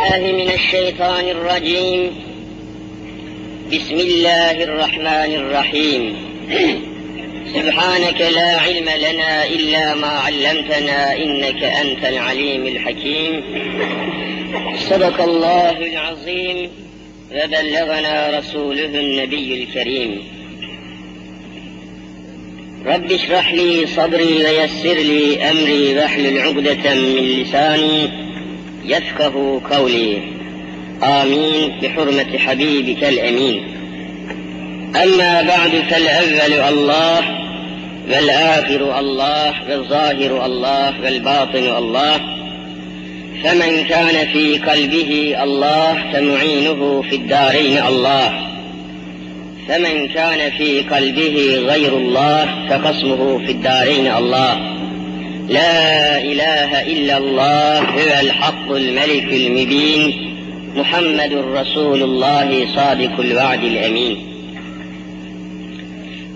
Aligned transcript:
الله 0.00 0.32
من 0.32 0.50
الشيطان 0.50 1.28
الرجيم. 1.28 2.10
بسم 3.72 3.94
الله 3.94 4.64
الرحمن 4.64 5.34
الرحيم. 5.34 6.16
سبحانك 7.54 8.20
لا 8.20 8.56
علم 8.56 8.88
لنا 8.88 9.46
إلا 9.46 9.94
ما 9.94 10.06
علمتنا 10.06 11.16
إنك 11.16 11.62
أنت 11.62 12.04
العليم 12.04 12.66
الحكيم. 12.66 13.42
صدق 14.90 15.20
الله 15.20 15.70
العظيم. 15.70 16.70
وبلغنا 17.32 18.38
رسوله 18.38 19.00
النبي 19.00 19.62
الكريم. 19.62 20.22
رب 22.86 23.12
اشرح 23.12 23.52
لي 23.52 23.86
صدري 23.86 24.44
ويسر 24.44 24.94
لي 24.94 25.50
أمري 25.50 25.94
واحلل 25.94 26.38
عقدة 26.38 26.94
من 26.94 27.42
لساني 27.42 28.19
يفقه 28.90 29.60
قولي. 29.70 30.18
آمين 31.02 31.72
بحرمة 31.82 32.38
حبيبك 32.38 33.04
الأمين. 33.04 33.62
أما 35.02 35.42
بعد 35.42 35.70
فالأول 35.90 36.52
الله 36.68 37.20
والآخر 38.10 38.98
الله 38.98 39.54
والظاهر 39.70 40.46
الله 40.46 41.00
والباطن 41.04 41.76
الله. 41.78 42.16
فمن 43.44 43.84
كان 43.84 44.26
في 44.32 44.58
قلبه 44.58 45.34
الله 45.42 46.12
فمعينه 46.12 47.02
في 47.10 47.16
الدارين 47.16 47.78
الله. 47.88 48.32
فمن 49.68 50.08
كان 50.08 50.50
في 50.58 50.80
قلبه 50.80 51.36
غير 51.66 51.96
الله 51.96 52.68
فقسمه 52.68 53.38
في 53.38 53.52
الدارين 53.52 54.06
الله. 54.06 54.79
لا 55.49 56.21
إله 56.21 56.81
إلا 56.81 57.17
الله 57.17 57.79
هو 57.79 58.19
الحق 58.21 58.71
الملك 58.71 59.33
المبين 59.33 60.13
محمد 60.75 61.33
رسول 61.33 62.03
الله 62.03 62.67
صادق 62.75 63.19
الوعد 63.19 63.63
الأمين 63.63 64.35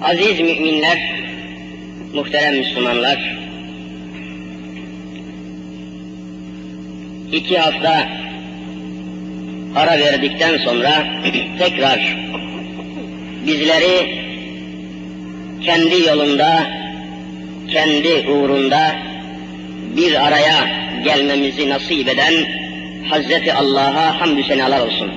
Aziz 0.02 0.39
müminler, 0.39 0.99
muhterem 2.13 2.55
Müslümanlar, 2.58 3.19
iki 7.31 7.58
hafta 7.58 8.09
ara 9.75 9.99
verdikten 9.99 10.58
sonra 10.58 11.08
tekrar 11.59 12.17
bizleri 13.47 14.19
kendi 15.66 16.08
yolunda, 16.08 16.67
kendi 17.73 18.30
uğrunda 18.30 18.95
bir 19.97 20.27
araya 20.27 20.69
gelmemizi 21.05 21.69
nasip 21.69 22.09
eden 22.09 22.34
Hazreti 23.09 23.53
Allah'a 23.53 24.20
hamdü 24.20 24.42
senalar 24.42 24.81
olsun. 24.81 25.11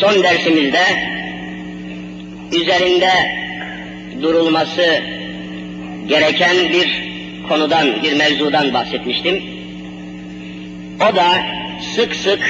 Son 0.00 0.22
dersimizde 0.22 0.82
üzerinde 2.52 3.10
durulması 4.22 5.02
gereken 6.08 6.56
bir 6.72 7.10
konudan, 7.48 8.02
bir 8.02 8.12
mevzudan 8.12 8.74
bahsetmiştim. 8.74 9.42
O 10.96 11.16
da 11.16 11.26
sık 11.94 12.14
sık 12.14 12.40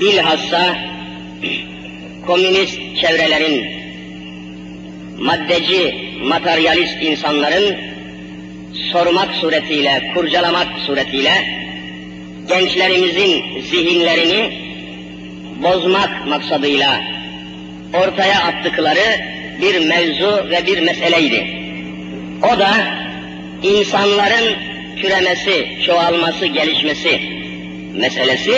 bilhassa 0.00 0.76
komünist 2.26 2.78
çevrelerin, 3.00 3.66
maddeci, 5.18 5.94
materyalist 6.24 7.02
insanların 7.02 7.89
sormak 8.92 9.34
suretiyle, 9.34 10.12
kurcalamak 10.14 10.68
suretiyle 10.86 11.60
gençlerimizin 12.48 13.60
zihinlerini 13.60 14.52
bozmak 15.62 16.26
maksadıyla 16.26 17.00
ortaya 17.94 18.42
attıkları 18.42 19.20
bir 19.60 19.86
mevzu 19.86 20.50
ve 20.50 20.66
bir 20.66 20.78
meseleydi. 20.78 21.46
O 22.42 22.58
da 22.58 22.70
insanların 23.62 24.56
türemesi, 24.96 25.66
çoğalması, 25.86 26.46
gelişmesi 26.46 27.20
meselesi 27.94 28.52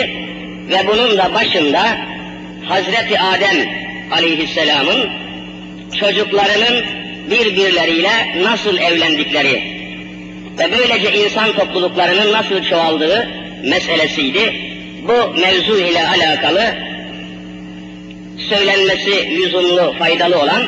ve 0.69 0.87
bunun 0.87 1.17
da 1.17 1.33
başında 1.33 1.97
Hazreti 2.65 3.19
Adem 3.19 3.69
aleyhisselamın 4.11 5.09
çocuklarının 5.99 6.85
birbirleriyle 7.31 8.43
nasıl 8.43 8.77
evlendikleri 8.77 9.72
ve 10.59 10.71
böylece 10.71 11.13
insan 11.13 11.53
topluluklarının 11.53 12.31
nasıl 12.31 12.63
çoğaldığı 12.63 13.27
meselesiydi. 13.63 14.53
Bu 15.07 15.39
mevzu 15.39 15.77
ile 15.77 16.07
alakalı 16.07 16.75
söylenmesi 18.49 19.37
lüzumlu, 19.37 19.93
faydalı 19.99 20.37
olan 20.37 20.63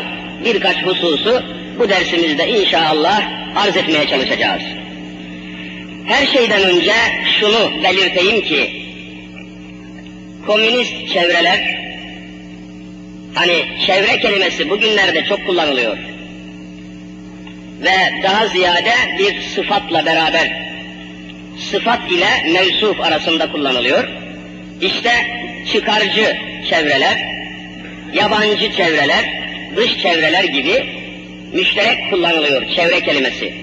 birkaç 0.46 0.84
hususu 0.84 1.44
bu 1.80 1.90
dersimizde 1.90 2.48
inşallah 2.48 3.22
arz 3.56 3.78
etmeye 3.78 4.08
çalışacağız. 4.08 4.62
Her 6.08 6.26
şeyden 6.28 6.64
önce 6.64 6.94
şunu 7.40 7.84
belirteyim 7.84 8.42
ki, 8.42 8.82
komünist 10.48 11.14
çevreler, 11.14 11.78
hani 13.34 13.66
çevre 13.86 14.20
kelimesi 14.20 14.70
bugünlerde 14.70 15.26
çok 15.26 15.48
kullanılıyor 15.48 15.98
ve 17.82 18.24
daha 18.24 18.48
ziyade 18.48 18.94
bir 19.20 19.42
sıfatla 19.42 20.06
beraber 20.06 20.66
sıfat 21.72 22.12
ile 22.12 22.52
mevsuf 22.54 23.02
arasında 23.02 23.52
kullanılıyor. 23.52 24.08
İşte 24.82 25.12
çıkarcı 25.72 26.38
çevreler, 26.70 27.18
yabancı 28.14 28.72
çevreler, 28.72 29.26
dış 29.76 30.02
çevreler 30.02 30.44
gibi 30.44 30.86
müşterek 31.54 32.10
kullanılıyor 32.10 32.70
çevre 32.76 33.02
kelimesi. 33.02 33.54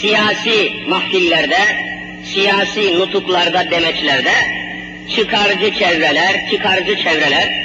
Siyasi 0.00 0.72
mahfillerde, 0.88 1.58
siyasi 2.34 2.98
nutuklarda, 2.98 3.70
demeçlerde 3.70 4.32
çıkarcı 5.16 5.74
çevreler, 5.78 6.50
çıkarcı 6.50 6.96
çevreler 6.96 7.62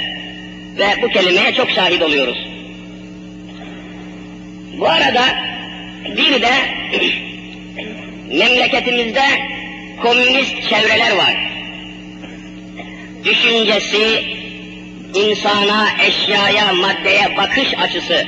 ve 0.78 1.02
bu 1.02 1.08
kelimeye 1.08 1.54
çok 1.54 1.70
şahit 1.70 2.02
oluyoruz. 2.02 2.57
Bu 4.78 4.88
arada 4.88 5.24
bir 6.16 6.42
de 6.42 6.52
memleketimizde 8.32 9.24
komünist 10.02 10.68
çevreler 10.68 11.16
var. 11.16 11.36
Düşüncesi, 13.24 14.24
insana, 15.14 15.88
eşyaya, 16.06 16.72
maddeye 16.72 17.36
bakış 17.36 17.74
açısı 17.74 18.26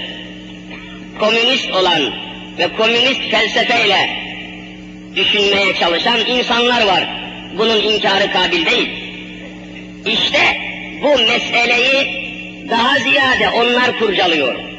komünist 1.18 1.70
olan 1.70 2.12
ve 2.58 2.68
komünist 2.76 3.20
felsefeyle 3.30 4.10
düşünmeye 5.16 5.74
çalışan 5.74 6.26
insanlar 6.26 6.86
var. 6.86 7.04
Bunun 7.58 7.80
inkarı 7.80 8.32
kabil 8.32 8.66
değil. 8.66 8.88
İşte 10.06 10.40
bu 11.02 11.18
meseleyi 11.18 12.20
daha 12.70 12.98
ziyade 12.98 13.48
onlar 13.48 13.98
kurcalıyor. 13.98 14.69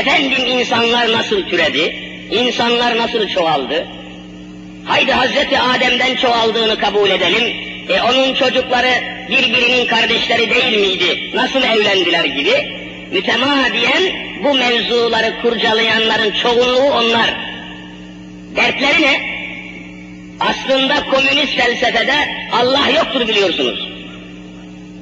Efendim 0.00 0.46
insanlar 0.46 1.12
nasıl 1.12 1.42
türedi? 1.42 1.96
İnsanlar 2.30 2.96
nasıl 2.96 3.28
çoğaldı? 3.28 3.86
Haydi 4.84 5.12
Hazreti 5.12 5.60
Adem'den 5.60 6.14
çoğaldığını 6.14 6.78
kabul 6.78 7.10
edelim. 7.10 7.56
E 7.88 8.00
onun 8.00 8.34
çocukları 8.34 8.90
birbirinin 9.30 9.86
kardeşleri 9.86 10.50
değil 10.50 10.80
miydi? 10.80 11.30
Nasıl 11.34 11.62
evlendiler 11.62 12.24
gibi 12.24 12.84
mütemadiyen 13.12 14.02
bu 14.44 14.54
mevzuları 14.54 15.42
kurcalayanların 15.42 16.30
çoğunluğu 16.42 16.92
onlar. 16.92 17.34
Dertleri 18.56 19.02
ne? 19.02 19.34
Aslında 20.40 20.94
komünist 21.10 21.56
felsefede 21.56 22.14
Allah 22.52 22.88
yoktur 22.96 23.28
biliyorsunuz. 23.28 23.88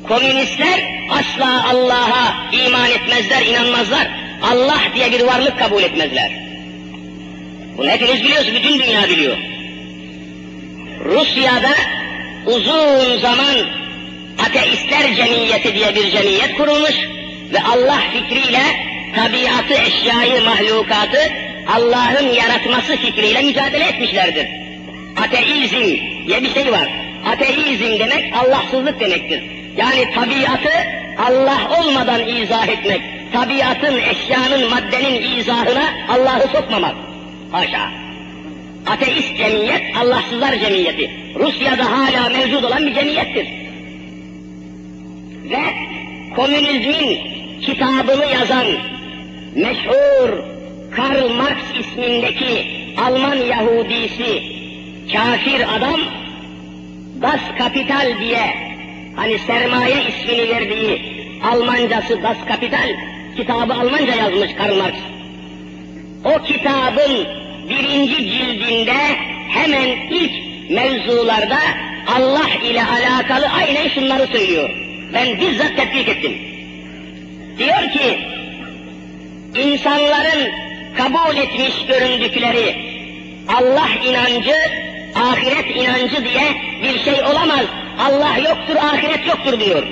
Komünistler 0.09 0.81
asla 1.11 1.71
Allah'a 1.71 2.51
iman 2.53 2.91
etmezler, 2.91 3.43
inanmazlar. 3.47 4.22
Allah 4.43 4.81
diye 4.95 5.13
bir 5.13 5.21
varlık 5.21 5.59
kabul 5.59 5.83
etmezler. 5.83 6.31
Bunu 7.79 7.91
hepiniz 7.91 8.23
biliyorsunuz, 8.23 8.55
bütün 8.55 8.79
dünya 8.79 9.09
biliyor. 9.09 9.37
Rusya'da 11.05 11.75
uzun 12.47 13.19
zaman 13.19 13.55
ateistler 14.47 15.15
cemiyeti 15.15 15.75
diye 15.75 15.95
bir 15.95 16.11
cemiyet 16.11 16.55
kurulmuş 16.57 16.95
ve 17.53 17.63
Allah 17.63 18.01
fikriyle 18.13 18.63
tabiatı, 19.15 19.75
eşyayı, 19.75 20.45
mahlukatı 20.45 21.33
Allah'ın 21.69 22.29
yaratması 22.29 22.97
fikriyle 22.97 23.43
mücadele 23.43 23.85
etmişlerdir. 23.85 24.49
Ateizm 25.17 26.01
diye 26.27 26.43
bir 26.43 26.55
şey 26.55 26.73
var. 26.73 26.89
Ateizm 27.27 27.99
demek 27.99 28.35
Allahsızlık 28.37 29.01
demektir. 29.01 29.43
Yani 29.77 30.15
tabiatı 30.15 30.71
Allah 31.19 31.81
olmadan 31.81 32.29
izah 32.29 32.69
etmek, 32.69 33.01
tabiatın, 33.33 33.99
eşyanın, 33.99 34.71
maddenin 34.71 35.39
izahına 35.39 35.85
Allah'ı 36.09 36.49
sokmamak. 36.53 36.95
Haşa. 37.53 37.91
Ateist 38.87 39.37
cemiyet, 39.37 39.97
Allahsızlar 39.97 40.59
cemiyeti. 40.59 41.11
Rusya'da 41.35 41.85
hala 41.85 42.29
mevcut 42.29 42.65
olan 42.65 42.87
bir 42.87 42.95
cemiyettir. 42.95 43.47
Ve 45.51 45.63
komünizmin 46.37 47.19
kitabını 47.63 48.27
yazan 48.27 48.67
meşhur 49.55 50.53
Karl 50.97 51.29
Marx 51.29 51.59
ismindeki 51.81 52.67
Alman 53.07 53.37
Yahudisi 53.37 54.43
kafir 55.13 55.77
adam 55.77 56.01
Das 57.23 57.41
Kapital 57.59 58.19
diye 58.21 58.73
hani 59.17 59.39
sermaye 59.39 60.05
ismini 60.09 60.49
verdiği 60.49 61.03
Almancası 61.53 62.23
Das 62.23 62.37
Kapital 62.49 62.89
kitabı 63.37 63.75
Almanca 63.75 64.15
yazmış 64.15 64.55
Karl 64.59 64.77
Marx. 64.77 64.95
O 66.25 66.43
kitabın 66.43 67.27
birinci 67.69 68.17
cildinde 68.17 68.97
hemen 69.49 69.89
ilk 70.11 70.33
mevzularda 70.71 71.59
Allah 72.07 72.49
ile 72.71 72.85
alakalı 72.85 73.47
aynen 73.47 73.89
şunları 73.89 74.27
söylüyor. 74.27 74.71
Ben 75.15 75.41
bizzat 75.41 75.77
tetkik 75.77 76.09
ettim. 76.09 76.39
Diyor 77.59 77.91
ki, 77.91 78.19
insanların 79.63 80.53
kabul 80.97 81.37
etmiş 81.37 81.87
göründükleri 81.89 82.77
Allah 83.49 83.89
inancı, 84.09 84.55
ahiret 85.15 85.77
inancı 85.77 86.25
diye 86.25 86.57
bir 86.83 86.99
şey 86.99 87.23
olamaz. 87.23 87.67
Allah 88.01 88.37
yoktur, 88.39 88.77
ahiret 88.77 89.27
yoktur 89.27 89.61
diyor. 89.61 89.83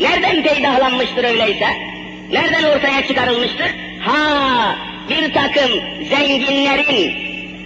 Nereden 0.00 0.42
peydahlanmıştır 0.42 1.24
öyleyse? 1.24 1.95
Nereden 2.32 2.64
ortaya 2.64 3.06
çıkarılmıştır? 3.06 3.66
Ha, 4.00 4.76
bir 5.08 5.34
takım 5.34 5.70
zenginlerin, 6.08 7.12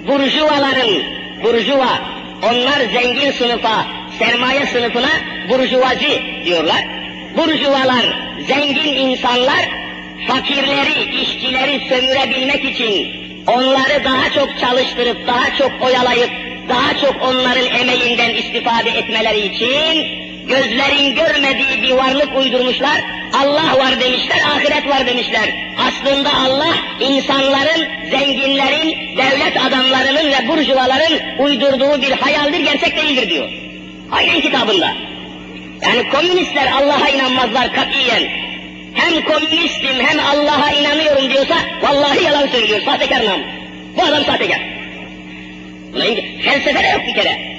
burjuvaların, 0.08 1.02
burjuva, 1.44 1.98
onlar 2.42 2.80
zengin 2.92 3.30
sınıfa, 3.30 3.86
sermaye 4.18 4.66
sınıfına 4.66 5.10
burjuvazi 5.48 6.22
diyorlar. 6.44 6.84
Burjuvalar, 7.36 8.04
zengin 8.48 8.94
insanlar, 8.94 9.68
fakirleri, 10.28 11.22
işçileri 11.22 11.88
sömürebilmek 11.88 12.64
için 12.64 13.08
onları 13.46 14.04
daha 14.04 14.30
çok 14.30 14.60
çalıştırıp, 14.60 15.26
daha 15.26 15.56
çok 15.58 15.82
oyalayıp, 15.82 16.30
daha 16.68 16.94
çok 17.00 17.22
onların 17.22 17.66
emeğinden 17.66 18.34
istifade 18.34 18.90
etmeleri 18.90 19.40
için 19.40 20.29
gözlerin 20.50 21.14
görmediği 21.14 21.82
bir 21.82 21.90
varlık 21.90 22.38
uydurmuşlar. 22.38 23.00
Allah 23.32 23.78
var 23.78 24.00
demişler, 24.00 24.38
ahiret 24.54 24.88
var 24.88 25.06
demişler. 25.06 25.48
Aslında 25.78 26.30
Allah 26.34 26.74
insanların, 27.00 27.88
zenginlerin, 28.10 29.16
devlet 29.16 29.64
adamlarının 29.66 30.32
ve 30.32 30.48
burjuvaların 30.48 31.18
uydurduğu 31.38 32.02
bir 32.02 32.12
hayaldir, 32.12 32.60
gerçek 32.60 32.96
değildir 32.96 33.30
diyor. 33.30 33.48
Aynen 34.12 34.40
kitabında. 34.40 34.94
Yani 35.82 36.08
komünistler 36.08 36.72
Allah'a 36.72 37.08
inanmazlar 37.08 37.74
katiyen. 37.74 38.22
Hem 38.94 39.24
komünistim 39.24 40.00
hem 40.00 40.18
Allah'a 40.20 40.72
inanıyorum 40.72 41.30
diyorsa 41.30 41.54
vallahi 41.82 42.24
yalan 42.24 42.46
söylüyor, 42.46 42.80
sahtekar 42.84 43.26
nam. 43.26 43.40
Bu 43.96 44.02
adam 44.02 44.24
sahtekar. 44.24 44.60
Ulan 45.94 46.16
felsefe 46.44 46.82
de 46.82 46.88
yok 46.88 47.02
bir 47.06 47.14
kere. 47.14 47.49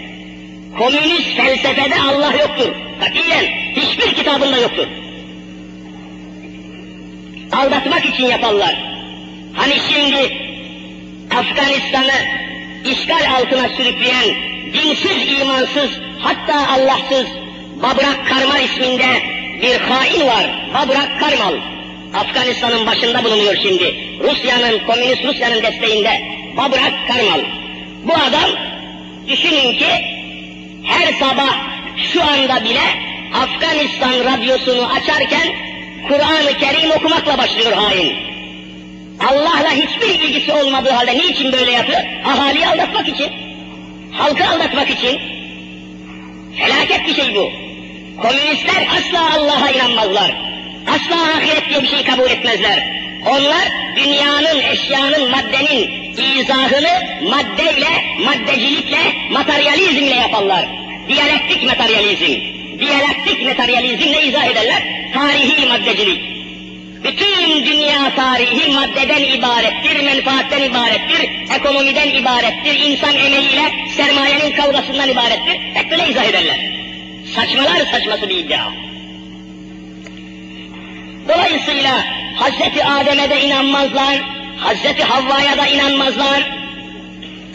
Komünist 0.77 1.35
felsefede 1.37 1.95
Allah 2.09 2.33
yoktur. 2.33 2.75
Katiyen 2.99 3.45
hiçbir 3.75 4.13
kitabında 4.13 4.57
yoktur. 4.57 4.87
Aldatmak 7.51 8.05
için 8.05 8.25
yaparlar. 8.25 8.75
Hani 9.53 9.73
şimdi 9.89 10.37
Afganistan'ı 11.37 12.41
işgal 12.85 13.31
altına 13.37 13.69
sürükleyen 13.69 14.35
dinsiz, 14.73 15.39
imansız, 15.41 15.89
hatta 16.19 16.67
Allahsız 16.67 17.25
Babrak 17.81 18.27
Karmal 18.27 18.63
isminde 18.63 19.23
bir 19.61 19.79
hain 19.79 20.27
var. 20.27 20.69
Babrak 20.73 21.19
Karmal. 21.19 21.55
Afganistan'ın 22.13 22.85
başında 22.85 23.23
bulunuyor 23.23 23.55
şimdi. 23.55 23.95
Rusya'nın, 24.23 24.79
komünist 24.79 25.25
Rusya'nın 25.25 25.63
desteğinde. 25.63 26.21
Babrak 26.57 26.93
Karmal. 27.07 27.41
Bu 28.03 28.13
adam 28.13 28.49
düşünün 29.27 29.77
ki 29.77 30.10
her 30.83 31.13
sabah 31.13 31.55
şu 32.13 32.23
anda 32.23 32.63
bile 32.63 33.11
Afganistan 33.33 34.13
radyosunu 34.13 34.91
açarken 34.91 35.47
Kur'an-ı 36.07 36.57
Kerim 36.59 36.91
okumakla 36.91 37.37
başlıyor 37.37 37.73
hain. 37.73 38.15
Allah'la 39.19 39.71
hiçbir 39.71 40.19
ilgisi 40.19 40.53
olmadığı 40.53 40.89
halde 40.89 41.17
niçin 41.17 41.51
böyle 41.51 41.71
yapıyor? 41.71 41.99
Ahaliyi 42.25 42.67
aldatmak 42.67 43.07
için. 43.07 43.31
Halkı 44.11 44.49
aldatmak 44.49 44.89
için. 44.89 45.19
Felaket 46.57 47.07
bir 47.07 47.13
şey 47.13 47.35
bu. 47.35 47.51
Komünistler 48.21 48.87
asla 48.97 49.35
Allah'a 49.35 49.71
inanmazlar. 49.71 50.35
Asla 50.87 51.21
ahiret 51.37 51.69
diye 51.69 51.83
bir 51.83 51.87
şey 51.87 52.03
kabul 52.03 52.29
etmezler. 52.29 53.01
Onlar 53.29 53.71
dünyanın, 53.95 54.59
eşyanın, 54.59 55.31
maddenin 55.31 56.00
izahını 56.17 57.29
maddeyle, 57.29 58.03
maddecilikle, 58.25 58.97
materyalizmle 59.31 60.15
yaparlar. 60.15 60.65
Diyalektik 61.07 61.63
materyalizm. 61.63 62.41
Diyalektik 62.79 63.45
materyalizmle 63.45 64.23
izah 64.23 64.45
ederler. 64.45 64.83
Tarihi 65.13 65.65
maddecilik. 65.65 66.21
Bütün 67.03 67.65
dünya 67.65 68.15
tarihi 68.15 68.71
maddeden 68.71 69.23
ibarettir, 69.23 70.03
menfaatten 70.03 70.63
ibarettir, 70.63 71.29
ekonomiden 71.55 72.09
ibarettir, 72.09 72.79
insan 72.79 73.15
emeğiyle 73.15 73.71
sermayenin 73.97 74.55
kavgasından 74.55 75.09
ibarettir. 75.09 75.59
Hep 75.73 75.91
böyle 75.91 76.09
izah 76.09 76.25
ederler. 76.25 76.59
Saçmalar 77.35 77.85
saçması 77.91 78.29
bir 78.29 78.37
iddia. 78.37 78.65
Dolayısıyla 81.29 82.05
Hazreti 82.35 82.85
Adem'e 82.85 83.29
de 83.29 83.41
inanmazlar, 83.41 84.21
Hazreti 84.61 85.03
Havva'ya 85.03 85.57
da 85.57 85.67
inanmazlar, 85.67 86.41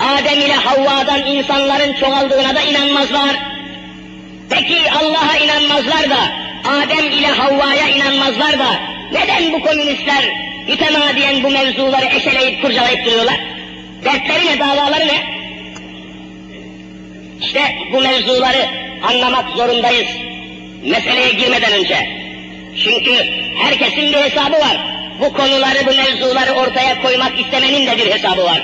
Adem 0.01 0.41
ile 0.41 0.53
Havva'dan 0.53 1.27
insanların 1.27 1.93
çoğaldığına 1.93 2.55
da 2.55 2.61
inanmazlar. 2.61 3.37
Peki 4.51 4.91
Allah'a 4.91 5.37
inanmazlar 5.37 6.11
da, 6.11 6.33
Adem 6.71 7.11
ile 7.11 7.27
Havva'ya 7.27 7.89
inanmazlar 7.89 8.59
da, 8.59 8.81
neden 9.13 9.53
bu 9.53 9.61
komünistler 9.61 10.25
mütemadiyen 10.69 11.43
bu 11.43 11.51
mevzuları 11.51 12.07
eşeleyip 12.07 12.63
kurcalayıp 12.63 13.07
duruyorlar? 13.07 13.41
Dertleri 14.05 14.47
ne, 14.47 14.59
davaları 14.59 15.07
ne? 15.07 15.37
İşte 17.41 17.61
bu 17.93 18.01
mevzuları 18.01 18.69
anlamak 19.03 19.57
zorundayız. 19.57 20.09
Meseleye 20.85 21.33
girmeden 21.33 21.73
önce. 21.73 22.09
Çünkü 22.85 23.15
herkesin 23.59 24.13
bir 24.13 24.17
hesabı 24.17 24.57
var. 24.57 24.96
Bu 25.21 25.33
konuları, 25.33 25.87
bu 25.87 25.91
mevzuları 25.91 26.53
ortaya 26.53 27.03
koymak 27.03 27.41
istemenin 27.41 27.87
de 27.87 27.99
bir 27.99 28.11
hesabı 28.11 28.45
var. 28.45 28.63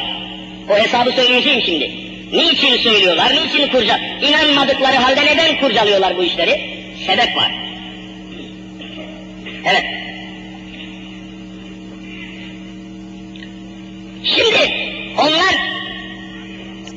O 0.71 0.77
hesabı 0.79 1.13
söyleyeceğim 1.13 1.63
şimdi. 1.67 1.91
Niçin 2.33 2.77
söylüyorlar, 2.77 3.33
niçin 3.35 3.69
kurca... 3.69 4.01
İnanmadıkları 4.23 4.97
halde 4.97 5.27
neden 5.27 5.61
kurcalıyorlar 5.61 6.17
bu 6.17 6.25
işleri? 6.25 6.61
Sebep 7.07 7.37
var. 7.37 7.53
Evet. 9.65 9.85
Şimdi 14.25 14.73
onlar 15.19 15.55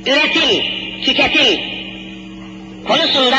üretim, 0.06 0.64
tüketim 1.04 1.60
konusunda 2.88 3.38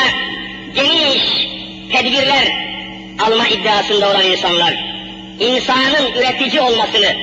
geniş 0.75 1.47
tedbirler 1.91 2.67
alma 3.19 3.47
iddiasında 3.47 4.11
olan 4.11 4.25
insanlar, 4.25 4.86
insanın 5.39 6.11
üretici 6.15 6.61
olmasını, 6.61 7.15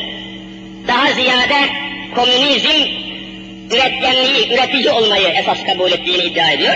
daha 0.89 1.13
ziyade 1.13 1.69
komünizm 2.15 3.05
üretkenliği, 3.71 4.53
üretici 4.55 4.91
olmayı 4.91 5.29
esas 5.29 5.65
kabul 5.65 5.93
ettiğini 5.93 6.23
iddia 6.23 6.51
ediyor. 6.51 6.75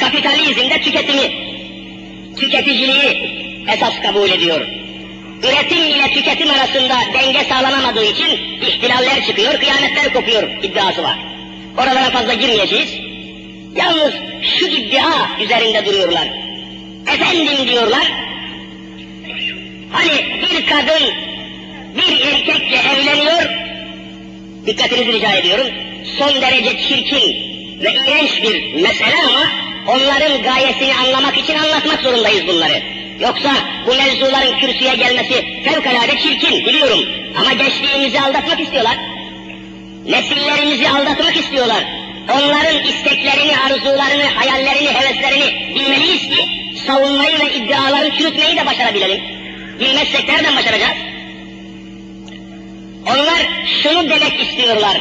Kapitalizm 0.00 0.70
de 0.70 0.80
tüketimi, 0.80 1.32
tüketiciliği 2.36 3.30
esas 3.74 4.00
kabul 4.02 4.30
ediyor. 4.30 4.60
Üretim 5.42 5.84
ile 5.84 6.10
tüketim 6.14 6.50
arasında 6.50 6.94
denge 7.14 7.44
sağlanamadığı 7.44 8.04
için 8.04 8.38
ihtilaller 8.60 9.26
çıkıyor, 9.26 9.60
kıyametler 9.60 10.12
kopuyor 10.12 10.42
iddiası 10.62 11.02
var. 11.02 11.18
Oralara 11.78 12.10
fazla 12.10 12.34
girmeyeceğiz. 12.34 12.94
Yalnız 13.76 14.14
şu 14.42 14.66
iddia 14.66 15.40
üzerinde 15.44 15.86
duruyorlar. 15.86 16.28
Efendim 17.14 17.68
diyorlar, 17.68 18.12
hani 19.92 20.42
bir 20.42 20.66
kadın 20.66 21.02
bir 21.96 22.20
erkekle 22.20 22.76
evleniyor, 22.76 23.42
dikkatinizi 24.66 25.12
rica 25.12 25.32
ediyorum, 25.32 25.66
son 26.18 26.42
derece 26.42 26.78
çirkin 26.78 27.50
ve 27.82 27.92
iğrenç 27.94 28.42
bir 28.42 28.82
mesele 28.82 29.14
ama 29.28 29.44
onların 29.86 30.42
gayesini 30.42 30.94
anlamak 30.94 31.38
için 31.38 31.54
anlatmak 31.54 32.00
zorundayız 32.00 32.46
bunları. 32.46 32.82
Yoksa 33.20 33.50
bu 33.86 33.94
mevzuların 33.94 34.58
kürsüye 34.58 34.94
gelmesi 34.94 35.44
fevkalade 35.64 36.18
çirkin 36.18 36.66
biliyorum. 36.66 37.00
Ama 37.36 37.52
gençliğimizi 37.52 38.20
aldatmak 38.20 38.60
istiyorlar. 38.60 38.96
Nesillerimizi 40.06 40.88
aldatmak 40.88 41.36
istiyorlar. 41.36 41.84
Onların 42.32 42.84
isteklerini, 42.84 43.58
arzularını, 43.58 44.24
hayallerini, 44.34 44.88
heveslerini 44.88 45.74
bilmeliyiz 45.74 46.28
ki 46.28 46.48
savunmayı 46.86 47.40
ve 47.40 47.54
iddiaları 47.54 48.10
çürütmeyi 48.16 48.56
de 48.56 48.66
başarabilelim. 48.66 49.39
Bilmezsek 49.80 50.28
nereden 50.28 50.56
başaracağız? 50.56 50.96
Onlar 53.06 53.48
şunu 53.82 54.10
demek 54.10 54.42
istiyorlar. 54.42 55.00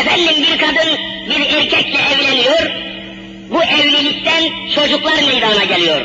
Efendim 0.00 0.42
bir 0.42 0.58
kadın 0.58 0.98
bir 1.28 1.56
erkekle 1.56 1.98
evleniyor, 2.14 2.70
bu 3.50 3.62
evlilikten 3.62 4.44
çocuklar 4.74 5.22
meydana 5.22 5.64
geliyor. 5.64 6.00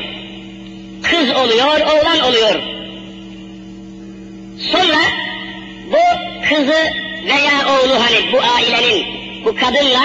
Kız 1.04 1.32
oluyor, 1.36 1.82
oğlan 1.82 2.20
oluyor. 2.20 2.62
Sonra 4.72 5.00
bu 5.92 5.98
kızı 6.50 6.94
veya 7.26 7.68
oğlu 7.68 7.96
hani 8.04 8.34
bu 8.34 8.40
ailenin, 8.42 9.06
bu 9.46 9.56
kadınla 9.56 10.04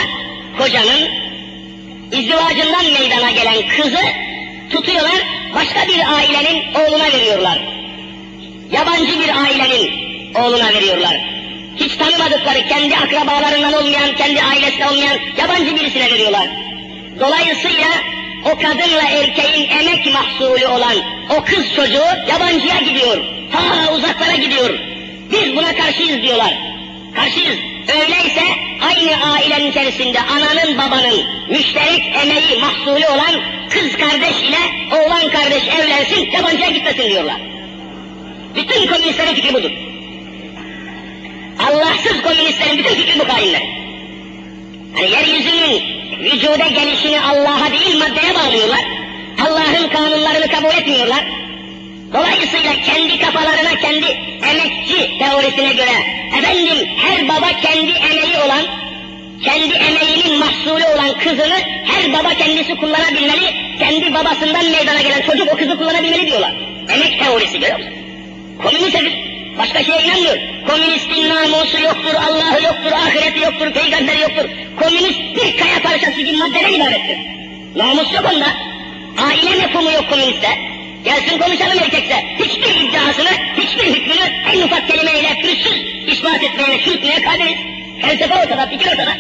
kocanın 0.59 1.09
izdivacından 2.13 2.85
meydana 2.93 3.31
gelen 3.31 3.69
kızı 3.69 4.03
tutuyorlar, 4.71 5.23
başka 5.55 5.89
bir 5.89 6.15
ailenin 6.15 6.63
oğluna 6.75 7.13
veriyorlar. 7.13 7.72
Yabancı 8.73 9.21
bir 9.21 9.29
ailenin 9.45 9.91
oğluna 10.35 10.75
veriyorlar. 10.75 11.17
Hiç 11.77 11.97
tanımadıkları, 11.97 12.69
kendi 12.69 12.97
akrabalarından 12.97 13.73
olmayan, 13.73 14.17
kendi 14.17 14.43
ailesinde 14.43 14.89
olmayan 14.89 15.19
yabancı 15.39 15.77
birisine 15.77 16.11
veriyorlar. 16.11 16.49
Dolayısıyla 17.21 17.89
o 18.45 18.57
kadınla 18.57 19.03
erkeğin 19.03 19.71
emek 19.71 20.15
mahsulü 20.15 20.67
olan 20.67 20.97
o 21.31 21.45
kız 21.45 21.75
çocuğu 21.77 22.07
yabancıya 22.29 22.79
gidiyor. 22.79 23.25
Ta 23.53 23.93
uzaklara 23.95 24.35
gidiyor. 24.35 24.79
Biz 25.33 25.57
buna 25.57 25.77
karşıyız 25.77 26.23
diyorlar. 26.23 26.55
Karşıyız. 27.15 27.57
Öyleyse 28.01 28.43
aynı 28.81 29.33
ailenin 29.33 29.71
içerisinde 29.71 30.19
ananın 30.21 30.79
babanın 30.79 31.25
müşterek 31.49 32.03
emeği 32.23 32.61
mahsulü 32.61 33.07
olan 33.07 33.41
kız 33.71 33.97
kardeş 33.97 34.43
ile 34.43 34.59
oğlan 34.93 35.31
kardeş 35.31 35.63
evlensin, 35.69 36.31
yabancıya 36.31 36.71
gitmesin 36.71 37.11
diyorlar. 37.11 37.52
Bütün 38.57 38.87
komünistlerin 38.87 39.35
fikri 39.35 39.55
budur. 39.55 39.71
Allahsız 41.59 42.23
komünistlerin 42.23 42.79
bütün 42.79 42.95
fikri 42.95 43.21
bu 43.21 43.33
hainler. 43.33 43.63
Hani 44.95 45.11
yeryüzünün 45.11 45.83
vücuda 46.19 46.69
gelişini 46.69 47.21
Allah'a 47.21 47.73
değil 47.73 47.99
maddeye 47.99 48.35
bağlıyorlar. 48.35 48.85
Allah'ın 49.41 49.89
kanunlarını 49.89 50.47
kabul 50.49 50.79
etmiyorlar. 50.79 51.25
Dolayısıyla 52.13 52.73
kendi 52.87 53.19
kafalarına, 53.19 53.75
kendi 53.81 54.07
emekçi 54.51 55.19
teorisine 55.19 55.73
göre, 55.73 55.97
efendim 56.39 56.89
her 56.97 57.29
baba 57.29 57.49
kendi 57.63 57.93
emeği 57.93 58.37
olan, 58.47 58.63
kendi 59.45 59.75
emeğinin 59.75 60.39
mahsulü 60.39 60.85
olan 60.85 61.19
kızını 61.19 61.59
her 61.85 62.13
baba 62.13 62.35
kendisi 62.35 62.75
kullanabilmeli, 62.77 63.55
kendi 63.79 64.15
babasından 64.15 64.71
meydana 64.71 65.01
gelen 65.01 65.23
çocuk 65.23 65.49
o 65.55 65.57
kızı 65.57 65.79
kullanabilmeli 65.79 66.27
diyorlar. 66.27 66.53
Emek 66.89 67.19
teorisi 67.19 67.61
görüyor 67.61 67.79
musun? 67.79 68.02
Komünist 68.59 68.97
herif. 68.97 69.13
Başka 69.59 69.85
şeye 69.85 70.03
inanmıyor. 70.03 70.37
Komünistin 70.69 71.29
namusu 71.29 71.81
yoktur, 71.81 72.15
Allah'ı 72.15 72.63
yoktur, 72.63 72.93
ahireti 72.93 73.41
yoktur, 73.41 73.73
peygamberi 73.73 74.21
yoktur. 74.21 74.51
Komünist 74.77 75.21
bir 75.37 75.57
kaya 75.59 75.83
parçası 75.83 76.21
gibi 76.21 76.37
maddeler 76.37 76.71
ibarettir. 76.71 77.19
Namus 77.77 78.13
yok 78.15 78.25
onda. 78.35 78.47
Aile 79.27 79.57
mefhumu 79.57 79.93
yok 79.93 80.11
komüniste. 80.11 80.49
Gelsin 81.05 81.39
konuşalım 81.39 81.79
erkekse. 81.79 82.25
Hiçbir 82.39 82.89
iddiasını, 82.89 83.31
hiçbir 83.57 83.95
hükmünü 83.95 84.25
en 84.55 84.63
ufak 84.63 84.89
kelimeyle 84.89 85.29
pürüzsüz 85.43 85.83
ispat 86.07 86.43
etmeye 86.43 86.81
çürütmeye 86.85 87.23
kaderiz. 87.23 87.59
Felsefe 88.03 88.35
ortada, 88.35 88.67
fikir 88.67 88.87
ortada. 88.87 89.17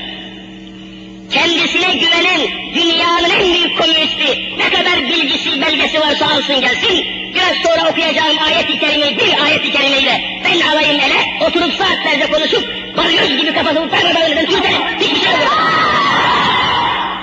Kendisine 1.32 1.94
güvenen 1.94 2.40
dünyanın 2.74 3.30
en 3.30 3.54
büyük 3.54 3.78
komünisti 3.78 4.58
ne 4.58 4.70
kadar 4.70 5.08
bilgisi, 5.08 5.60
belgesi 5.60 6.00
varsa 6.00 6.26
alsın 6.26 6.60
gelsin. 6.60 7.06
Biraz 7.34 7.56
sonra 7.56 7.90
okuyacağım 7.90 8.38
ayet-i 8.38 8.78
kerimeyi, 8.78 9.18
bir 9.18 9.42
ayet-i 9.44 9.70
kerimeyle 9.70 10.40
ben 10.44 10.60
alayım 10.60 11.00
ele, 11.00 11.46
oturup 11.46 11.74
saatlerce 11.74 12.32
konuşup 12.32 12.68
balyoz 12.96 13.36
gibi 13.36 13.54
kafasını 13.54 13.90
tarladan 13.90 14.22
önünden 14.22 14.46
çürütelim. 14.46 14.82
Hiçbir 15.00 15.20
şey 15.20 15.32
yok. 15.32 15.62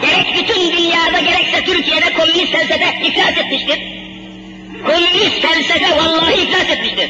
Gerek 0.01 0.27
bütün 0.37 0.71
dünyada 0.71 1.19
gerekse 1.19 1.63
Türkiye'de 1.63 2.13
komünist 2.13 2.51
felsefe 2.51 2.99
iflas 3.03 3.37
etmiştir. 3.37 3.79
Komünist 4.85 5.41
felsefe 5.41 5.97
vallahi 5.97 6.41
iflas 6.41 6.69
etmiştir. 6.69 7.09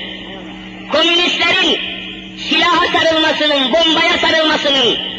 Komünistlerin 0.91 1.79
silaha 2.49 2.99
sarılmasının, 2.99 3.73
bombaya 3.73 4.17
sarılmasının 4.17 5.18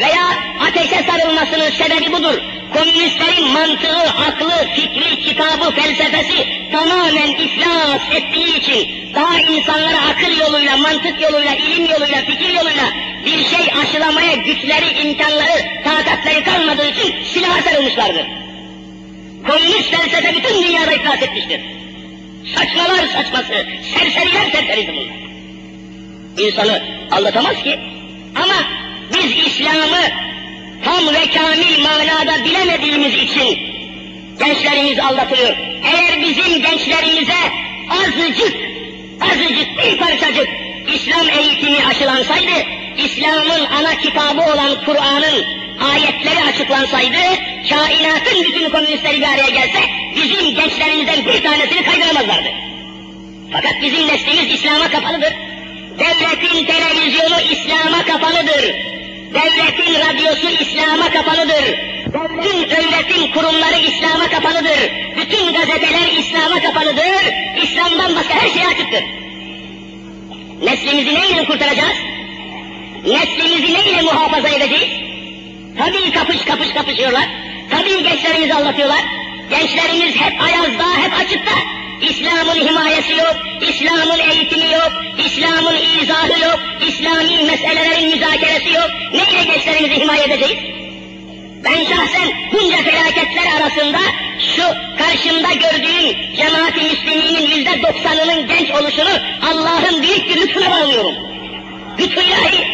veya 0.00 0.26
ateşe 0.60 1.02
sarılmasının 1.02 1.70
sebebi 1.70 2.12
budur. 2.12 2.38
Komünistlerin 2.74 3.52
mantığı, 3.52 4.00
aklı, 4.28 4.68
fikri, 4.74 5.22
kitabı, 5.22 5.70
felsefesi 5.70 6.46
tamamen 6.72 7.28
iflas 7.30 8.02
ettiği 8.10 8.56
için 8.56 9.14
daha 9.14 9.40
insanlara 9.40 9.98
akıl 10.10 10.38
yoluyla, 10.38 10.76
mantık 10.76 11.20
yoluyla, 11.22 11.54
ilim 11.54 11.84
yoluyla, 11.84 12.16
fikir 12.26 12.54
yoluyla 12.54 12.84
bir 13.26 13.44
şey 13.44 13.72
aşılamaya 13.82 14.34
güçleri, 14.34 15.00
imkanları, 15.00 15.84
takatları 15.84 16.44
kalmadığı 16.44 16.86
için 16.86 17.14
silaha 17.24 17.62
sarılmışlardır. 17.62 18.26
Komünist 19.46 19.90
felsefe 19.90 20.34
bütün 20.34 20.62
dünyada 20.62 20.92
iflas 20.92 21.22
etmiştir. 21.22 21.60
Saçmalar 22.56 23.06
saçması, 23.06 23.66
serseriler 23.94 24.50
serserisi 24.52 24.92
bunlar. 24.92 25.20
İnsanı 26.46 26.82
anlatamaz 27.10 27.62
ki. 27.62 27.78
Ama 28.34 28.54
biz 29.14 29.46
İslam'ı 29.46 30.02
tam 30.84 31.14
ve 31.14 31.30
kamil 31.30 31.82
manada 31.82 32.44
bilemediğimiz 32.44 33.14
için 33.14 33.58
gençlerimiz 34.38 34.98
aldatılıyor. 34.98 35.56
Eğer 35.84 36.20
bizim 36.20 36.62
gençlerimize 36.62 37.40
azıcık, 37.90 38.56
azıcık 39.20 39.68
bir 39.84 39.98
parçacık 39.98 40.48
İslam 40.94 41.28
eğitimi 41.28 41.86
aşılansaydı, 41.86 42.66
İslam'ın 42.98 43.66
ana 43.66 43.94
kitabı 43.94 44.40
olan 44.40 44.84
Kur'an'ın 44.84 45.44
ayetleri 45.92 46.44
açıklansaydı, 46.48 47.18
kainatın 47.70 48.44
bütün 48.44 48.70
komünistleri 48.70 49.20
bir 49.20 49.26
araya 49.26 49.50
gelse, 49.50 49.80
bizim 50.16 50.54
gençlerimizden 50.54 51.26
bir 51.26 51.42
tanesini 51.42 51.84
kaydıramazlardı. 51.84 52.48
Fakat 53.52 53.82
bizim 53.82 54.08
neslimiz 54.08 54.54
İslam'a 54.54 54.90
kapalıdır. 54.90 55.34
Devletin 55.98 56.66
televizyonu 56.66 57.40
İslam'a 57.40 58.04
kapalıdır. 58.04 58.74
Devletin 59.34 59.94
radyosu 59.94 60.48
İslam'a 60.48 61.10
kapalıdır. 61.10 61.78
Bütün 62.06 62.70
öğretim 62.70 63.32
kurumları 63.32 63.78
İslam'a 63.78 64.28
kapalıdır. 64.28 64.90
Bütün 65.16 65.52
gazeteler 65.52 66.12
İslam'a 66.18 66.60
kapalıdır. 66.62 67.34
İslam'dan 67.62 68.16
başka 68.16 68.34
her 68.34 68.48
şey 68.50 68.66
açıktır. 68.66 69.04
Neslimizi 70.62 71.14
neyle 71.14 71.44
kurtaracağız? 71.44 71.96
Neslimizi 73.06 73.74
neyle 73.74 74.02
muhafaza 74.02 74.48
edeceğiz? 74.48 74.90
Tabii 75.78 76.12
kapış 76.12 76.44
kapış 76.44 76.72
kapışıyorlar. 76.72 77.28
Tabii 77.70 78.02
gençlerimizi 78.02 78.54
aldatıyorlar. 78.54 79.04
Gençlerimiz 79.50 80.16
hep 80.16 80.42
ayazda, 80.42 81.02
hep 81.02 81.12
açıkta. 81.20 81.52
İslam'ın 82.02 82.68
himayesi 82.68 83.12
yok, 83.12 83.36
İslam'ın 83.60 84.18
eğitimi 84.18 84.72
yok, 84.72 84.92
İslam'ın 85.26 85.76
izahı 86.02 86.40
yok, 86.40 86.60
İslami 86.88 87.42
meselelerin 87.42 88.08
müzakeresi 88.08 88.72
yok. 88.72 88.90
Neyle 89.12 89.44
gençlerimizi 89.44 90.00
himaye 90.00 90.24
edeceğiz? 90.24 90.58
Ben 91.64 91.84
şahsen 91.84 92.28
bunca 92.52 92.76
felaketler 92.76 93.60
arasında 93.60 93.98
şu 94.56 94.62
karşımda 94.98 95.52
gördüğüm 95.52 96.36
cemaat-i 96.36 96.80
müsliminin 96.80 97.56
yüzde 97.56 97.82
doksanının 97.82 98.48
genç 98.48 98.70
oluşunu 98.70 99.10
Allah'ın 99.50 100.02
büyük 100.02 100.28
bir 100.28 100.36
lütfuna 100.36 100.70
bağlıyorum. 100.70 101.14
Lütfüllahi 101.98 102.68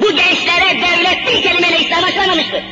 bu 0.00 0.16
gençlere 0.16 0.80
devlet 0.80 1.26
bir 1.26 1.42
kelimeyle 1.42 1.78
İslam 1.78 2.04
açlamamıştır. 2.04 2.62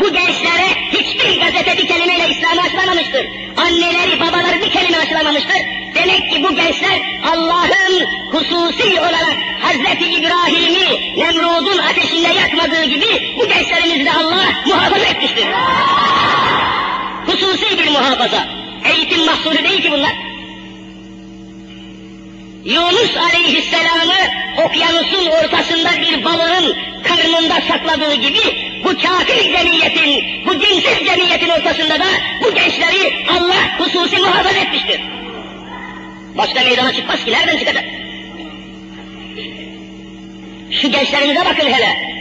Bu 0.00 0.12
gençlere 0.12 0.68
hiçbir 0.92 1.40
gazete 1.40 1.76
bir 1.78 1.86
kelimeyle 1.86 2.28
İslam'ı 2.28 2.60
açlamamıştır. 2.60 3.26
Anneleri, 3.56 4.20
babaları 4.20 4.60
bir 4.60 4.70
kelime 4.70 4.98
açlamamıştır. 4.98 5.56
Demek 5.94 6.32
ki 6.32 6.42
bu 6.42 6.54
gençler 6.54 7.00
Allah'ın 7.32 8.06
hususi 8.32 9.00
olarak 9.00 9.36
Hazreti 9.60 10.04
İbrahim'i 10.04 11.20
Nemrud'un 11.20 11.78
ateşinde 11.78 12.28
yakmadığı 12.28 12.84
gibi 12.84 13.34
bu 13.38 13.48
gençlerimizi 13.48 14.04
de 14.04 14.12
Allah 14.12 14.44
muhafaza 14.66 15.06
etmiştir. 15.06 15.46
Hususi 17.26 17.78
bir 17.78 17.90
muhafaza. 17.90 18.48
Eğitim 18.84 19.26
mahsulü 19.26 19.64
değil 19.64 19.82
ki 19.82 19.90
bunlar. 19.90 20.27
Yunus 22.64 23.16
aleyhisselamı 23.16 24.14
okyanusun 24.64 25.26
ortasında 25.26 25.90
bir 26.00 26.24
balığın 26.24 26.76
karnında 27.02 27.60
sakladığı 27.68 28.14
gibi 28.14 28.40
bu 28.84 28.88
kafir 28.88 29.42
cemiyetin, 29.42 30.24
bu 30.46 30.60
dinsiz 30.60 31.06
cemiyetin 31.06 31.48
ortasında 31.48 32.00
da 32.00 32.04
bu 32.42 32.54
gençleri 32.54 33.26
Allah 33.30 33.78
hususi 33.78 34.16
muhafaza 34.16 34.58
etmiştir. 34.58 35.00
Başka 36.36 36.64
meydana 36.64 36.92
çıkmaz 36.92 37.24
ki 37.24 37.32
nereden 37.32 37.58
çıkacak? 37.58 37.84
Şu 40.70 40.90
gençlerimize 40.90 41.44
bakın 41.44 41.70
hele. 41.70 42.18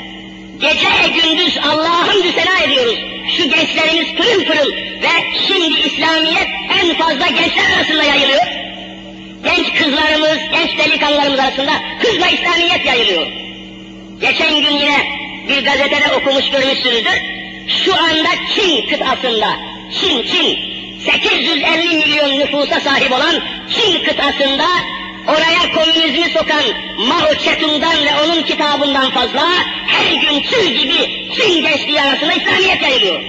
Gece 0.60 1.20
gündüz 1.22 1.58
Allah'a 1.58 2.08
hamdü 2.08 2.32
sena 2.32 2.60
ediyoruz. 2.60 3.00
Şu 3.38 3.44
gençlerimiz 3.50 4.14
pırıl 4.16 4.46
pırıl 4.46 4.72
ve 5.02 5.44
şimdi 5.48 5.80
İslamiyet 5.80 6.48
en 6.82 6.94
fazla 6.94 7.28
gençler 7.28 7.78
arasında 7.78 8.04
yayılıyor. 8.04 8.67
Genç 9.44 9.74
kızlarımız, 9.74 10.38
genç 10.52 10.78
delikanlılarımız 10.78 11.40
arasında 11.40 11.72
hızla 12.00 12.28
İslamiyet 12.28 12.86
yayılıyor. 12.86 13.28
Geçen 14.22 14.62
gün 14.62 14.78
yine 14.78 14.98
bir 15.50 15.66
gazetede 15.66 16.16
okumuş 16.16 16.50
görmüşsünüzdür. 16.50 17.22
Şu 17.86 17.94
anda 17.94 18.30
Çin 18.56 18.90
kıtasında, 18.90 19.48
Çin, 20.00 20.24
Çin, 20.24 20.60
850 21.06 21.98
milyon 21.98 22.40
nüfusa 22.40 22.80
sahip 22.80 23.12
olan 23.12 23.36
Çin 23.70 24.04
kıtasında 24.04 24.66
oraya 25.28 25.72
komünizmi 25.74 26.30
sokan 26.30 26.64
Mao 26.98 27.34
Zedong'dan 27.40 28.06
ve 28.06 28.22
onun 28.26 28.44
kitabından 28.44 29.10
fazla 29.10 29.50
her 29.88 30.14
gün 30.14 30.42
tüy 30.42 30.78
gibi 30.78 31.30
Çin 31.36 31.62
gençliği 31.62 32.02
arasında 32.02 32.34
İslamiyet 32.34 32.82
yayılıyor. 32.82 33.22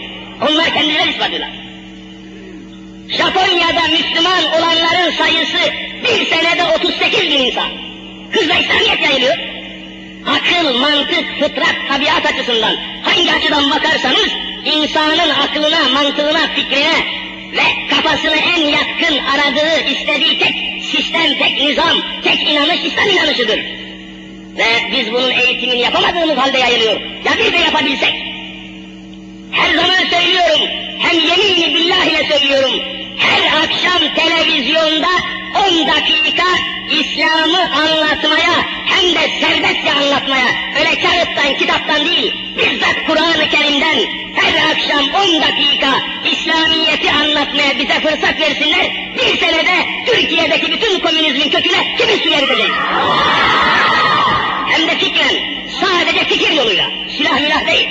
Onlar 0.48 0.74
kendileri 0.74 1.10
ispatlıyorlar. 1.10 1.68
Japonya'da 3.08 3.88
Müslüman 3.90 4.42
sayısı 5.48 5.72
bir 6.04 6.26
senede 6.26 6.64
38 6.64 7.22
bin 7.22 7.38
insan. 7.38 7.68
Hızla 8.32 8.54
İslamiyet 8.54 9.00
yayılıyor. 9.00 9.38
Akıl, 10.26 10.78
mantık, 10.78 11.40
fıtrat, 11.40 11.76
tabiat 11.88 12.26
açısından 12.26 12.76
hangi 13.02 13.32
açıdan 13.32 13.70
bakarsanız 13.70 14.28
insanın 14.64 15.30
aklına, 15.30 15.88
mantığına, 15.94 16.48
fikrine 16.54 16.94
ve 17.52 17.94
kafasına 17.94 18.36
en 18.36 18.62
yatkın 18.62 19.18
aradığı, 19.18 19.90
istediği 19.90 20.38
tek 20.38 20.84
sistem, 20.84 21.38
tek 21.38 21.60
nizam, 21.60 21.98
tek 22.24 22.50
inanış 22.50 22.84
İslam 22.84 23.08
inanışıdır. 23.08 23.58
Ve 24.58 24.66
biz 24.92 25.12
bunun 25.12 25.30
eğitimini 25.30 25.80
yapamadığımız 25.80 26.36
halde 26.36 26.58
yayılıyor. 26.58 27.00
Ya 27.00 27.38
bir 27.38 27.52
de 27.52 27.56
yapabilsek. 27.56 28.14
Her 29.50 29.74
zaman 29.74 29.96
söylüyorum, 30.10 30.68
hem 30.98 31.20
yeminli 31.20 31.74
billah 31.74 32.04
ile 32.06 32.28
söylüyorum, 32.28 32.97
her 33.18 33.62
akşam 33.62 34.14
televizyonda 34.14 35.08
10 35.68 35.86
dakika 35.86 36.44
İslam'ı 36.90 37.60
anlatmaya 37.60 38.54
hem 38.86 39.14
de 39.14 39.30
serbestçe 39.40 39.92
anlatmaya 39.92 40.46
öyle 40.78 41.00
kağıttan 41.00 41.56
kitaptan 41.58 42.04
değil 42.04 42.34
bizzat 42.58 43.06
Kur'an-ı 43.06 43.48
Kerim'den 43.48 43.98
her 44.34 44.70
akşam 44.70 45.14
10 45.14 45.42
dakika 45.42 46.02
İslamiyet'i 46.32 47.12
anlatmaya 47.12 47.78
bize 47.78 48.00
fırsat 48.00 48.40
versinler 48.40 48.90
bir 49.16 49.38
senede 49.38 49.86
Türkiye'deki 50.06 50.72
bütün 50.72 51.00
komünizmin 51.00 51.50
köküne 51.50 51.96
kimin 51.98 52.18
suya 52.18 52.42
biteceğiz? 52.42 52.72
Hem 54.68 54.88
de 54.88 54.98
fikren 54.98 55.34
sadece 55.80 56.24
fikir 56.24 56.50
yoluyla 56.50 56.90
silah 57.16 57.40
milah 57.40 57.66
değil 57.66 57.88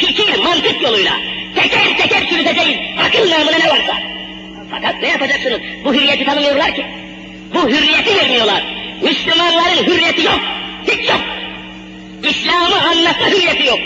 fikir 0.00 0.38
mantık 0.38 0.82
yoluyla 0.82 1.12
teker 1.54 1.96
teker 1.96 2.28
çürüteceğiz 2.28 2.78
akıl 2.98 3.30
namına 3.30 3.58
ne 3.58 3.68
varsa. 3.70 4.10
Fakat 4.70 5.02
ne 5.02 5.08
yapacaksınız? 5.08 5.60
Bu 5.84 5.94
hürriyeti 5.94 6.24
tanımıyorlar 6.24 6.74
ki. 6.74 6.86
Bu 7.54 7.68
hürriyeti 7.68 8.16
vermiyorlar. 8.16 8.62
Müslümanların 9.02 9.86
hürriyeti 9.86 10.24
yok. 10.24 10.40
Hiç 10.86 11.08
yok. 11.08 11.20
İslam'ı 12.22 12.76
anlatma 12.82 13.26
hürriyeti 13.26 13.66
yok. 13.66 13.78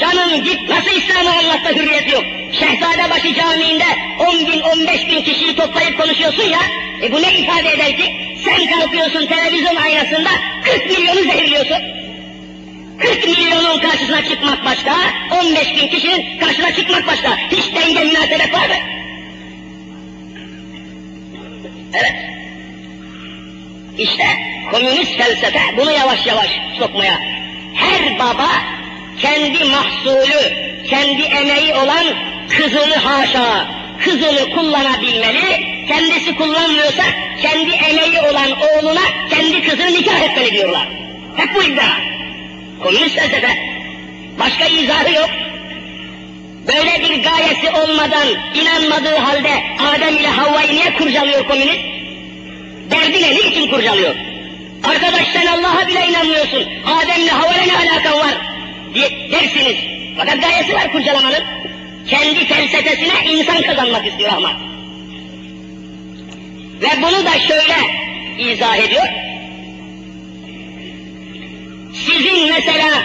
Canım 0.00 0.44
git 0.44 0.68
nasıl 0.68 0.90
İslam'ı 0.90 1.30
anlatma 1.30 1.70
hürriyeti 1.70 2.14
yok. 2.14 2.24
Şehzadebaşı 2.52 3.34
Camii'nde 3.34 3.84
10 4.18 4.38
bin 4.38 4.60
15 4.60 5.08
bin 5.08 5.22
kişiyi 5.22 5.56
toplayıp 5.56 5.98
konuşuyorsun 5.98 6.42
ya. 6.42 6.60
E 7.02 7.12
bu 7.12 7.22
ne 7.22 7.38
ifade 7.38 7.70
eder 7.70 7.96
ki? 7.96 8.12
Sen 8.44 8.66
kalkıyorsun 8.66 9.26
televizyon 9.26 9.76
aynasında 9.76 10.30
40 10.64 10.90
milyonu 10.90 11.20
zehirliyorsun. 11.20 11.78
40 12.98 13.24
milyonun 13.24 13.78
karşısına 13.78 14.24
çıkmak 14.24 14.64
başka, 14.64 14.96
15 15.42 15.76
bin 15.76 15.88
kişinin 15.88 16.38
karşısına 16.38 16.74
çıkmak 16.74 17.06
başka. 17.06 17.36
Hiç 17.36 17.74
denge 17.74 18.04
münasebet 18.04 18.52
var 18.54 18.68
mı? 18.68 18.74
Evet. 21.94 22.14
İşte 23.98 24.24
komünist 24.70 25.16
felsefe 25.16 25.60
bunu 25.76 25.92
yavaş 25.92 26.26
yavaş 26.26 26.60
sokmaya. 26.78 27.20
Her 27.74 28.18
baba 28.18 28.48
kendi 29.20 29.64
mahsulü, 29.64 30.54
kendi 30.90 31.22
emeği 31.22 31.74
olan 31.74 32.04
kızını 32.48 32.96
haşa, 32.96 33.68
kızını 34.04 34.54
kullanabilmeli, 34.54 35.64
kendisi 35.88 36.36
kullanmıyorsa 36.36 37.02
kendi 37.42 37.70
emeği 37.70 38.20
olan 38.20 38.48
oğluna 38.60 39.00
kendi 39.30 39.62
kızını 39.62 39.92
nikah 39.92 40.20
etmeli 40.20 40.52
diyorlar. 40.52 40.88
Hep 41.36 41.54
bu 41.54 41.62
iddia. 41.62 41.84
Komünist 42.82 43.14
felsefe. 43.14 43.58
Başka 44.38 44.64
izahı 44.64 45.14
yok. 45.14 45.30
Böyle 46.66 47.00
bir 47.00 47.22
gayesi 47.22 47.70
olmadan 47.70 48.28
inanmadığı 48.54 49.16
halde 49.16 49.50
Adem 49.78 50.16
ile 50.16 50.28
Havva'yı 50.28 50.72
niye 50.72 50.94
kurcalıyor 50.98 51.48
komünist? 51.48 51.80
Derdi 52.90 53.22
ne? 53.22 53.34
Niçin 53.34 53.70
kurcalıyor? 53.70 54.14
Arkadaş 54.84 55.28
sen 55.32 55.46
Allah'a 55.46 55.88
bile 55.88 56.06
inanmıyorsun. 56.06 56.64
Adem 56.86 57.22
ile 57.22 57.30
Havva'yla 57.30 57.64
ne 57.64 57.90
alakan 57.90 58.18
var? 58.18 58.34
diye 58.94 59.30
dersiniz. 59.32 59.76
Fakat 60.18 60.42
gayesi 60.42 60.74
var 60.74 60.92
kurcalamanın. 60.92 61.44
Kendi 62.08 62.46
felsefesine 62.46 63.32
insan 63.32 63.62
kazanmak 63.62 64.06
istiyor 64.06 64.32
ama. 64.36 64.52
Ve 66.80 66.88
bunu 67.02 67.26
da 67.26 67.38
şöyle 67.48 67.76
izah 68.52 68.76
ediyor. 68.76 69.06
Sizin 71.94 72.48
mesela 72.48 73.02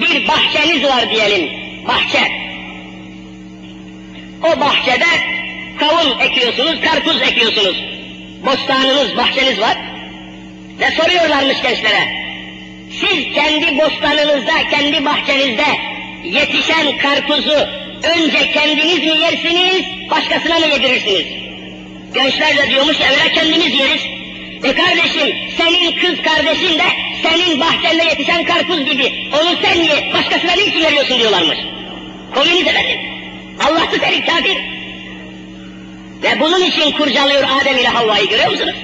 bir 0.00 0.28
bahçeniz 0.28 0.84
var 0.84 1.10
diyelim, 1.10 1.50
bahçe. 1.88 2.47
O 4.42 4.60
bahçede 4.60 5.04
kavun 5.78 6.18
ekiyorsunuz, 6.20 6.80
karpuz 6.80 7.22
ekiyorsunuz. 7.22 7.76
Bostanınız, 8.46 9.16
bahçeniz 9.16 9.60
var. 9.60 9.76
Ve 10.80 10.90
soruyorlarmış 10.90 11.62
gençlere. 11.62 12.18
Siz 13.00 13.34
kendi 13.34 13.78
bostanınızda, 13.78 14.52
kendi 14.70 15.04
bahçenizde 15.04 15.66
yetişen 16.24 16.98
karpuzu 16.98 17.68
önce 18.02 18.50
kendiniz 18.52 18.98
mi 18.98 19.18
yersiniz, 19.18 19.82
başkasına 20.10 20.58
mı 20.58 20.66
yedirirsiniz? 20.66 21.26
Gençler 22.14 22.56
de 22.56 22.70
diyormuş 22.70 22.96
öyle 23.00 23.32
kendimiz 23.32 23.80
yeriz. 23.80 24.02
E 24.64 24.74
kardeşim, 24.74 25.36
senin 25.56 25.92
kız 25.92 26.22
kardeşin 26.22 26.78
de 26.78 26.84
senin 27.22 27.60
bahçende 27.60 28.04
yetişen 28.04 28.44
karpuz 28.44 28.84
gibi. 28.84 29.30
Onu 29.32 29.56
sen 29.62 29.82
ye, 29.82 30.12
başkasına 30.14 30.52
ne 30.52 30.62
için 30.62 30.84
veriyorsun 30.84 31.18
diyorlarmış. 31.18 31.58
Komünist 32.34 32.68
efendim. 32.68 33.17
Allah'tı 33.60 33.98
seni 34.00 34.24
kafir. 34.24 34.56
Ve 36.22 36.40
bunun 36.40 36.62
için 36.62 36.92
kurcalıyor 36.92 37.44
Adem 37.62 37.78
ile 37.78 37.88
Havva'yı 37.88 38.28
görüyor 38.28 38.50
musunuz? 38.50 38.74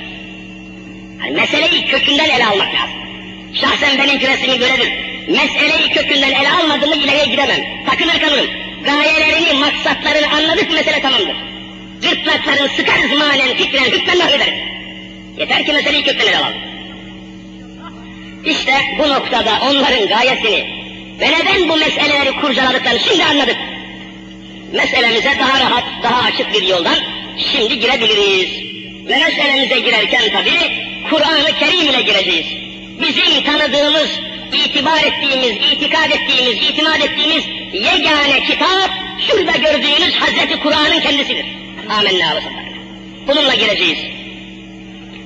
Yani 1.21 1.37
meseleyi 1.37 1.87
kökünden 1.87 2.29
ele 2.29 2.47
almak 2.47 2.75
lazım. 2.75 2.95
Şahsen 3.55 3.99
benim 3.99 4.19
küresimi 4.19 4.61
böyledir. 4.61 4.93
Meseleyi 5.29 5.89
kökünden 5.89 6.33
ele 6.33 6.51
almadığımı 6.51 6.97
ileriye 6.97 7.25
gidemem. 7.25 7.61
Takılır 7.87 8.21
kalırım. 8.21 8.47
Gayelerini, 8.85 9.53
maksatlarını 9.53 10.29
anladık 10.29 10.71
mesele 10.71 11.01
tamamdır. 11.01 11.37
Gırtlaklarını 12.03 12.69
sıkarız 12.69 13.19
manen, 13.19 13.57
fikren, 13.57 13.85
hükmen 13.85 14.19
mahvederiz. 14.19 14.55
Yeter 15.39 15.67
ki 15.67 15.73
meseleyi 15.73 16.05
kökten 16.05 16.27
ele 16.27 16.37
alalım. 16.37 16.59
İşte 18.45 18.73
bu 18.99 19.09
noktada 19.09 19.51
onların 19.71 20.09
gayesini 20.09 20.85
ve 21.21 21.31
neden 21.31 21.69
bu 21.69 21.77
meseleleri 21.77 22.41
kurcaladıklarını 22.41 23.01
şimdi 23.01 23.25
anladık. 23.25 23.57
Meselemize 24.75 25.39
daha 25.39 25.61
rahat, 25.61 25.85
daha 26.03 26.23
açık 26.23 26.53
bir 26.53 26.63
yoldan 26.63 26.97
şimdi 27.53 27.79
girebiliriz. 27.79 28.51
Ve 29.09 29.19
meselemize 29.19 29.81
girerken 29.81 30.23
tabii 30.33 30.73
Kur'an-ı 31.11 31.59
Kerim 31.59 31.89
ile 31.91 32.03
gireceğiz. 32.03 32.47
Bizim 33.01 33.45
tanıdığımız, 33.45 34.11
itibar 34.53 35.03
ettiğimiz, 35.03 35.73
itikad 35.73 36.11
ettiğimiz, 36.11 36.71
itimat 36.71 37.01
ettiğimiz 37.05 37.45
yegane 37.73 38.45
kitap, 38.45 38.91
şurada 39.27 39.57
gördüğünüz 39.57 40.15
Hazreti 40.15 40.61
Kur'an'ın 40.61 41.01
kendisidir. 41.01 41.47
Amenna 41.89 42.37
ve 42.37 42.41
Bununla 43.27 43.55
gireceğiz. 43.55 43.99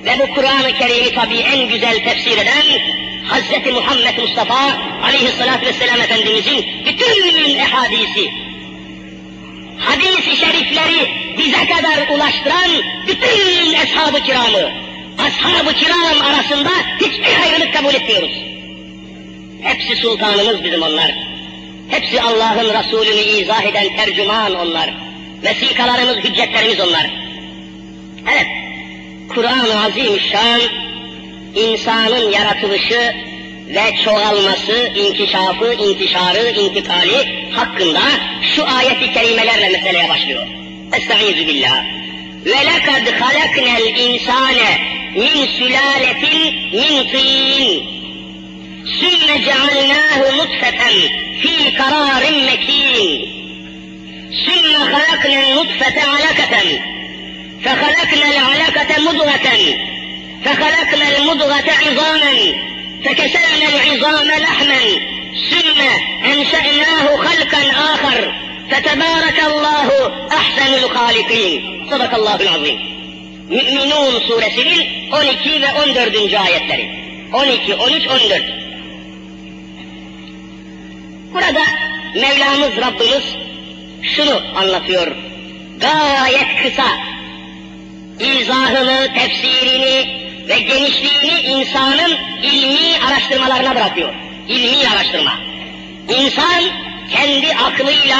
Ve 0.05 0.19
bu 0.19 0.35
Kur'an-ı 0.35 0.73
Kerim'i 0.77 1.15
tabii 1.15 1.39
en 1.39 1.69
güzel 1.69 2.03
tefsir 2.03 2.37
eden 2.37 2.63
Hazreti 3.27 3.71
Muhammed 3.71 4.17
Mustafa 4.17 4.77
aleyhissalatü 5.03 5.65
vesselam 5.65 6.01
Efendimizin 6.01 6.65
bütün 6.85 7.55
ehadisi, 7.59 8.31
hadis-i 9.79 10.35
şerifleri 10.37 11.11
bize 11.37 11.65
kadar 11.65 12.15
ulaştıran 12.15 12.69
bütün 13.07 13.73
eshab-ı 13.73 14.23
kiramı, 14.23 14.71
ashab-ı 15.17 15.73
kiram 15.73 16.21
arasında 16.21 16.69
hiçbir 17.01 17.41
ayrılık 17.43 17.73
kabul 17.73 17.93
etmiyoruz. 17.93 18.31
Hepsi 19.61 19.95
sultanımız 19.95 20.63
bizim 20.63 20.81
onlar. 20.81 21.15
Hepsi 21.89 22.21
Allah'ın 22.21 22.79
Resulünü 22.79 23.21
izah 23.21 23.63
eden 23.63 23.95
tercüman 23.95 24.55
onlar. 24.55 24.93
Vesikalarımız, 25.43 26.17
hüccetlerimiz 26.17 26.79
onlar. 26.79 27.09
Evet, 28.33 28.47
Kur'an-ı 29.35 29.85
Azimüşşan 29.85 30.61
insanın 31.55 32.31
yaratılışı 32.31 33.28
ve 33.69 33.95
çoğalması, 34.03 34.91
inkişafı, 34.95 35.73
intişarı, 35.73 36.49
intikali 36.49 37.49
hakkında 37.51 38.01
şu 38.55 38.65
ayet-i 38.65 39.13
kerimelerle 39.13 39.69
meseleye 39.69 40.09
başlıyor. 40.09 40.47
Estaizu 40.97 41.47
billah. 41.47 41.83
Ve 42.45 42.65
lekad 42.65 43.21
halaknel 43.21 43.95
insane 43.97 44.81
min 45.15 45.45
sülaletin 45.45 46.55
min 46.73 47.07
tin. 47.11 47.83
Sümme 48.99 49.43
cealnâhu 49.45 50.37
nutfeten 50.37 50.93
fi 51.41 51.73
kararın 51.73 52.45
mekin. 52.45 53.29
Sümme 54.45 54.77
halaknel 54.77 55.55
nutfete 55.55 56.03
alakaten. 56.05 56.67
Fehalaknel 57.63 58.43
alakate 58.45 59.01
mudgaten. 59.01 59.59
Fehalaknel 60.43 61.23
mudgate 61.25 61.73
izanen. 61.91 62.68
فكسرنا 63.04 63.68
العظام 63.68 64.28
لحما 64.28 64.80
ثم 65.50 65.80
أنشأناه 66.32 67.16
خلقا 67.16 67.70
آخر 67.94 68.34
فتبارك 68.70 69.42
الله 69.46 69.88
أحسن 70.32 70.74
الخالقين 70.74 71.86
صدق 71.90 72.14
الله 72.14 72.40
العظيم 72.40 72.94
Mü'minun 73.50 74.20
suresinin 74.20 75.10
12 75.12 75.62
ve 75.62 75.72
14. 75.72 76.34
ayetleri. 76.34 76.88
12, 77.32 77.74
13, 77.74 78.06
14. 78.08 78.42
Burada 81.32 81.62
Mevlamız 82.14 82.76
Rabbimiz 82.76 83.24
şunu 84.02 84.42
anlatıyor. 84.56 85.06
Gayet 85.80 86.62
kısa 86.62 86.86
izahını, 88.20 89.14
tefsirini 89.14 90.24
ve 90.48 90.58
genişliğini 90.58 91.40
insanın 91.40 92.18
ilmi 92.42 93.04
araştırmalarına 93.08 93.74
bırakıyor. 93.74 94.14
İlmi 94.48 94.88
araştırma. 94.88 95.38
İnsan 96.08 96.62
kendi 97.10 97.54
aklıyla 97.54 98.18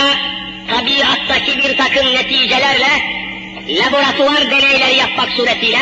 tabiattaki 0.68 1.58
bir 1.58 1.76
takım 1.76 2.14
neticelerle 2.14 3.14
laboratuvar 3.68 4.50
deneyleri 4.50 4.96
yapmak 4.96 5.30
suretiyle 5.30 5.78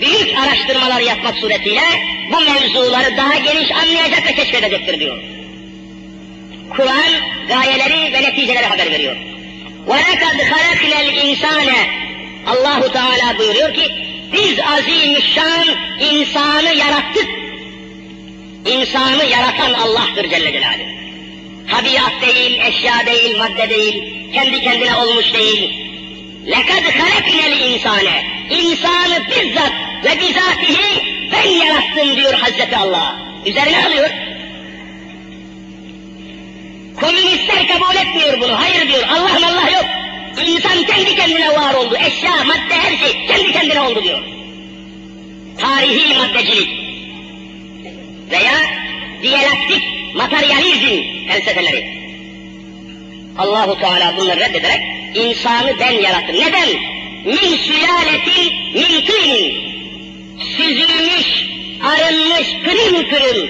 büyük 0.00 0.38
araştırmalar 0.38 1.00
yapmak 1.00 1.36
suretiyle 1.36 1.82
bu 2.32 2.40
mevzuları 2.40 3.16
daha 3.16 3.34
geniş 3.34 3.72
anlayacak 3.72 4.26
ve 4.26 4.34
keşfedecektir 4.34 5.00
diyor. 5.00 5.18
Kur'an 6.70 7.12
gayeleri 7.48 8.12
ve 8.12 8.22
neticeleri 8.22 8.66
haber 8.66 8.90
veriyor. 8.90 9.16
وَلَكَدْ 9.88 10.38
خَلَقْنَا 10.50 10.98
الْاِنْسَانَ 11.04 11.70
Allahu 12.46 12.92
Teala 12.92 13.38
buyuruyor 13.38 13.74
ki 13.74 14.01
biz 14.32 14.60
azimüşşan 14.60 15.64
insanı 16.00 16.74
yarattık. 16.74 17.28
İnsanı 18.66 19.24
yaratan 19.24 19.72
Allah'tır 19.72 20.30
Celle 20.30 20.52
Celaluhu. 20.52 20.98
Tabiat 21.70 22.22
değil, 22.22 22.60
eşya 22.60 23.06
değil, 23.06 23.38
madde 23.38 23.70
değil, 23.70 24.14
kendi 24.32 24.60
kendine 24.60 24.94
olmuş 24.96 25.34
değil. 25.34 25.88
لَكَدْ 26.46 26.84
خَلَقْنَا 26.98 27.46
الْاِنْسَانَ 27.52 28.08
İnsanı 28.50 29.28
bizzat 29.28 29.72
ve 30.04 30.20
bizatihi 30.20 31.18
ben 31.32 31.50
yarattım 31.50 32.16
diyor 32.16 32.32
Hazreti 32.32 32.76
Allah. 32.76 33.16
Üzerine 33.46 33.86
alıyor. 33.86 34.10
Komünistler 37.00 37.68
kabul 37.68 37.96
etmiyor 37.96 38.40
bunu. 38.40 38.60
Hayır 38.60 38.88
diyor. 38.88 39.08
Allah 39.08 39.46
Allah 39.46 39.70
yok. 39.70 39.84
İnsan 40.41 40.83
kendi 40.83 41.15
kendine 41.15 41.49
var 41.55 41.73
oldu. 41.73 41.95
Eşya, 41.95 42.31
madde 42.45 42.75
her 42.75 42.97
şey 42.97 43.25
kendi 43.27 43.51
kendine 43.51 43.81
oldu 43.81 44.03
diyor. 44.03 44.19
Tarihi 45.57 46.17
maddecilik 46.17 46.69
veya 48.31 48.53
diyalektik 49.21 49.83
materyalizm 50.15 51.27
felsefeleri. 51.27 52.03
Allahu 53.37 53.79
Teala 53.79 54.17
bunları 54.17 54.39
reddederek 54.39 54.81
insanı 55.15 55.79
ben 55.79 55.91
yarattım. 55.91 56.35
Neden? 56.35 56.69
Min 57.25 57.57
sülaletin 57.57 58.53
min 58.73 59.05
tînin. 59.05 59.73
Süzülmüş, 60.57 61.45
arınmış, 61.83 62.47
pırıl 62.63 63.09
pırıl, 63.09 63.47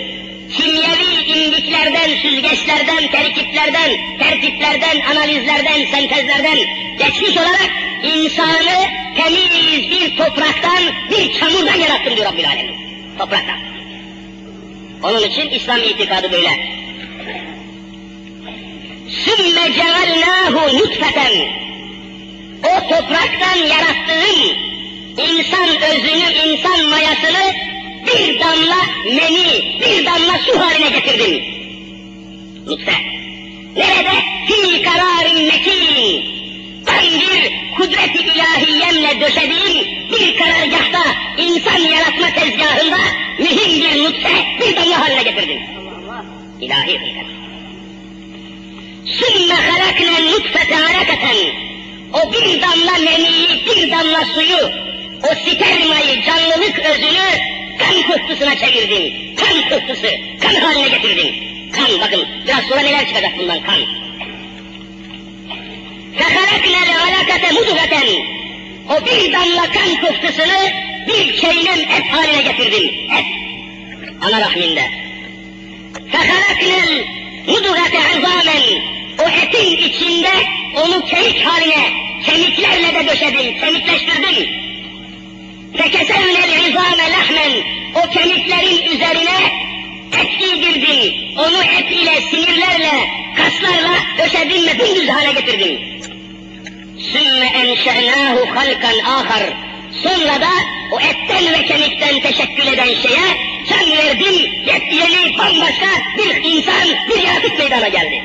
kimyevi 0.53 1.13
indiklerden, 1.25 2.09
süzgeçlerden, 2.21 3.11
terkiplerden, 3.11 3.91
tertiplerden, 4.19 5.01
analizlerden, 5.11 5.85
sentezlerden 5.91 6.57
geçmiş 6.97 7.37
olarak 7.37 7.71
insanı 8.03 9.03
temiz 9.15 9.91
bir 9.91 10.17
topraktan, 10.17 10.83
bir 11.11 11.39
çamurdan 11.39 11.75
yarattım 11.75 12.15
diyor 12.15 12.31
Rabbül 12.31 12.47
Alemin. 12.47 12.75
Topraktan. 13.17 13.57
Onun 15.03 15.23
için 15.23 15.49
İslam 15.49 15.83
itikadı 15.83 16.31
böyle. 16.31 16.49
Sümme 19.09 19.73
cealnâhu 19.73 20.77
nutfeten. 20.77 21.31
O 22.63 22.87
topraktan 22.89 23.57
yarattığım 23.57 24.63
insan 25.17 25.69
özünü, 25.91 26.33
insan 26.33 26.85
mayasını 26.89 27.72
bir 28.07 28.39
damla 28.39 28.77
meni, 29.05 29.79
bir 29.81 30.05
damla 30.05 30.37
su 30.45 30.59
haline 30.59 30.89
getirdim. 30.89 31.43
Nutfe. 32.67 32.93
Nerede? 33.75 34.15
Fi 34.47 34.83
kararin 34.83 35.45
mekin. 35.45 36.23
Ben 36.87 37.19
bir 37.19 37.51
kudret-i 37.77 38.23
ilahiyemle 38.23 39.21
döşediğim 39.21 39.87
bir 40.11 40.37
karargahta, 40.37 41.03
insan 41.37 41.77
yaratma 41.77 42.27
tezgahında 42.27 42.97
mühim 43.39 43.81
bir 43.81 44.03
nutfe, 44.03 44.45
bir 44.59 44.75
damla 44.75 44.99
haline 44.99 45.23
getirdim. 45.23 45.59
İlahi 46.61 46.91
hikmet. 46.91 47.25
Sümme 49.05 49.53
halakne 49.53 50.31
nutfete 50.31 50.75
hareketen. 50.75 51.63
O 52.13 52.33
bir 52.33 52.61
damla 52.61 53.11
meniyi, 53.11 53.65
bir 53.65 53.91
damla 53.91 54.25
suyu, 54.25 54.71
o 55.23 55.35
spermayı, 55.35 56.23
canlılık 56.25 56.79
özünü 56.79 57.52
kan 57.78 58.02
pıhtısına 58.02 58.56
çevirdim. 58.56 59.36
Kan 59.36 59.68
pıhtısı, 59.68 60.10
kan 60.40 60.54
haline 60.54 60.88
getirdim. 60.88 61.34
Kan 61.72 62.00
bakın, 62.00 62.26
biraz 62.46 62.64
sonra 62.64 62.80
neler 62.80 63.08
çıkacak 63.08 63.38
bundan 63.38 63.60
kan. 63.60 63.80
فَخَلَقْنَا 66.18 66.80
الْعَلَقَةَ 66.86 67.44
مُدُغَةً 67.56 67.94
O 68.88 69.06
bir 69.06 69.32
damla 69.32 69.62
kan 69.62 70.00
pıhtısını 70.00 70.72
bir 71.08 71.36
çeylem 71.40 71.78
et 71.78 72.06
haline 72.10 72.42
getirdim. 72.42 72.84
Et. 73.18 73.26
Ana 74.22 74.40
rahminde. 74.40 74.82
فَخَلَقْنَا 76.12 76.78
الْمُدُغَةَ 76.88 77.94
عِظَامًا 78.08 78.80
O 79.18 79.28
etin 79.28 79.76
içinde 79.76 80.30
onu 80.76 81.04
kemik 81.04 81.46
haline, 81.46 81.90
kemiklerle 82.26 82.94
de 82.94 83.08
döşedim, 83.08 83.60
kemikleştirdim. 83.60 84.61
Fekesevnel 85.77 86.69
izame 86.69 87.05
lehmen, 87.13 87.53
o 87.95 88.09
kemiklerin 88.09 88.95
üzerine 88.95 89.37
et 90.19 90.39
giydirdin, 90.39 91.37
onu 91.37 91.63
et 91.63 91.91
ile, 91.91 92.21
sinirlerle, 92.21 93.09
kaslarla 93.37 93.95
öşedin 94.25 94.67
ve 94.67 94.79
dümdüz 94.79 95.09
hale 95.09 95.31
getirdin. 95.31 95.79
Sümme 97.11 97.45
enşe'nâhu 97.45 98.55
halkan 98.55 98.99
ahar. 99.05 99.43
Sonra 100.03 100.41
da 100.41 100.49
o 100.91 100.99
etten 100.99 101.53
ve 101.53 101.65
kemikten 101.65 102.19
teşekkül 102.19 102.67
eden 102.67 102.93
şeye 102.93 103.37
can 103.69 103.97
verdin, 103.97 104.51
yepyeni, 104.65 105.37
bambaşka 105.37 105.87
bir 106.17 106.43
insan, 106.43 106.87
bir 107.09 107.23
yaratık 107.23 107.59
meydana 107.59 107.87
geldi. 107.87 108.23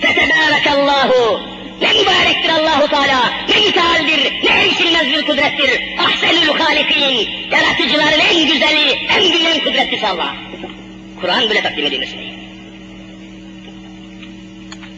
Fetebârekallahu 0.00 1.40
ne 1.82 1.92
mübarektir 1.92 2.50
Allahu 2.50 2.88
Teala, 2.88 3.32
ne 3.48 3.66
mütealdir, 3.66 4.32
ne 4.44 4.50
erişilmez 4.50 5.06
bir 5.06 5.26
kudrettir. 5.26 5.82
Ahsenül 5.98 6.58
halikin, 6.58 7.30
yaratıcıların 7.50 8.20
en 8.20 8.46
güzeli, 8.46 8.90
en 8.90 9.32
bilen 9.32 9.58
kudretlisi 9.58 10.06
Allah. 10.06 10.36
Kur'an 11.20 11.48
böyle 11.48 11.62
takdim 11.62 11.86
ediyor 11.86 12.00
meseleyi. 12.00 12.32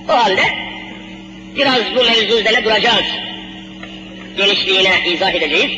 O 0.09 0.13
halde 0.13 0.43
biraz 1.57 1.81
bu 1.97 2.05
mevzu 2.05 2.39
üzerine 2.39 2.65
duracağız. 2.65 3.07
Genişliğine 4.37 5.01
izah 5.07 5.35
edeceğiz. 5.35 5.73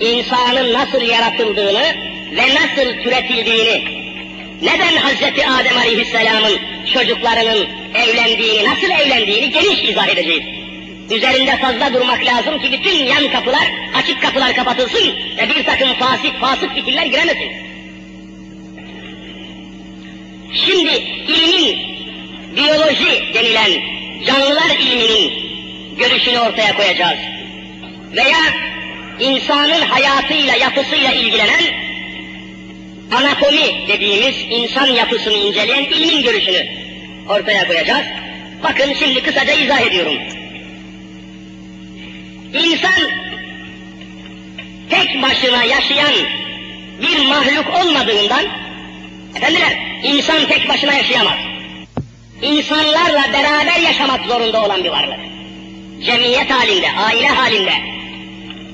İnsanın 0.00 0.72
nasıl 0.72 1.02
yaratıldığını 1.02 1.96
ve 2.36 2.54
nasıl 2.54 3.02
türetildiğini, 3.02 3.84
neden 4.62 4.96
Hazreti 4.96 5.46
Adem 5.46 5.76
Aleyhisselam'ın 5.76 6.58
çocuklarının 6.94 7.81
evlendiğini, 7.94 8.64
nasıl 8.64 8.90
evlendiğini 8.90 9.50
geniş 9.50 9.84
izah 9.84 10.08
edeceğiz. 10.08 10.44
Üzerinde 11.10 11.56
fazla 11.56 11.94
durmak 11.94 12.26
lazım 12.26 12.58
ki 12.58 12.72
bütün 12.72 13.04
yan 13.04 13.32
kapılar, 13.32 13.72
açık 13.94 14.22
kapılar 14.22 14.54
kapatılsın 14.54 15.14
ve 15.38 15.48
bir 15.48 15.64
takım 15.64 15.94
fasık, 15.94 16.40
fasık 16.40 16.74
fikirler 16.74 17.06
giremesin. 17.06 17.52
Şimdi 20.66 20.92
ilmin, 21.28 21.78
biyoloji 22.56 23.34
denilen 23.34 23.70
canlılar 24.26 24.76
ilminin 24.80 25.32
görüşünü 25.98 26.38
ortaya 26.38 26.76
koyacağız. 26.76 27.18
Veya 28.16 28.38
insanın 29.20 29.80
hayatıyla, 29.80 30.56
yapısıyla 30.56 31.12
ilgilenen 31.12 31.62
anatomi 33.12 33.88
dediğimiz 33.88 34.36
insan 34.50 34.86
yapısını 34.86 35.34
inceleyen 35.34 35.84
ilmin 35.84 36.22
görüşünü 36.22 36.81
ortaya 37.28 37.66
koyacağız. 37.66 38.06
Bakın 38.62 38.92
şimdi 38.98 39.22
kısaca 39.22 39.52
izah 39.52 39.80
ediyorum. 39.80 40.14
İnsan 42.52 43.10
tek 44.90 45.22
başına 45.22 45.64
yaşayan 45.64 46.12
bir 47.02 47.26
mahluk 47.26 47.66
olmadığından 47.80 48.44
efendiler 49.36 49.78
insan 50.02 50.46
tek 50.48 50.68
başına 50.68 50.94
yaşayamaz. 50.94 51.38
İnsanlarla 52.42 53.32
beraber 53.32 53.80
yaşamak 53.80 54.26
zorunda 54.26 54.64
olan 54.64 54.84
bir 54.84 54.90
varlık. 54.90 55.18
Cemiyet 56.04 56.50
halinde, 56.50 56.92
aile 56.92 57.28
halinde, 57.28 57.72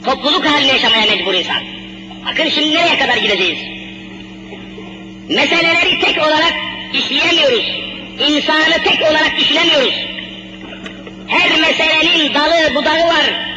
topluluk 0.05 0.47
halinde 0.47 0.73
yaşamaya 0.73 1.07
mecbur 1.07 1.35
insan. 1.35 1.63
Bakın 2.27 2.49
şimdi 2.49 2.75
nereye 2.75 2.99
kadar 2.99 3.17
gideceğiz? 3.17 3.59
Meseleleri 5.29 6.01
tek 6.01 6.19
olarak 6.19 6.55
işleyemiyoruz. 6.95 7.65
İnsanı 8.19 8.83
tek 8.85 9.03
olarak 9.03 9.39
düşünemiyoruz. 9.39 9.95
Her 11.29 11.61
meselenin 11.61 12.35
dalı 12.35 12.75
budağı 12.75 13.09
var. 13.09 13.49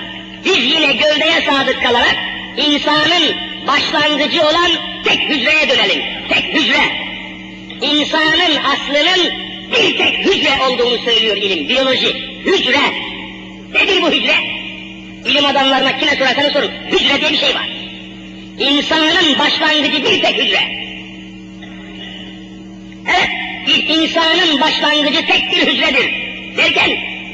Biz 0.45 0.57
yine 0.57 0.93
gövdeye 0.93 1.41
sadık 1.41 1.83
kalarak 1.83 2.15
insanın 2.57 3.35
başlangıcı 3.67 4.41
olan 4.41 4.71
tek 5.05 5.19
hücreye 5.19 5.69
dönelim. 5.69 6.01
Tek 6.29 6.43
hücre. 6.43 6.81
İnsanın 7.81 8.55
aslının 8.63 9.31
bir 9.71 9.97
tek 9.97 10.17
hücre 10.17 10.63
olduğunu 10.63 10.97
söylüyor 10.97 11.37
ilim, 11.37 11.69
biyoloji. 11.69 12.13
Hücre. 12.45 12.79
Nedir 13.73 14.01
bu 14.01 14.11
hücre? 14.11 14.35
İlim 15.25 15.45
adamlarına 15.45 15.97
kime 15.97 16.15
sorarsanız 16.15 16.53
sorun. 16.53 16.71
Hücre 16.91 17.21
diye 17.21 17.31
bir 17.31 17.37
şey 17.37 17.55
var. 17.55 17.69
İnsanın 18.59 19.39
başlangıcı 19.39 20.03
bir 20.03 20.21
tek 20.21 20.37
hücre. 20.37 20.81
Evet, 23.07 23.29
insanın 23.67 24.61
başlangıcı 24.61 25.25
tek 25.25 25.51
bir 25.51 25.67
hücredir. 25.67 26.11
Derken 26.57 26.91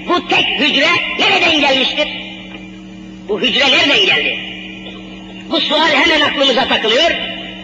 bu 0.08 0.28
tek 0.28 0.46
hücre 0.46 0.90
nereden 1.20 1.60
gelmiştir? 1.60 2.08
Bu 3.30 3.42
hücre 3.42 3.72
nereden 3.72 4.06
geldi? 4.06 4.40
Bu 5.52 5.62
sual 5.62 5.90
hemen 5.90 6.22
aklımıza 6.22 6.68
takılıyor. 6.68 7.12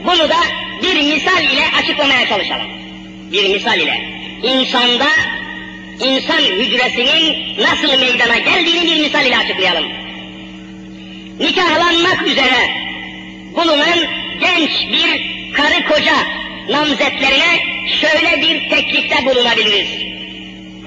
Bunu 0.06 0.30
da 0.30 0.38
bir 0.84 0.96
misal 0.96 1.44
ile 1.44 1.64
açıklamaya 1.82 2.28
çalışalım. 2.28 2.68
Bir 3.32 3.50
misal 3.50 3.80
ile. 3.80 4.02
İnsanda 4.44 5.08
insan 6.00 6.42
hücresinin 6.42 7.58
nasıl 7.64 8.00
meydana 8.00 8.38
geldiğini 8.38 8.86
bir 8.86 9.00
misal 9.02 9.26
ile 9.26 9.38
açıklayalım. 9.38 9.86
Nikahlanmak 11.40 12.28
üzere 12.28 12.70
bulunan 13.56 14.00
genç 14.42 14.72
bir 14.92 15.34
karı 15.54 15.88
koca 15.88 16.14
namzetlerine 16.70 17.73
şöyle 17.88 18.42
bir 18.42 18.70
teklifte 18.70 19.26
bulunabiliriz. 19.26 19.88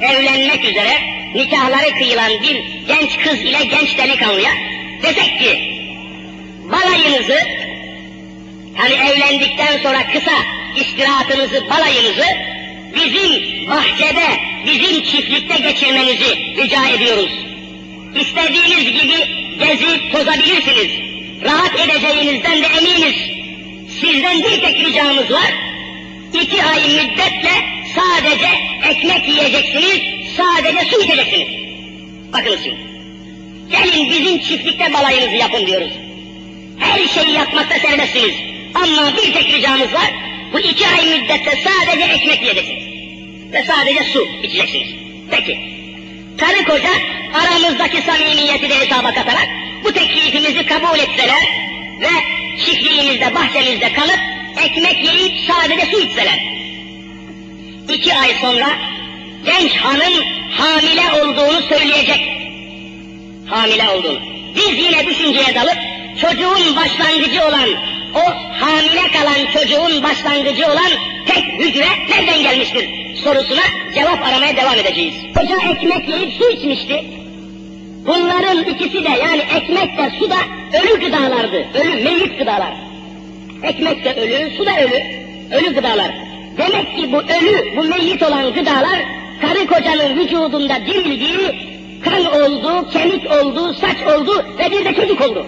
Evlenmek 0.00 0.64
üzere 0.64 1.00
nikahları 1.34 1.94
kıyılan 1.98 2.30
bir 2.42 2.56
genç 2.88 3.18
kız 3.18 3.40
ile 3.40 3.64
genç 3.64 3.98
delikanlıya 3.98 4.50
desek 5.02 5.38
ki 5.38 5.76
balayınızı 6.72 7.38
hani 8.74 8.94
evlendikten 8.94 9.78
sonra 9.82 10.06
kısa 10.12 10.32
istirahatınızı 10.76 11.70
balayınızı 11.70 12.26
bizim 12.94 13.32
bahçede, 13.70 14.26
bizim 14.66 15.02
çiftlikte 15.02 15.58
geçirmenizi 15.58 16.36
rica 16.56 16.88
ediyoruz. 16.88 17.32
İstediğiniz 18.20 18.84
gibi 18.84 19.46
gezip 19.58 20.12
tozabilirsiniz. 20.12 20.90
Rahat 21.44 21.80
edeceğinizden 21.80 22.62
de 22.62 22.66
eminiz. 22.66 23.16
Sizden 24.00 24.38
bir 24.38 24.60
tek 24.60 24.86
ricamız 24.86 25.30
var. 25.30 25.65
İki 26.42 26.64
ay 26.64 26.80
müddetle 26.88 27.50
sadece 27.96 28.48
ekmek 28.90 29.28
yiyeceksiniz, 29.28 30.00
sadece 30.36 30.84
su 30.90 31.02
içeceksiniz. 31.02 31.48
Bakınız 32.32 32.60
şimdi. 32.64 32.80
Gelin 33.70 34.10
bizim 34.10 34.38
çiftlikte 34.38 34.92
balayınızı 34.92 35.36
yapın 35.36 35.66
diyoruz. 35.66 35.92
Her 36.78 37.08
şeyi 37.08 37.32
yapmakta 37.36 37.78
serbestsiniz. 37.78 38.34
Ama 38.74 39.16
bir 39.16 39.32
tek 39.32 39.54
ricamız 39.54 39.94
var. 39.94 40.10
Bu 40.52 40.58
iki 40.58 40.86
ay 40.88 41.04
müddette 41.04 41.58
sadece 41.64 42.04
ekmek 42.04 42.42
yiyeceksiniz. 42.42 42.84
Ve 43.52 43.64
sadece 43.64 44.04
su 44.04 44.26
içeceksiniz. 44.42 44.88
Peki. 45.30 45.58
Karı 46.38 46.64
koca 46.64 46.90
aramızdaki 47.34 48.02
samimiyeti 48.02 48.68
de 48.68 48.74
hesaba 48.78 49.14
katarak 49.14 49.48
bu 49.84 49.92
teklifimizi 49.92 50.66
kabul 50.66 50.98
etseler 50.98 51.42
ve 52.00 52.10
çiftliğimizde, 52.64 53.34
bahçemizde 53.34 53.92
kalıp 53.92 54.35
ekmek 54.64 55.04
yiyip 55.04 55.50
sadece 55.50 55.86
su 55.86 56.00
içseler. 56.00 56.38
İki 57.88 58.14
ay 58.14 58.28
sonra 58.40 58.68
genç 59.44 59.76
hanım 59.76 60.24
hamile 60.50 61.22
olduğunu 61.22 61.62
söyleyecek. 61.62 62.20
Hamile 63.46 63.88
olduğunu. 63.88 64.20
Biz 64.56 64.78
yine 64.78 65.06
düşünceye 65.06 65.54
dalıp 65.54 65.78
çocuğun 66.20 66.76
başlangıcı 66.76 67.44
olan, 67.48 67.68
o 68.14 68.20
hamile 68.60 69.08
kalan 69.12 69.52
çocuğun 69.52 70.02
başlangıcı 70.02 70.66
olan 70.66 70.90
tek 71.26 71.44
hücre 71.44 71.88
nereden 72.10 72.42
gelmiştir 72.42 73.06
sorusuna 73.26 73.62
cevap 73.94 74.26
aramaya 74.26 74.56
devam 74.56 74.78
edeceğiz. 74.78 75.14
Koca 75.34 75.56
ekmek 75.70 76.08
yiyip 76.08 76.32
su 76.32 76.50
içmişti. 76.50 77.04
Bunların 78.06 78.64
ikisi 78.64 79.04
de 79.04 79.08
yani 79.08 79.42
ekmek 79.56 79.98
de 79.98 80.10
su 80.18 80.30
da 80.30 80.36
ölü 80.78 81.00
gıdalardı. 81.00 81.66
Ölü, 81.74 82.04
meyit 82.04 82.38
gıdalar. 82.38 82.85
Ekmek 83.62 84.04
de 84.04 84.14
ölü, 84.14 84.56
su 84.56 84.66
da 84.66 84.80
ölü. 84.80 85.02
Ölü 85.54 85.74
gıdalar. 85.74 86.14
Demek 86.58 86.96
ki 86.96 87.12
bu 87.12 87.16
ölü, 87.16 87.76
bu 87.76 87.84
meyit 87.84 88.22
olan 88.22 88.54
gıdalar 88.54 88.98
karı 89.40 89.66
kocanın 89.66 90.18
vücudunda 90.18 90.86
dirildiği 90.86 91.50
kan 92.04 92.24
oldu, 92.24 92.90
kemik 92.92 93.30
oldu, 93.30 93.74
saç 93.74 93.96
oldu 94.14 94.44
ve 94.58 94.70
bir 94.70 94.84
de 94.84 94.94
çocuk 94.94 95.20
oldu. 95.20 95.46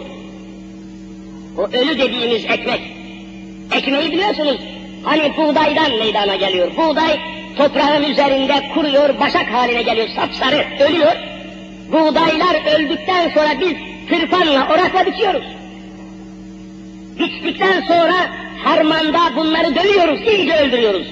O 1.59 1.63
ölü 1.63 1.99
dediğimiz 1.99 2.45
ekmek. 2.45 2.81
Ekmeği 3.73 4.13
biliyorsunuz. 4.13 4.57
Hani 5.05 5.37
buğdaydan 5.37 5.99
meydana 5.99 6.37
geliyor. 6.37 6.71
Buğday 6.77 7.21
toprağın 7.57 8.03
üzerinde 8.03 8.69
kuruyor, 8.75 9.21
başak 9.21 9.53
haline 9.53 9.83
geliyor, 9.83 10.09
sapsarı, 10.09 10.67
ölüyor. 10.81 11.13
Buğdaylar 11.93 12.77
öldükten 12.77 13.29
sonra 13.29 13.61
biz 13.61 13.75
tırpanla, 14.09 14.69
orakla 14.75 15.07
biçiyoruz. 15.07 15.58
Biçtikten 17.19 17.81
sonra 17.81 18.15
harmanda 18.65 19.37
bunları 19.37 19.75
dövüyoruz, 19.75 20.21
iyice 20.21 20.57
öldürüyoruz. 20.57 21.07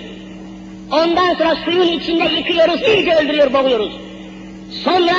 Ondan 0.93 1.35
sonra 1.35 1.57
suyun 1.65 1.99
içinde 1.99 2.25
yıkıyoruz, 2.25 2.81
iyice 2.83 3.15
öldürüyor, 3.15 3.53
boğuyoruz. 3.53 3.93
Sonra 4.85 5.15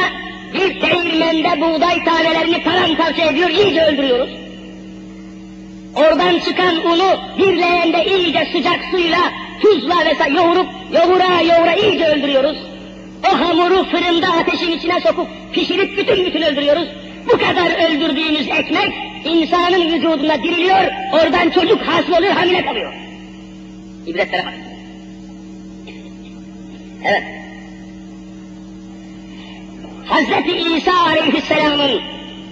bir 0.54 0.82
değirmende 0.82 1.62
buğday 1.62 2.04
tanelerini 2.04 2.64
paramparça 2.64 3.24
ediyor, 3.24 3.50
iyice 3.50 3.86
öldürüyoruz. 3.86 4.30
Oradan 5.96 6.40
çıkan 6.40 6.86
unu 6.86 7.20
bir 7.38 7.58
leğende 7.58 8.06
iyice 8.06 8.48
sıcak 8.52 8.80
suyla, 8.92 9.20
tuzla 9.62 9.96
vesaire 10.06 10.34
yoğurup, 10.34 10.68
yoğura 10.94 11.42
yoğura 11.42 11.74
iyice 11.74 12.06
öldürüyoruz. 12.06 12.58
O 13.32 13.40
hamuru 13.40 13.86
fırında 13.86 14.28
ateşin 14.28 14.72
içine 14.72 15.00
sokup 15.00 15.28
pişirip 15.54 15.98
bütün 15.98 16.26
bütün 16.26 16.42
öldürüyoruz. 16.42 16.88
Bu 17.34 17.38
kadar 17.38 17.90
öldürdüğümüz 17.90 18.48
ekmek 18.48 18.94
insanın 19.26 19.94
vücudunda 19.94 20.44
diriliyor, 20.44 20.92
oradan 21.14 21.50
çocuk 21.50 21.82
hasıl 21.82 22.14
oluyor, 22.14 22.34
hamile 22.34 22.66
kalıyor. 22.66 22.94
İbretlere 24.08 24.46
bak. 24.46 24.54
Evet. 27.06 27.24
Hazreti 30.06 30.58
İsa 30.58 30.92
Aleyhisselam'ın 31.06 32.02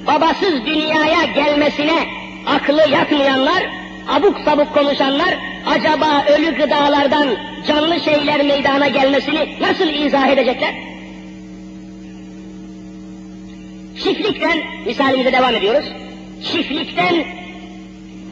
babasız 0.08 0.66
dünyaya 0.66 1.24
gelmesine 1.36 2.00
aklı 2.46 2.90
yatmayanlar, 2.90 3.64
abuk 4.08 4.40
sabuk 4.40 4.74
konuşanlar, 4.74 5.38
acaba 5.66 6.26
ölü 6.30 6.56
gıdalardan 6.56 7.28
canlı 7.68 8.00
şeyler 8.00 8.44
meydana 8.44 8.88
gelmesini 8.88 9.58
nasıl 9.62 9.88
izah 9.88 10.28
edecekler? 10.28 10.74
Çiftlikten, 14.04 14.60
misalimize 14.86 15.34
devam 15.34 15.56
ediyoruz. 15.56 15.86
Çiftlikten, 16.52 17.26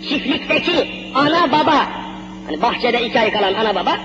çiftlikteki 0.09 0.87
ana 1.15 1.51
baba, 1.51 1.87
hani 2.47 2.61
bahçede 2.61 3.05
iki 3.05 3.19
ay 3.19 3.31
kalan 3.31 3.53
ana 3.53 3.75
baba, 3.75 3.97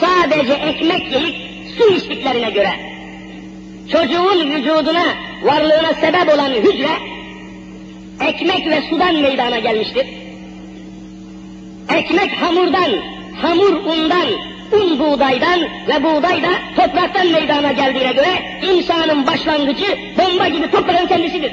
sadece 0.00 0.52
ekmek 0.52 1.12
yiyip 1.12 1.36
su 1.78 1.94
içtiklerine 1.94 2.50
göre, 2.50 2.70
çocuğun 3.92 4.50
vücuduna, 4.50 5.04
varlığına 5.42 5.94
sebep 5.94 6.34
olan 6.34 6.50
hücre, 6.50 6.96
ekmek 8.28 8.66
ve 8.66 8.82
sudan 8.90 9.14
meydana 9.14 9.58
gelmiştir. 9.58 10.06
Ekmek 11.96 12.32
hamurdan, 12.42 12.92
hamur 13.42 13.72
undan, 13.72 14.28
un 14.72 14.98
buğdaydan 14.98 15.60
ve 15.60 16.04
buğday 16.04 16.42
da 16.42 16.48
topraktan 16.76 17.26
meydana 17.26 17.72
geldiğine 17.72 18.12
göre 18.12 18.60
insanın 18.62 19.26
başlangıcı 19.26 19.98
bomba 20.18 20.48
gibi 20.48 20.70
toprağın 20.70 21.06
kendisidir. 21.06 21.52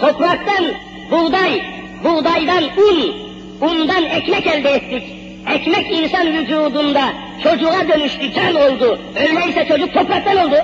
Topraktan 0.00 0.64
buğday, 1.10 1.62
buğdaydan 2.04 2.64
un, 2.64 3.14
undan 3.60 4.04
ekmek 4.04 4.46
elde 4.46 4.70
ettik. 4.70 5.02
Ekmek 5.54 5.92
insan 5.92 6.26
vücudunda 6.26 7.12
çocuğa 7.42 7.88
dönüştü, 7.88 8.32
can 8.32 8.54
oldu. 8.54 9.00
Öyleyse 9.16 9.66
çocuk 9.68 9.94
topraktan 9.94 10.36
oldu. 10.36 10.56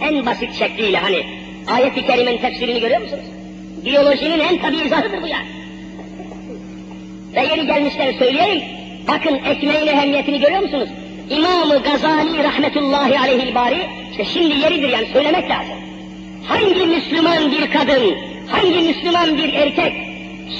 En 0.00 0.26
basit 0.26 0.54
şekliyle 0.58 0.98
hani 0.98 1.26
ayet-i 1.66 2.06
kerimenin 2.06 2.38
tefsirini 2.38 2.80
görüyor 2.80 3.00
musunuz? 3.00 3.24
Biyolojinin 3.84 4.38
en 4.38 4.58
tabi 4.58 4.76
izahıdır 4.76 5.22
bu 5.22 5.26
ya. 5.26 5.38
Ve 7.34 7.40
yeri 7.40 7.66
gelmişler 7.66 8.12
söyleyeyim. 8.18 8.62
Bakın 9.08 9.34
ekmeğin 9.34 9.86
ehemmiyetini 9.86 10.40
görüyor 10.40 10.62
musunuz? 10.62 10.88
İmam-ı 11.30 11.82
Gazali 11.82 12.44
rahmetullahi 12.44 13.18
aleyhil 13.18 13.54
bari, 13.54 13.86
işte 14.10 14.24
şimdi 14.24 14.54
yeridir 14.54 14.88
yani 14.88 15.06
söylemek 15.06 15.50
lazım. 15.50 15.74
Hangi 16.48 16.86
Müslüman 16.86 17.52
bir 17.52 17.70
kadın, 17.70 18.16
hangi 18.48 18.82
Müslüman 18.88 19.38
bir 19.38 19.52
erkek 19.52 19.92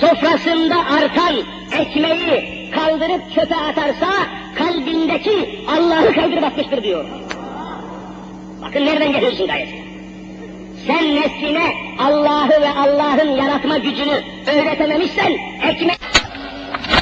sofrasında 0.00 0.76
artan 0.78 1.34
ekmeği 1.80 2.70
kaldırıp 2.70 3.34
çöpe 3.34 3.56
atarsa 3.56 4.08
kalbindeki 4.54 5.60
Allah'ı 5.68 6.12
kaldırıp 6.12 6.44
atmıştır 6.44 6.82
diyor. 6.82 7.04
Bakın 8.62 8.86
nereden 8.86 9.12
geliyorsun 9.12 9.46
gayet. 9.46 9.68
Sen 10.86 11.16
nesline 11.16 11.72
Allah'ı 11.98 12.62
ve 12.62 12.70
Allah'ın 12.70 13.36
yaratma 13.36 13.78
gücünü 13.78 14.22
öğretememişsen 14.46 15.32
ekmek 15.68 15.98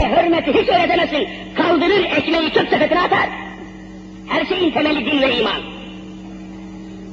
hürmeti 0.01 0.53
hiç 0.53 0.69
öğretemezsin. 0.69 1.29
Kaldırır 1.55 2.05
ekmeği 2.05 2.53
çöp 2.53 2.69
sepetine 2.69 3.01
atar. 3.01 3.29
Her 4.29 4.47
şeyin 4.47 4.71
temeli 4.71 5.07
din 5.07 5.23
ve 5.23 5.37
iman. 5.37 5.61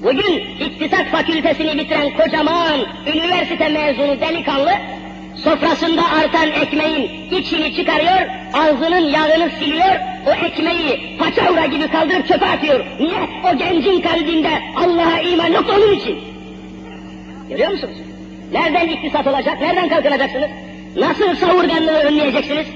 Bugün 0.03 0.43
iktisat 0.59 1.05
fakültesini 1.05 1.77
bitiren 1.77 2.17
kocaman 2.17 2.79
üniversite 3.13 3.69
mezunu 3.69 4.21
delikanlı 4.21 4.71
sofrasında 5.43 6.01
artan 6.01 6.51
ekmeğin 6.51 7.31
içini 7.31 7.75
çıkarıyor, 7.75 8.29
ağzının 8.53 9.09
yağını 9.09 9.49
siliyor, 9.59 9.95
o 10.27 10.45
ekmeği 10.45 11.17
paçavra 11.19 11.65
gibi 11.65 11.87
kaldırıp 11.87 12.27
çöpe 12.27 12.45
atıyor. 12.45 12.85
Niye? 12.99 13.19
O 13.53 13.57
gencin 13.57 14.01
kalbinde 14.01 14.49
Allah'a 14.75 15.19
iman 15.19 15.47
yok 15.47 15.65
onun 15.77 15.95
için. 15.95 16.19
Görüyor 17.49 17.71
musunuz? 17.71 17.97
Nereden 18.51 18.87
iktisat 18.87 19.27
olacak, 19.27 19.61
nereden 19.61 19.89
kalkınacaksınız? 19.89 20.49
Nasıl 20.95 21.35
savurganlığı 21.35 21.99
önleyeceksiniz? 21.99 22.67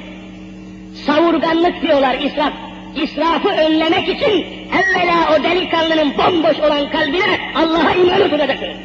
Savurganlık 1.06 1.82
diyorlar 1.82 2.20
israf. 2.20 2.54
İsrafı 2.96 3.50
önlemek 3.50 4.10
için 4.10 4.46
evvela 4.70 5.36
o 5.36 5.44
delikanlının 5.44 6.18
bomboş 6.18 6.60
olan 6.60 6.92
kalbine 6.92 7.40
Allah'a 7.56 7.94
iman 7.94 8.22
oturacaksınız. 8.22 8.78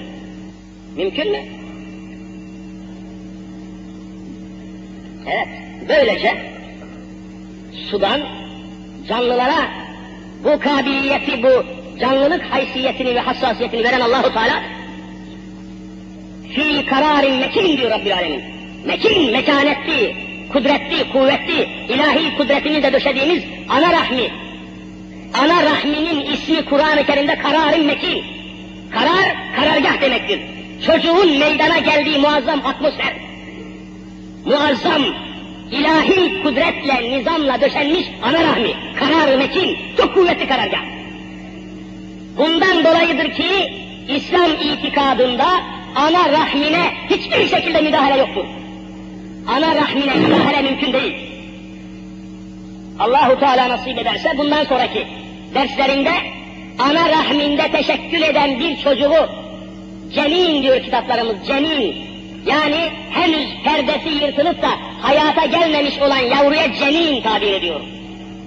Mümkün 0.97 1.31
mü? 1.31 1.39
Evet, 5.27 5.49
böylece 5.89 6.35
sudan 7.91 8.21
canlılara 9.09 9.69
bu 10.45 10.61
kabiliyeti, 10.61 11.43
bu 11.43 11.65
canlılık 12.01 12.43
haysiyetini 12.43 13.15
ve 13.15 13.21
hassasiyetini 13.21 13.85
veren 13.85 14.01
Allahu 14.01 14.33
Teala 14.33 14.63
fi 16.55 16.87
kararin 16.87 17.41
mekin 17.41 17.77
diyor 17.77 17.91
Rabbil 17.91 18.15
Alemin. 18.15 18.54
Mekin, 18.85 19.33
mekanetli, 19.33 20.17
kudretli, 20.53 21.13
kuvvetli, 21.13 21.69
ilahi 21.89 22.37
kudretimizle 22.37 22.93
döşediğimiz 22.93 23.43
ana 23.69 23.93
rahmi. 23.93 24.31
Ana 25.35 25.65
rahminin 25.65 26.33
ismi 26.33 26.65
Kur'an-ı 26.65 27.07
Kerim'de 27.07 27.39
kararın 27.39 27.87
mekin. 27.87 28.25
Karar, 28.91 29.37
karargah 29.57 30.01
demektir. 30.01 30.41
Çocuğun 30.87 31.39
meydana 31.39 31.79
geldiği 31.79 32.19
muazzam 32.19 32.67
atmosfer. 32.67 33.13
Muazzam, 34.47 35.03
ilahi 35.71 36.43
kudretle, 36.43 37.19
nizamla 37.19 37.61
döşenmiş 37.61 38.07
ana 38.23 38.43
rahmi. 38.43 38.75
Karar 38.99 39.37
mekin, 39.37 39.77
çok 39.97 40.15
kuvvetli 40.15 40.49
karargah. 40.49 40.83
Bundan 42.39 42.85
dolayıdır 42.85 43.35
ki 43.35 43.75
İslam 44.09 44.51
itikadında 44.51 45.47
ana 45.95 46.33
rahmine 46.33 46.93
hiçbir 47.11 47.49
şekilde 47.49 47.81
müdahale 47.81 48.19
yoktur. 48.19 48.45
Ana 49.49 49.75
rahmine 49.75 50.15
müdahale 50.15 50.63
mümkün 50.63 50.93
değil. 50.93 51.15
Allahu 52.99 53.41
Teala 53.41 53.69
nasip 53.69 53.99
ederse 53.99 54.39
bundan 54.39 54.65
sonraki 54.65 55.07
derslerinde 55.55 56.13
ana 56.79 57.09
rahminde 57.09 57.71
teşekkül 57.73 58.23
eden 58.23 58.61
bir 58.61 58.77
çocuğu 58.77 59.29
cenin 60.15 60.63
diyor 60.63 60.83
kitaplarımız 60.83 61.37
cenin 61.47 61.97
yani 62.47 62.91
henüz 63.11 63.49
perdesi 63.65 64.09
yırtılıp 64.09 64.63
da 64.63 64.71
hayata 65.03 65.47
gelmemiş 65.47 65.99
olan 65.99 66.19
yavruya 66.19 66.75
cenin 66.75 67.23
tabir 67.23 67.53
ediyor. 67.53 67.81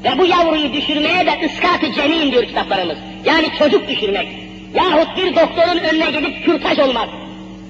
Ve 0.04 0.18
bu 0.18 0.26
yavruyu 0.26 0.74
düşürmeye 0.74 1.26
de 1.26 1.40
ıskat-ı 1.46 1.94
cenin 1.94 2.32
diyor 2.32 2.46
kitaplarımız. 2.46 2.98
Yani 3.26 3.48
çocuk 3.60 3.88
düşürmek. 3.88 4.28
Yahut 4.76 5.18
bir 5.18 5.36
doktorun 5.36 5.78
önüne 5.78 6.12
gidip 6.12 6.46
kürtaj 6.46 6.80
olmak. 6.80 7.10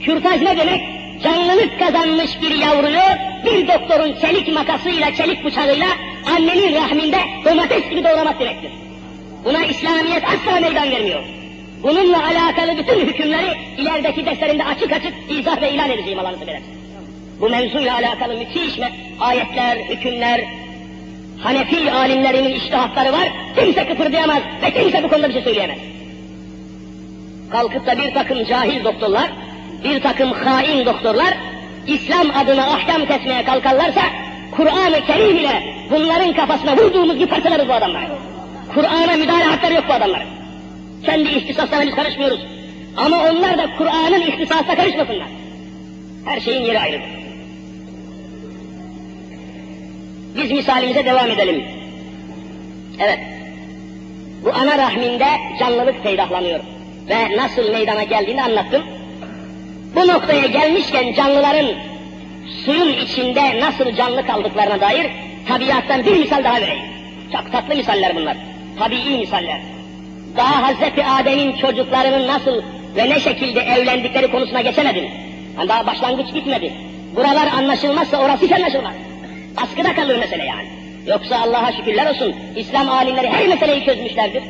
Kürtaj 0.01 0.41
ne 0.41 0.57
demek? 0.57 0.96
Canlılık 1.23 1.80
kazanmış 1.80 2.41
bir 2.41 2.51
yavruyu 2.51 3.08
bir 3.45 3.67
doktorun 3.67 4.19
çelik 4.21 4.53
makasıyla, 4.53 5.15
çelik 5.15 5.45
bıçağıyla 5.45 5.88
annenin 6.36 6.75
rahminde 6.75 7.17
domates 7.45 7.89
gibi 7.89 8.03
doğramak 8.03 8.39
demektir. 8.39 8.71
Buna 9.45 9.65
İslamiyet 9.65 10.23
asla 10.23 10.60
meydan 10.60 10.91
vermiyor. 10.91 11.23
Bununla 11.84 12.25
alakalı 12.25 12.77
bütün 12.77 12.99
hükümleri 12.99 13.58
ilerideki 13.77 14.25
derslerinde 14.25 14.65
açık 14.65 14.91
açık 14.91 15.13
izah 15.30 15.62
ve 15.62 15.71
ilan 15.71 15.89
edeceğim 15.89 16.19
Allah'ın 16.19 16.34
izniyle. 16.34 16.62
Bu 17.39 17.49
mevzuyla 17.49 17.95
alakalı 17.95 18.38
müthiş 18.38 18.80
ayetler, 19.19 19.77
hükümler, 19.77 20.41
Hanefi 21.39 21.91
alimlerinin 21.91 22.56
iştihatları 22.56 23.13
var. 23.13 23.32
Kimse 23.60 23.88
kıpırdayamaz 23.88 24.43
ve 24.62 24.71
kimse 24.73 25.03
bu 25.03 25.10
konuda 25.10 25.30
bir 25.30 25.34
şey 25.34 25.41
söyleyemez. 25.41 25.77
Kalkıp 27.51 27.88
da 27.88 27.97
bir 27.97 28.13
takım 28.13 28.45
cahil 28.45 28.84
doktorlar, 28.84 29.32
bir 29.83 30.01
takım 30.01 30.31
hain 30.31 30.85
doktorlar 30.85 31.37
İslam 31.87 32.27
adına 32.37 32.63
ahkam 32.63 33.05
kesmeye 33.05 33.45
kalkarlarsa 33.45 34.01
Kur'an-ı 34.51 35.05
Kerim 35.07 35.37
ile 35.37 35.63
bunların 35.91 36.33
kafasına 36.33 36.77
vurduğumuz 36.77 37.17
gibi 37.17 37.29
parçalarız 37.29 37.67
bu 37.67 37.73
adamları. 37.73 38.07
Kur'an'a 38.73 39.17
müdahale 39.17 39.43
hakları 39.43 39.73
yok 39.73 39.83
bu 39.89 39.93
adamların. 39.93 40.27
Kendi 41.05 41.29
ihtisaslarına 41.29 41.87
biz 41.87 41.95
karışmıyoruz. 41.95 42.39
Ama 42.97 43.17
onlar 43.17 43.57
da 43.57 43.75
Kur'an'ın 43.77 44.21
ihtisasına 44.21 44.75
karışmasınlar. 44.75 45.27
Her 46.25 46.39
şeyin 46.39 46.61
yeri 46.61 46.79
ayrıdır. 46.79 47.09
Biz 50.35 50.51
misalimize 50.51 51.05
devam 51.05 51.31
edelim. 51.31 51.63
Evet. 52.99 53.19
Bu 54.43 54.53
ana 54.53 54.77
rahminde 54.77 55.27
canlılık 55.59 56.03
peydahlanıyor. 56.03 56.59
Ve 57.09 57.37
nasıl 57.37 57.71
meydana 57.71 58.03
geldiğini 58.03 58.43
anlattım. 58.43 58.83
Bu 59.97 60.07
noktaya 60.07 60.45
gelmişken 60.45 61.13
canlıların 61.13 61.67
suyun 62.65 62.93
içinde 62.93 63.60
nasıl 63.60 63.95
canlı 63.95 64.25
kaldıklarına 64.25 64.81
dair 64.81 65.07
tabiattan 65.47 66.05
bir 66.05 66.19
misal 66.19 66.43
daha 66.43 66.62
vereyim. 66.62 66.86
Çok 67.31 67.51
tatlı 67.51 67.75
misaller 67.75 68.15
bunlar. 68.15 68.38
Tabii 68.79 69.17
misaller. 69.17 69.62
Daha 70.38 70.67
Hazreti 70.67 71.05
Adem'in 71.05 71.57
çocuklarının 71.57 72.27
nasıl 72.27 72.62
ve 72.95 73.10
ne 73.10 73.19
şekilde 73.19 73.60
evlendikleri 73.60 74.31
konusuna 74.31 74.62
geçemedim. 74.62 75.05
Yani 75.57 75.69
daha 75.69 75.88
başlangıç 75.88 76.33
bitmedi. 76.36 76.73
Buralar 77.15 77.47
anlaşılmazsa 77.47 78.17
orası 78.17 78.45
hiç 78.45 78.51
anlaşılmaz. 78.51 78.95
Askıda 79.57 79.95
kalır 79.95 80.19
mesele 80.19 80.45
yani. 80.45 80.67
Yoksa 81.07 81.36
Allah'a 81.39 81.71
şükürler 81.71 82.10
olsun 82.10 82.36
İslam 82.55 82.89
alimleri 82.89 83.29
her 83.29 83.47
meseleyi 83.47 83.86
çözmüşlerdir. 83.86 84.43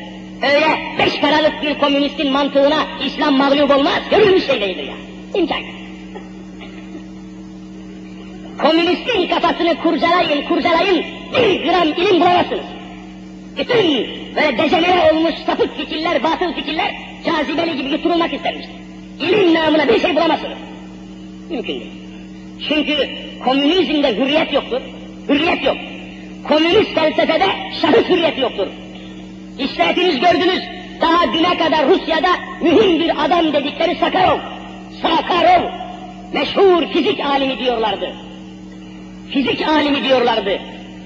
Öyle 0.43 0.67
beş 0.99 1.19
paralık 1.19 1.63
bir 1.63 1.79
komünistin 1.79 2.31
mantığına 2.31 2.87
İslam 3.05 3.37
mağlup 3.37 3.71
olmaz. 3.71 3.99
Görülmüş 4.11 4.45
şey 4.45 4.61
değildir 4.61 4.83
ya. 4.83 5.06
İmkan. 5.35 5.61
Komünistin 8.57 9.27
kafasını 9.27 9.75
kurcalayın, 9.75 10.47
kurcalayın, 10.47 11.05
bir 11.33 11.63
gram 11.63 11.87
ilim 11.87 12.21
bulamazsınız. 12.21 12.65
Bütün 13.57 14.07
böyle 14.35 14.57
dejenere 14.57 15.11
olmuş 15.11 15.33
sapık 15.45 15.77
fikirler, 15.77 16.23
batıl 16.23 16.53
fikirler 16.53 16.95
cazibeli 17.25 17.77
gibi 17.77 17.89
yuturulmak 17.89 18.33
istermiştir. 18.33 18.75
İlim 19.19 19.53
namına 19.53 19.87
bir 19.87 19.99
şey 19.99 20.15
bulamazsınız. 20.15 20.57
Mümkün 21.49 21.79
değil. 21.79 21.91
Çünkü 22.69 23.09
komünizmde 23.45 24.15
hürriyet 24.15 24.53
yoktur. 24.53 24.81
Hürriyet 25.29 25.63
yok. 25.65 25.77
Komünist 26.47 26.93
felsefede 26.95 27.45
şahıs 27.81 28.09
hürriyeti 28.09 28.41
yoktur. 28.41 28.67
İşte 29.59 29.83
hepiniz 29.83 30.19
gördünüz, 30.19 30.63
daha 31.01 31.33
düne 31.33 31.57
kadar 31.57 31.87
Rusya'da 31.87 32.29
mühim 32.61 32.99
bir 32.99 33.25
adam 33.25 33.53
dedikleri 33.53 33.95
Sakarov. 33.95 34.56
Sakarov, 35.01 35.63
meşhur 36.33 36.87
fizik 36.93 37.25
alimi 37.25 37.59
diyorlardı. 37.59 38.15
Fizik 39.33 39.67
alimi 39.67 40.03
diyorlardı. 40.03 40.59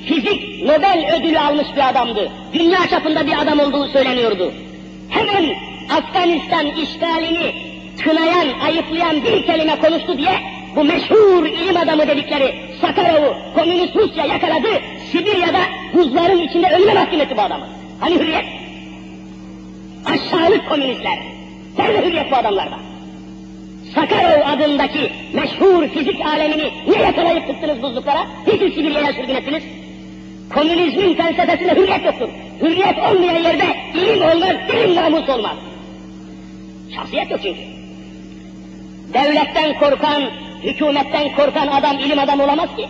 Fizik 0.05 0.63
Nobel 0.65 1.15
ödülü 1.15 1.39
almış 1.39 1.67
bir 1.75 1.89
adamdı. 1.89 2.31
Dünya 2.53 2.87
çapında 2.89 3.27
bir 3.27 3.41
adam 3.41 3.59
olduğu 3.59 3.87
söyleniyordu. 3.87 4.53
Hemen 5.09 5.55
Afganistan 5.97 6.65
işgalini 6.65 7.53
kınayan, 8.03 8.59
ayıplayan 8.65 9.23
bir 9.23 9.45
kelime 9.45 9.79
konuştu 9.79 10.17
diye 10.17 10.31
bu 10.75 10.83
meşhur 10.83 11.45
ilim 11.45 11.77
adamı 11.77 12.07
dedikleri 12.07 12.55
Sakarov'u 12.81 13.35
komünist 13.55 13.95
Rusya 13.95 14.25
yakaladı, 14.25 14.67
Sibirya'da 15.11 15.59
buzların 15.93 16.39
içinde 16.39 16.67
ölüme 16.75 16.93
mahkum 16.93 17.21
etti 17.21 17.37
bu 17.37 17.41
adamı. 17.41 17.67
Hani 17.99 18.15
hürriyet? 18.15 18.45
Aşağılık 20.05 20.69
komünistler. 20.69 21.19
Nerede 21.77 22.07
hürriyet 22.07 22.31
bu 22.31 22.35
adamlarda? 22.35 22.90
Sakarov 23.95 24.41
adındaki 24.45 25.11
meşhur 25.33 25.87
fizik 25.87 26.25
alemini 26.25 26.71
niye 26.87 26.99
yakalayıp 26.99 27.47
tıktınız 27.47 27.81
buzluklara? 27.81 28.27
Niçin 28.47 28.71
Sibirya'ya 28.71 29.13
sürgün? 29.13 29.63
Komünizmin 30.53 31.15
felsefesinde 31.15 31.75
hürriyet 31.75 32.05
yoktur. 32.05 32.29
Hürriyet 32.61 32.97
olmayan 32.97 33.43
yerde 33.43 33.65
ilim 33.95 34.21
olmaz, 34.21 34.55
ilim 34.73 34.95
namus 34.95 35.29
olmaz. 35.29 35.57
Şahsiyet 36.95 37.31
yok 37.31 37.39
çünkü. 37.43 37.61
Devletten 39.13 39.79
korkan, 39.79 40.21
hükümetten 40.63 41.35
korkan 41.35 41.67
adam 41.67 41.99
ilim 41.99 42.19
adamı 42.19 42.43
olamaz 42.43 42.69
ki. 42.75 42.87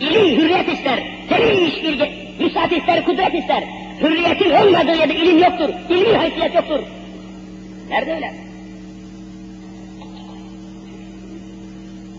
İlim 0.00 0.38
hürriyet 0.38 0.68
ister, 0.68 0.98
geniş 1.30 1.82
bilgi, 1.82 2.12
müsaat 2.40 2.72
ister, 2.72 3.04
kudret 3.04 3.34
ister. 3.34 3.64
Hürriyetin 4.00 4.50
olmadığı 4.50 4.96
yerde 4.96 5.14
ilim 5.14 5.38
yoktur, 5.38 5.68
ilmi 5.88 6.16
haysiyet 6.16 6.54
yoktur. 6.54 6.80
Nerede 7.90 8.14
öyle? 8.14 8.43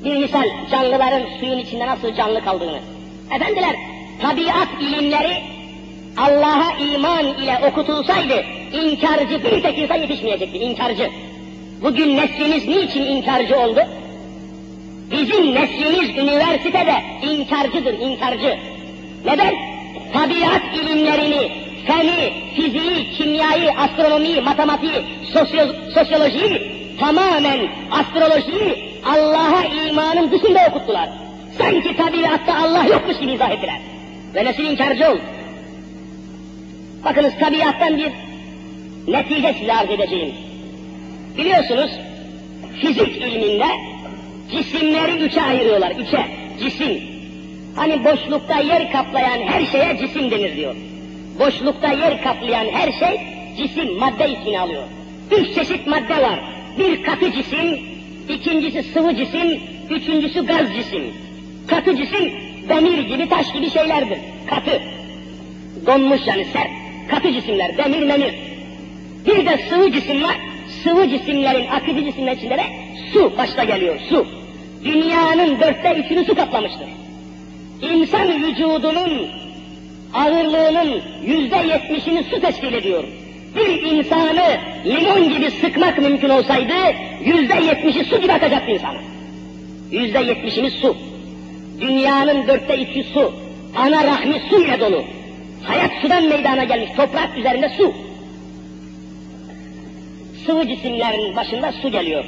Bir 0.05 0.17
misal, 0.17 0.43
canlıların 0.71 1.23
suyun 1.39 1.57
içinde 1.57 1.87
nasıl 1.87 2.15
canlı 2.15 2.43
kaldığını. 2.43 2.79
Efendiler, 3.35 3.75
tabiat 4.21 4.67
ilimleri 4.81 5.43
Allah'a 6.17 6.77
iman 6.77 7.25
ile 7.25 7.59
okutulsaydı, 7.67 8.43
inkarcı 8.73 9.43
bir 9.43 9.63
tek 9.63 9.77
insan 9.77 9.95
yetişmeyecekti, 9.95 10.57
inkarcı. 10.57 11.09
Bugün 11.81 12.17
neslimiz 12.17 12.67
niçin 12.67 13.01
inkarcı 13.01 13.59
oldu? 13.59 13.79
Bizim 15.11 15.55
neslimiz 15.55 16.09
üniversitede 16.09 16.95
inkarcıdır, 17.23 17.93
inkarcı. 17.99 18.57
Neden? 19.25 19.55
Tabiat 20.13 20.61
ilimlerini, 20.75 21.51
feni, 21.87 22.33
fiziği, 22.55 23.11
kimyayı, 23.17 23.71
astronomiyi, 23.71 24.41
matematiği, 24.41 25.03
sosyo 25.33 25.65
sosyolojiyi, 25.93 26.61
tamamen 26.99 27.59
astrolojiyi 27.91 28.94
Allah'a 29.05 29.63
imanın 29.65 30.31
dışında 30.31 30.59
okuttular. 30.69 31.09
Sanki 31.57 31.97
tabiatta 31.97 32.55
Allah 32.55 32.83
yokmuş 32.83 33.19
gibi 33.19 33.31
izah 33.31 33.51
ettiler. 33.51 33.79
Nesil 34.35 34.65
inkarcı 34.65 35.11
oldu. 35.11 35.21
Bakınız 37.05 37.33
tabiattan 37.39 37.97
bir 37.97 38.11
netice 39.07 39.53
size 39.59 39.73
arz 39.73 39.89
edeceğim. 39.89 40.35
Biliyorsunuz 41.37 41.91
fizik 42.81 43.17
ilminde 43.17 43.67
cisimleri 44.51 45.23
üçe 45.23 45.41
ayırıyorlar. 45.41 45.91
Üçe. 45.91 46.25
Cisim. 46.59 47.01
Hani 47.75 48.03
boşlukta 48.03 48.59
yer 48.59 48.91
kaplayan 48.91 49.41
her 49.47 49.65
şeye 49.65 49.97
cisim 49.97 50.31
denir 50.31 50.55
diyor. 50.55 50.75
Boşlukta 51.39 51.91
yer 51.91 52.23
kaplayan 52.23 52.65
her 52.71 52.91
şey 52.91 53.21
cisim, 53.57 53.99
madde 53.99 54.31
ismini 54.31 54.59
alıyor. 54.59 54.83
Üç 55.31 55.55
çeşit 55.55 55.87
madde 55.87 56.21
var. 56.21 56.39
Bir 56.79 57.03
katı 57.03 57.31
cisim, 57.31 57.94
ikincisi 58.29 58.83
sıvı 58.83 59.15
cisim, 59.15 59.59
üçüncüsü 59.89 60.45
gaz 60.45 60.73
cisim. 60.75 61.13
Katı 61.67 61.95
cisim 61.95 62.31
demir 62.69 62.99
gibi, 62.99 63.29
taş 63.29 63.53
gibi 63.53 63.69
şeylerdir. 63.69 64.17
Katı. 64.49 64.81
Donmuş 65.85 66.21
yani 66.27 66.45
sert. 66.45 66.69
Katı 67.09 67.33
cisimler, 67.33 67.77
demir 67.77 68.03
memir. 68.03 68.33
Bir 69.25 69.45
de 69.45 69.59
sıvı 69.69 69.91
cisim 69.91 70.23
var. 70.23 70.37
Sıvı 70.83 71.09
cisimlerin, 71.09 71.67
akıcı 71.67 72.05
cisimler 72.05 72.35
içinde 72.35 72.57
de 72.57 72.63
su 73.13 73.37
başta 73.37 73.63
geliyor, 73.63 73.99
su. 74.09 74.27
Dünyanın 74.83 75.59
dörtte 75.59 76.03
üçünü 76.05 76.25
su 76.25 76.35
kaplamıştır. 76.35 76.87
İnsan 77.81 78.43
vücudunun 78.43 79.27
ağırlığının 80.13 81.01
yüzde 81.25 81.55
yetmişini 81.55 82.23
su 82.23 82.41
teşkil 82.41 82.73
ediyor. 82.73 83.03
Bir 83.55 83.81
insanı 83.83 84.57
limon 84.85 85.29
gibi 85.29 85.51
sıkmak 85.51 85.97
mümkün 85.97 86.29
olsaydı, 86.29 86.73
yüzde 87.25 87.63
yetmişi 87.65 88.05
su 88.05 88.21
gibi 88.21 88.33
akacaktı 88.33 88.71
insanı. 88.71 88.97
Yüzde 89.91 90.19
yetmişini 90.19 90.71
su. 90.71 90.97
Dünyanın 91.81 92.47
dörtte 92.47 92.77
iki 92.77 93.03
su. 93.03 93.33
Ana 93.75 94.03
rahmi 94.03 94.41
su 94.49 94.61
ile 94.61 94.79
dolu. 94.79 95.03
Hayat 95.63 95.91
sudan 96.01 96.23
meydana 96.27 96.63
gelmiş, 96.63 96.89
toprak 96.97 97.37
üzerinde 97.37 97.69
su. 97.69 97.93
Sıvı 100.45 100.67
cisimlerin 100.67 101.35
başında 101.35 101.71
su 101.71 101.91
geliyor. 101.91 102.25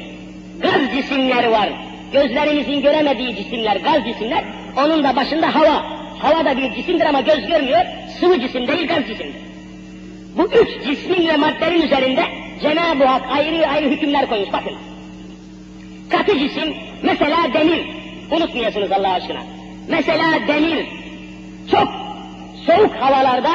Gaz 0.61 0.95
cisimleri 0.95 1.51
var. 1.51 1.69
Gözlerinizin 2.13 2.81
göremediği 2.81 3.35
cisimler, 3.35 3.75
gaz 3.75 4.05
cisimler. 4.05 4.43
Onun 4.77 5.03
da 5.03 5.15
başında 5.15 5.55
hava. 5.55 5.85
Hava 6.19 6.45
da 6.45 6.57
bir 6.57 6.73
cisimdir 6.73 7.05
ama 7.05 7.21
göz 7.21 7.47
görmüyor. 7.47 7.81
Sıvı 8.19 8.39
cisim 8.39 8.67
değil, 8.67 8.87
gaz 8.87 9.07
cisimdir. 9.07 9.46
Bu 10.37 10.43
üç 10.45 10.85
cismin 10.85 11.27
ve 11.27 11.37
maddenin 11.37 11.81
üzerinde 11.81 12.23
Cenab-ı 12.61 13.05
Hak 13.05 13.23
ayrı 13.31 13.67
ayrı 13.67 13.89
hükümler 13.89 14.29
koymuş. 14.29 14.53
Bakın. 14.53 14.73
Katı 16.09 16.39
cisim, 16.39 16.73
mesela 17.03 17.37
demir. 17.53 17.85
Unutmayasınız 18.31 18.91
Allah 18.91 19.13
aşkına. 19.13 19.43
Mesela 19.89 20.23
demir. 20.47 20.87
Çok 21.71 21.87
soğuk 22.65 22.95
havalarda 22.95 23.49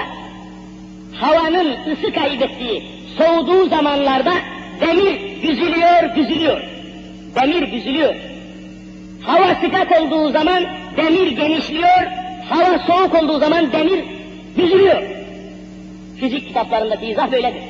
havanın 1.21 1.93
ısı 1.93 2.13
kaybettiği, 2.13 2.83
soğuduğu 3.19 3.69
zamanlarda 3.69 4.33
demir 4.81 5.43
büzülüyor, 5.43 6.17
büzülüyor. 6.17 6.61
Demir 7.35 7.73
büzülüyor. 7.73 8.15
Hava 9.23 9.55
sıcak 9.55 10.01
olduğu 10.01 10.31
zaman 10.31 10.65
demir 10.97 11.27
genişliyor, 11.27 12.07
hava 12.49 12.79
soğuk 12.79 13.23
olduğu 13.23 13.39
zaman 13.39 13.73
demir 13.73 14.05
büzülüyor. 14.57 15.12
Fizik 16.23 16.49
kitaplarındaki 16.49 17.07
izah 17.07 17.33
böyledir. 17.33 17.63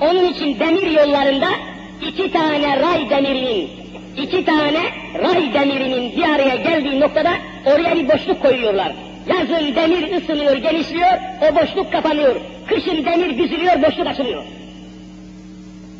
Onun 0.00 0.24
için 0.24 0.60
demir 0.60 0.86
yollarında 0.86 1.46
iki 2.08 2.32
tane 2.32 2.80
ray 2.80 3.10
demirinin, 3.10 3.70
iki 4.16 4.44
tane 4.44 4.82
ray 5.22 5.54
demirinin 5.54 6.16
bir 6.16 6.22
araya 6.22 6.56
geldiği 6.56 7.00
noktada 7.00 7.30
oraya 7.66 7.94
bir 7.94 8.08
boşluk 8.08 8.42
koyuyorlar. 8.42 8.92
Yazın 9.26 9.74
demir 9.74 10.16
ısınıyor, 10.16 10.56
genişliyor, 10.56 11.12
o 11.42 11.56
boşluk 11.56 11.92
kapanıyor. 11.92 12.36
Kışın 12.66 13.04
demir 13.04 13.38
büzülüyor, 13.38 13.82
boşluk 13.82 14.06
açılıyor. 14.06 14.44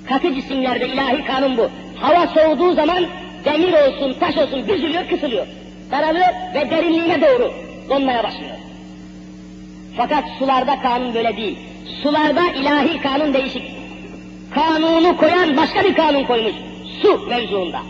Katı 0.09 0.35
cisimlerde 0.35 0.89
ilahi 0.89 1.25
kanun 1.25 1.57
bu. 1.57 1.71
Hava 2.01 2.27
soğuduğu 2.27 2.75
zaman 2.75 3.05
demir 3.45 3.73
olsun, 3.73 4.19
taş 4.21 4.37
olsun 4.37 4.69
büzülüyor, 4.69 5.09
kısılıyor. 5.09 5.47
Daralıyor 5.91 6.29
ve 6.55 6.71
derinliğine 6.71 7.21
doğru 7.21 7.53
donmaya 7.89 8.25
başlıyor. 8.25 8.64
Fakat 9.97 10.25
sularda 10.39 10.81
kanun 10.81 11.15
böyle 11.15 11.37
değil. 11.37 11.59
Sularda 12.03 12.43
ilahi 12.61 13.01
kanun 13.03 13.35
değişik. 13.35 13.63
Kanunu 14.55 15.17
koyan 15.17 15.57
başka 15.57 15.85
bir 15.85 15.95
kanun 15.95 16.25
koymuş. 16.25 16.55
Su 17.03 17.27
mevzuunda. 17.29 17.81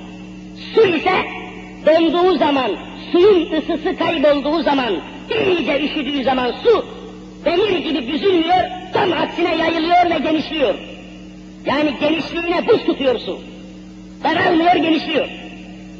Su 0.75 0.87
ise 0.87 1.13
donduğu 1.87 2.39
zaman, 2.39 2.77
suyun 3.13 3.53
ısısı 3.53 3.97
kaybolduğu 3.97 4.63
zaman, 4.63 4.95
iyice 5.47 5.81
üşüdüğü 5.81 6.25
zaman 6.25 6.53
su 6.65 6.87
demir 7.45 7.79
gibi 7.79 8.13
büzülmüyor, 8.13 8.61
tam 8.93 9.13
aksine 9.13 9.57
yayılıyor 9.57 10.11
ve 10.11 10.19
genişliyor. 10.19 10.75
Yani 11.67 11.95
genişliğine 12.01 12.67
buz 12.69 12.85
tutuyor 12.85 13.19
su. 13.19 13.41
Daralmıyor, 14.25 14.75
genişliyor. 14.77 15.29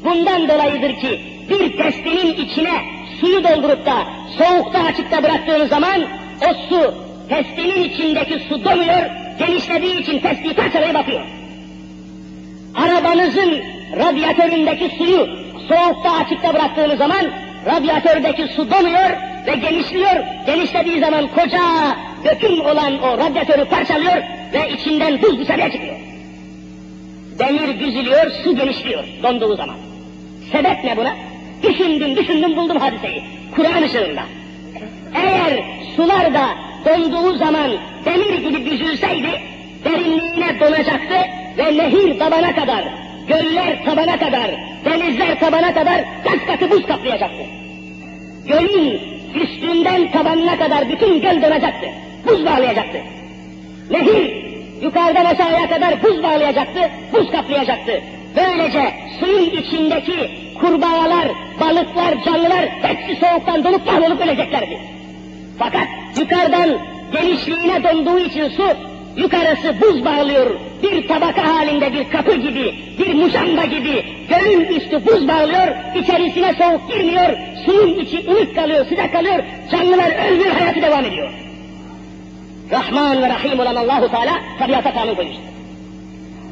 Bundan 0.05 0.49
dolayıdır 0.49 0.99
ki 1.01 1.21
bir 1.49 1.77
testinin 1.77 2.33
içine 2.33 2.94
suyu 3.19 3.43
doldurup 3.43 3.85
da 3.85 4.07
soğukta 4.37 4.79
açıkta 4.79 5.23
bıraktığınız 5.23 5.69
zaman 5.69 6.01
o 6.41 6.53
su 6.69 6.93
testinin 7.29 7.83
içindeki 7.83 8.39
su 8.49 8.65
donuyor, 8.65 9.01
genişlediği 9.39 10.01
için 10.01 10.19
testiyi 10.19 10.53
parçalayıp 10.53 10.95
bakıyor. 10.95 11.21
Arabanızın 12.75 13.61
radyatöründeki 13.97 14.95
suyu 14.97 15.27
soğukta 15.67 16.11
açıkta 16.11 16.53
bıraktığınız 16.53 16.97
zaman 16.97 17.25
radyatördeki 17.65 18.47
su 18.55 18.71
donuyor 18.71 19.09
ve 19.47 19.55
genişliyor. 19.55 20.23
Genişlediği 20.45 20.99
zaman 20.99 21.27
koca 21.27 21.61
döküm 22.25 22.61
olan 22.61 22.99
o 23.03 23.17
radyatörü 23.17 23.65
parçalıyor 23.65 24.23
ve 24.53 24.69
içinden 24.69 25.21
buz 25.21 25.39
dışarıya 25.39 25.71
çıkıyor. 25.71 25.95
Demir 27.39 27.79
büzülüyor, 27.79 28.31
su 28.43 28.55
genişliyor 28.55 29.03
donduğu 29.23 29.55
zaman. 29.55 29.75
Sebep 30.51 30.83
ne 30.83 30.97
buna? 30.97 31.15
Düşündüm, 31.63 32.15
düşündüm, 32.15 32.55
buldum 32.55 32.77
hadiseyi. 32.77 33.23
Kur'an 33.55 33.83
ışığında. 33.83 34.23
Eğer 35.15 35.63
sular 35.95 36.33
da 36.33 36.47
donduğu 36.85 37.37
zaman 37.37 37.71
demir 38.05 38.33
gibi 38.33 38.71
büzülseydi, 38.71 39.41
derinliğine 39.85 40.59
donacaktı 40.59 41.15
ve 41.57 41.77
nehir 41.77 42.19
tabana 42.19 42.55
kadar, 42.55 42.83
göller 43.27 43.85
tabana 43.85 44.19
kadar, 44.19 44.51
denizler 44.85 45.39
tabana 45.39 45.73
kadar 45.73 46.01
kaç 46.23 46.45
katı 46.47 46.71
buz 46.71 46.85
kaplayacaktı. 46.85 47.43
Gölün 48.47 48.99
üstünden 49.35 50.11
tabanına 50.11 50.57
kadar 50.57 50.89
bütün 50.89 51.21
göl 51.21 51.41
donacaktı. 51.41 51.87
Buz 52.27 52.45
bağlayacaktı. 52.45 52.97
Nehir 53.91 54.45
yukarıdan 54.81 55.25
aşağıya 55.25 55.69
kadar 55.69 56.03
buz 56.03 56.23
bağlayacaktı, 56.23 56.79
buz 57.13 57.31
kaplayacaktı. 57.31 58.01
Böylece 58.35 58.93
suyun 59.19 59.49
içindeki 59.49 60.44
kurbağalar, 60.59 61.27
balıklar, 61.59 62.23
canlılar 62.25 62.69
hepsi 62.81 63.25
soğuktan 63.25 63.63
donup 63.63 63.85
kahrolup 63.85 64.21
öleceklerdi. 64.21 64.79
Fakat 65.59 65.87
yukarıdan 66.19 66.79
genişliğine 67.11 67.83
donduğu 67.83 68.19
için 68.19 68.49
su 68.49 68.63
yukarısı 69.17 69.81
buz 69.81 70.05
bağlıyor. 70.05 70.59
Bir 70.83 71.07
tabaka 71.07 71.55
halinde 71.55 71.93
bir 71.93 72.09
kapı 72.09 72.35
gibi, 72.35 72.75
bir 72.99 73.13
muşamba 73.13 73.65
gibi 73.65 74.03
gölün 74.29 74.65
üstü 74.65 75.05
buz 75.05 75.27
bağlıyor, 75.27 75.67
içerisine 75.95 76.53
soğuk 76.53 76.89
girmiyor, 76.89 77.37
suyun 77.65 77.99
içi 77.99 78.31
ılık 78.31 78.55
kalıyor, 78.55 78.85
sıcak 78.85 79.11
kalıyor, 79.11 79.43
canlılar 79.71 80.27
ölmüyor, 80.27 80.51
hayatı 80.51 80.81
devam 80.81 81.05
ediyor. 81.05 81.29
Rahman 82.71 83.21
ve 83.21 83.29
Rahim 83.29 83.59
olan 83.59 83.75
Allahu 83.75 84.11
Teala 84.11 84.39
tabiata 84.59 84.93
kanun 84.93 85.15
koymuştur. 85.15 85.43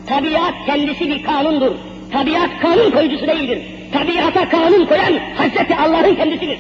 Tabiat 0.07 0.53
kendisi 0.65 1.07
bir 1.07 1.23
kanundur. 1.23 1.71
Tabiat 2.11 2.49
kanun 2.61 2.91
koyucusu 2.91 3.27
değildir. 3.27 3.61
Tabiata 3.93 4.49
kanun 4.49 4.85
koyan 4.85 5.19
Hazreti 5.35 5.75
Allah'ın 5.75 6.15
kendisidir. 6.15 6.59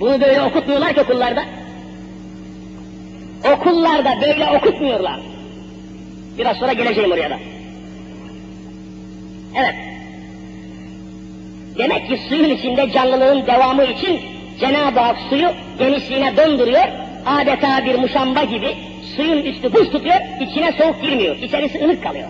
Bunu 0.00 0.20
böyle 0.20 0.42
okutmuyorlar 0.42 0.94
ki 0.94 1.00
okullarda. 1.00 1.44
Okullarda 3.54 4.20
böyle 4.22 4.50
okutmuyorlar. 4.50 5.20
Biraz 6.38 6.56
sonra 6.56 6.72
geleceğim 6.72 7.12
oraya 7.12 7.30
da. 7.30 7.38
Evet. 9.56 9.74
Demek 11.78 12.08
ki 12.08 12.20
suyun 12.28 12.50
içinde 12.50 12.90
canlılığın 12.92 13.46
devamı 13.46 13.84
için 13.84 14.20
Cenab-ı 14.60 15.00
Hak 15.00 15.16
suyu 15.30 15.48
genişliğine 15.78 16.36
donduruyor. 16.36 16.88
Adeta 17.26 17.84
bir 17.84 17.94
muşamba 17.94 18.44
gibi 18.44 18.76
suyun 19.16 19.42
üstü 19.42 19.72
buz 19.72 19.90
tutuyor, 19.90 20.16
içine 20.40 20.72
soğuk 20.72 21.02
girmiyor. 21.02 21.36
İçerisi 21.36 21.84
ılık 21.84 22.02
kalıyor. 22.02 22.28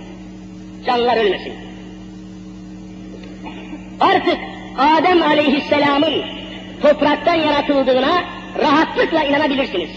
Canlılar 0.86 1.16
ölmesin. 1.16 1.64
Artık 4.01 4.38
Adem 4.78 5.22
Aleyhisselam'ın 5.22 6.22
topraktan 6.82 7.34
yaratıldığına 7.34 8.24
rahatlıkla 8.62 9.24
inanabilirsiniz. 9.24 9.90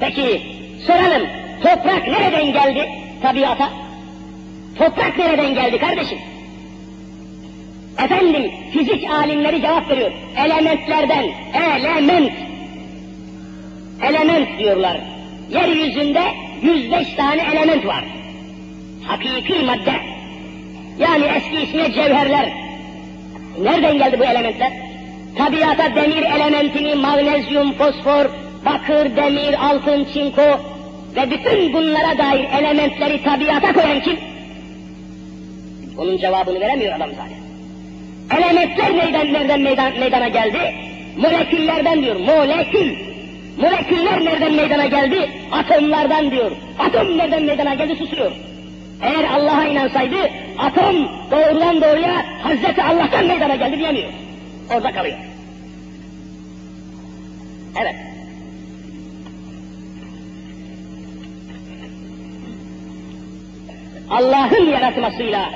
Peki 0.00 0.42
soralım, 0.86 1.28
toprak 1.62 2.08
nereden 2.08 2.52
geldi 2.52 2.88
tabiata? 3.22 3.70
Toprak 4.78 5.18
nereden 5.18 5.54
geldi 5.54 5.78
kardeşim? 5.78 6.18
Efendim, 8.04 8.50
fizik 8.72 9.10
alimleri 9.10 9.62
cevap 9.62 9.90
veriyor. 9.90 10.12
Elementlerden, 10.36 11.24
element. 11.54 12.32
Element 14.02 14.58
diyorlar. 14.58 15.00
Yeryüzünde 15.50 16.22
105 16.62 17.14
tane 17.14 17.42
element 17.42 17.86
var. 17.86 18.04
Hakiki 19.04 19.64
madde. 19.64 19.94
Yani 20.98 21.24
eski 21.24 21.60
ismi 21.62 21.92
cevherler. 21.92 22.61
Nereden 23.58 23.98
geldi 23.98 24.18
bu 24.18 24.24
elementler? 24.24 24.72
Tabiata 25.38 25.94
demir 25.94 26.22
elementini, 26.22 26.94
magnezyum, 26.94 27.72
fosfor, 27.72 28.26
bakır, 28.66 29.16
demir, 29.16 29.68
altın, 29.68 30.06
çinko 30.14 30.60
ve 31.16 31.30
bütün 31.30 31.72
bunlara 31.72 32.18
dair 32.18 32.48
elementleri 32.60 33.22
tabiata 33.22 33.72
koyan 33.72 34.00
kim? 34.00 34.18
Onun 35.98 36.18
cevabını 36.18 36.60
veremiyor 36.60 36.96
adam 36.96 37.10
zaten. 37.10 37.42
Elementler 38.38 38.96
nereden, 38.96 39.32
nereden 39.32 39.60
meydan, 39.60 39.98
meydana 39.98 40.28
geldi? 40.28 40.58
Moleküllerden 41.16 42.02
diyor, 42.02 42.16
molekül. 42.16 42.96
Moleküller 43.58 44.24
nereden 44.24 44.54
meydana 44.54 44.86
geldi? 44.86 45.30
Atomlardan 45.52 46.30
diyor. 46.30 46.50
Atom 46.78 47.18
nereden 47.18 47.42
meydana 47.42 47.74
geldi 47.74 47.96
susuyor. 47.96 48.32
Eğer 49.02 49.24
Allah'a 49.24 49.64
inansaydı 49.64 50.16
atom 50.58 51.08
doğrudan 51.30 51.80
doğruya 51.80 52.24
Hazreti 52.42 52.82
Allah'tan 52.82 53.26
meydana 53.26 53.56
geldi 53.56 53.78
diyemiyor. 53.78 54.12
Orada 54.74 54.92
kalıyor. 54.92 55.18
Evet. 57.82 57.94
Allah'ın 64.10 64.70
yaratmasıyla 64.70 65.50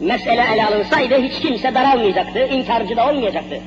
mesele 0.00 0.44
ele 0.54 0.66
alınsaydı 0.66 1.22
hiç 1.22 1.42
kimse 1.42 1.74
daralmayacaktı, 1.74 2.46
inkarcı 2.46 2.96
da 2.96 3.10
olmayacaktı. 3.10 3.60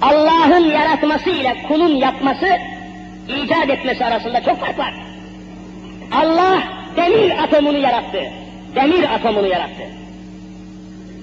Allah'ın 0.00 0.70
yaratması 0.70 1.30
ile 1.30 1.56
kulun 1.68 1.96
yapması, 1.96 2.46
icat 3.44 3.70
etmesi 3.70 4.04
arasında 4.04 4.42
çok 4.42 4.60
fark 4.60 4.78
var. 4.78 4.94
Allah 6.12 6.62
demir 6.96 7.42
atomunu 7.42 7.78
yarattı. 7.78 8.20
Demir 8.74 9.14
atomunu 9.14 9.46
yarattı. 9.46 9.82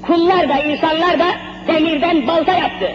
Kullar 0.01 0.49
da 0.49 0.59
insanlar 0.59 1.19
da 1.19 1.25
demirden 1.67 2.27
balta 2.27 2.53
yaptı. 2.53 2.91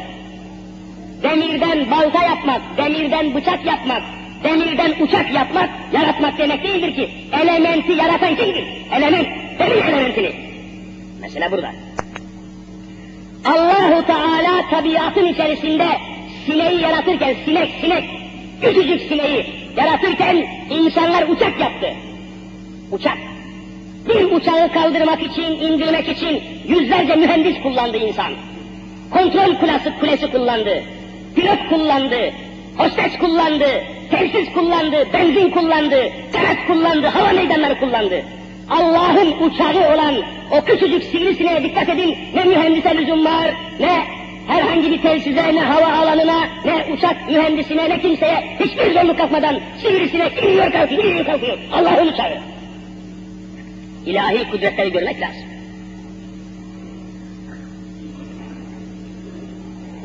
Demirden 1.23 1.91
balta 1.91 2.23
yapmak, 2.23 2.63
demirden 2.77 3.35
bıçak 3.35 3.67
yapmak, 3.67 4.03
demirden 4.45 4.93
uçak 5.01 5.35
yapmak, 5.35 5.71
yaratmak 5.93 6.39
demek 6.39 6.65
değildir 6.65 6.95
ki. 6.95 7.11
Elementi 7.43 7.93
yaratan 7.93 8.37
kimdir? 8.37 8.65
Element, 8.97 9.29
demir 9.59 9.85
elementini. 9.85 10.33
Mesela 11.21 11.53
burada. 11.53 11.71
Allahu 13.45 14.07
Teala 14.07 14.71
tabiatın 14.71 15.27
içerisinde 15.27 15.87
sineği 16.47 16.81
yaratırken, 16.81 17.37
sinek, 17.45 17.71
sinek, 17.81 18.05
küçücük 18.63 19.01
sineği 19.01 19.47
yaratırken 19.77 20.47
insanlar 20.71 21.29
uçak 21.29 21.61
yaptı. 21.61 21.95
Uçak. 22.93 23.19
Bir 24.09 24.33
uçağı 24.33 24.73
kaldırmak 24.73 25.23
için, 25.23 25.43
indirmek 25.43 26.09
için 26.09 26.43
yüzlerce 26.69 27.17
mühendis 27.17 27.63
kullandı 27.63 27.97
insan. 27.97 28.33
Kontrol 29.11 29.55
kulesi, 29.55 29.93
kulesi 30.01 30.31
kullandı. 30.31 30.83
Pilot 31.35 31.69
kullandı. 31.69 32.33
Hostes 32.79 33.19
kullandı. 33.19 33.67
Telsiz 34.11 34.53
kullandı. 34.55 35.07
Benzin 35.13 35.51
kullandı. 35.51 36.09
Kanat 36.33 36.67
kullandı. 36.67 37.07
Hava 37.07 37.33
meydanları 37.33 37.81
kullandı. 37.81 38.23
Allah'ın 38.71 39.33
uçağı 39.41 39.95
olan 39.95 40.15
o 40.51 40.65
küçücük 40.65 41.05
sivrisineğe 41.05 41.63
dikkat 41.63 41.89
edin. 41.89 42.17
Ne 42.35 42.45
mühendise 42.45 42.97
lüzum 42.97 43.25
var, 43.25 43.51
ne 43.81 44.05
herhangi 44.47 44.91
bir 44.91 45.03
telsize, 45.03 45.55
ne 45.55 45.61
hava 45.61 45.93
alanına, 45.93 46.41
ne 46.65 46.95
uçak 46.95 47.31
mühendisine, 47.31 47.91
ne 47.91 48.01
kimseye 48.01 48.57
hiçbir 48.61 48.95
zorluk 48.95 49.19
katmadan 49.19 49.61
sivrisinek 49.83 50.43
iniyor 50.43 50.73
kalkıyor, 50.73 51.05
iniyor 51.05 51.27
kalkıyor. 51.27 51.59
Allah'ın 51.73 52.07
uçağı. 52.07 52.52
İlahi 54.07 54.51
kudretleri 54.51 54.93
görmek 54.93 55.21
lazım. 55.21 55.43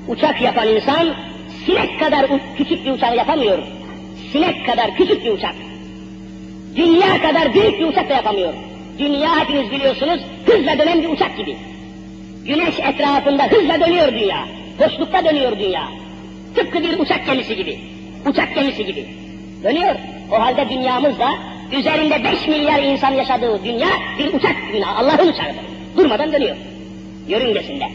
Uçak 0.08 0.42
yapan 0.42 0.68
insan 0.68 1.16
sinek 1.66 2.00
kadar 2.00 2.26
küçük 2.58 2.86
bir 2.86 2.92
uçağı 2.92 3.16
yapamıyor. 3.16 3.60
Sinek 4.32 4.66
kadar 4.66 4.96
küçük 4.96 5.26
bir 5.26 5.32
uçak. 5.32 5.56
Dünya 6.76 7.22
kadar 7.22 7.54
büyük 7.54 7.80
bir 7.80 7.86
uçak 7.86 8.10
da 8.10 8.14
yapamıyor. 8.14 8.54
Dünya 9.00 9.40
hepiniz 9.40 9.72
biliyorsunuz 9.72 10.22
hızla 10.46 10.80
dönen 10.80 11.02
bir 11.02 11.10
uçak 11.10 11.38
gibi. 11.38 11.58
Güneş 12.46 12.80
etrafında 12.80 13.44
hızla 13.44 13.80
dönüyor 13.80 14.12
dünya. 14.12 14.48
Boşlukta 14.80 15.26
dönüyor 15.26 15.60
dünya. 15.60 15.88
Tıpkı 16.56 16.84
bir 16.84 17.00
uçak 17.00 17.26
gemisi 17.26 17.56
gibi. 17.56 17.80
Uçak 18.26 18.56
gemisi 18.56 18.86
gibi. 18.86 19.06
Dönüyor. 19.64 19.96
O 20.32 20.40
halde 20.40 20.70
dünyamız 20.70 21.20
da 21.20 21.30
üzerinde 21.72 22.24
5 22.24 22.48
milyar 22.48 22.84
insan 22.84 23.14
yaşadığı 23.14 23.64
dünya 23.64 23.88
bir 24.20 24.34
uçak 24.34 24.56
dünya. 24.74 24.88
Allah'ın 24.88 25.28
uçağıdır. 25.28 25.62
Durmadan 25.98 26.34
dönüyor. 26.34 26.56
Yörüngesinde. 27.28 27.86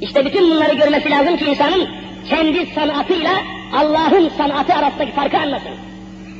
İşte 0.00 0.24
bütün 0.24 0.50
bunları 0.50 0.74
görmesi 0.74 1.10
lazım 1.10 1.36
ki 1.36 1.44
insanın 1.44 1.88
kendi 2.28 2.66
sanatıyla 2.66 3.32
Allah'ın 3.72 4.28
sanatı 4.28 4.74
arasındaki 4.74 5.12
farkı 5.12 5.38
anlasın. 5.38 5.74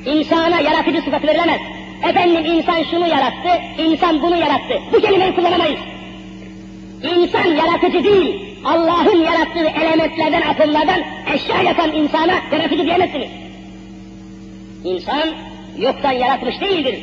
İnsana 0.06 0.60
yaratıcı 0.60 1.02
sıfatı 1.02 1.26
verilemez. 1.26 1.60
Efendim 2.08 2.44
insan 2.44 2.82
şunu 2.90 3.06
yarattı, 3.06 3.48
insan 3.78 4.22
bunu 4.22 4.36
yarattı. 4.36 4.74
Bu 4.92 5.00
kelimeyi 5.00 5.34
kullanamayız. 5.34 5.80
İnsan 7.02 7.44
yaratıcı 7.44 8.04
değil, 8.04 8.56
Allah'ın 8.64 9.24
yarattığı 9.24 9.80
elementlerden, 9.80 10.42
atomlardan 10.42 11.00
eşya 11.34 11.62
yapan 11.62 11.92
insana 11.92 12.34
yaratıcı 12.52 12.84
diyemezsiniz. 12.84 13.41
İnsan 14.84 15.28
yoktan 15.78 16.12
yaratmış 16.12 16.60
değildir. 16.60 16.98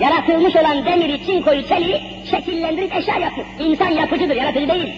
Yaratılmış 0.00 0.56
olan 0.56 0.84
demiri, 0.86 1.26
çinkoyu, 1.26 1.68
çeliği 1.68 2.00
şekillendirip 2.30 2.96
eşya 2.96 3.16
yapmış. 3.16 3.46
İnsan 3.60 3.90
yapıcıdır, 3.90 4.36
yaratıcı 4.36 4.68
değil. 4.68 4.94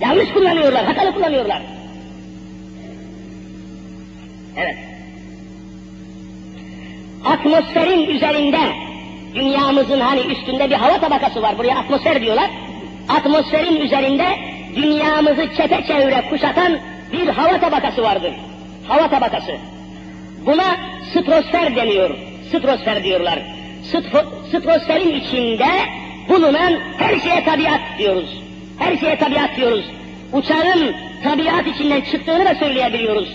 Yanlış 0.00 0.32
kullanıyorlar, 0.32 0.84
hatalı 0.84 1.14
kullanıyorlar. 1.14 1.62
Evet. 4.56 4.76
Atmosferin 7.24 8.10
üzerinde, 8.10 8.58
dünyamızın 9.34 10.00
hani 10.00 10.20
üstünde 10.20 10.70
bir 10.70 10.74
hava 10.74 11.00
tabakası 11.00 11.42
var, 11.42 11.58
buraya 11.58 11.78
atmosfer 11.78 12.20
diyorlar. 12.20 12.50
Atmosferin 13.08 13.80
üzerinde 13.80 14.24
dünyamızı 14.76 15.46
çepeçevre 15.56 16.24
kuşatan 16.30 16.78
bir 17.12 17.28
hava 17.28 17.60
tabakası 17.60 18.02
vardır. 18.02 18.32
Hava 18.88 19.08
tabakası. 19.08 19.52
Buna 20.46 20.76
stratosfer 21.10 21.76
deniyor. 21.76 22.10
Stratosfer 22.48 23.04
diyorlar. 23.04 23.38
Stro, 23.84 24.20
stratosferin 24.48 25.20
içinde 25.20 25.68
bulunan 26.28 26.72
her 26.98 27.20
şeye 27.20 27.44
tabiat 27.44 27.80
diyoruz. 27.98 28.42
Her 28.78 28.96
şeye 28.96 29.18
tabiat 29.18 29.56
diyoruz. 29.56 29.84
Uçağın 30.32 30.94
tabiat 31.24 31.66
içinden 31.66 32.00
çıktığını 32.00 32.44
da 32.44 32.54
söyleyebiliyoruz. 32.54 33.28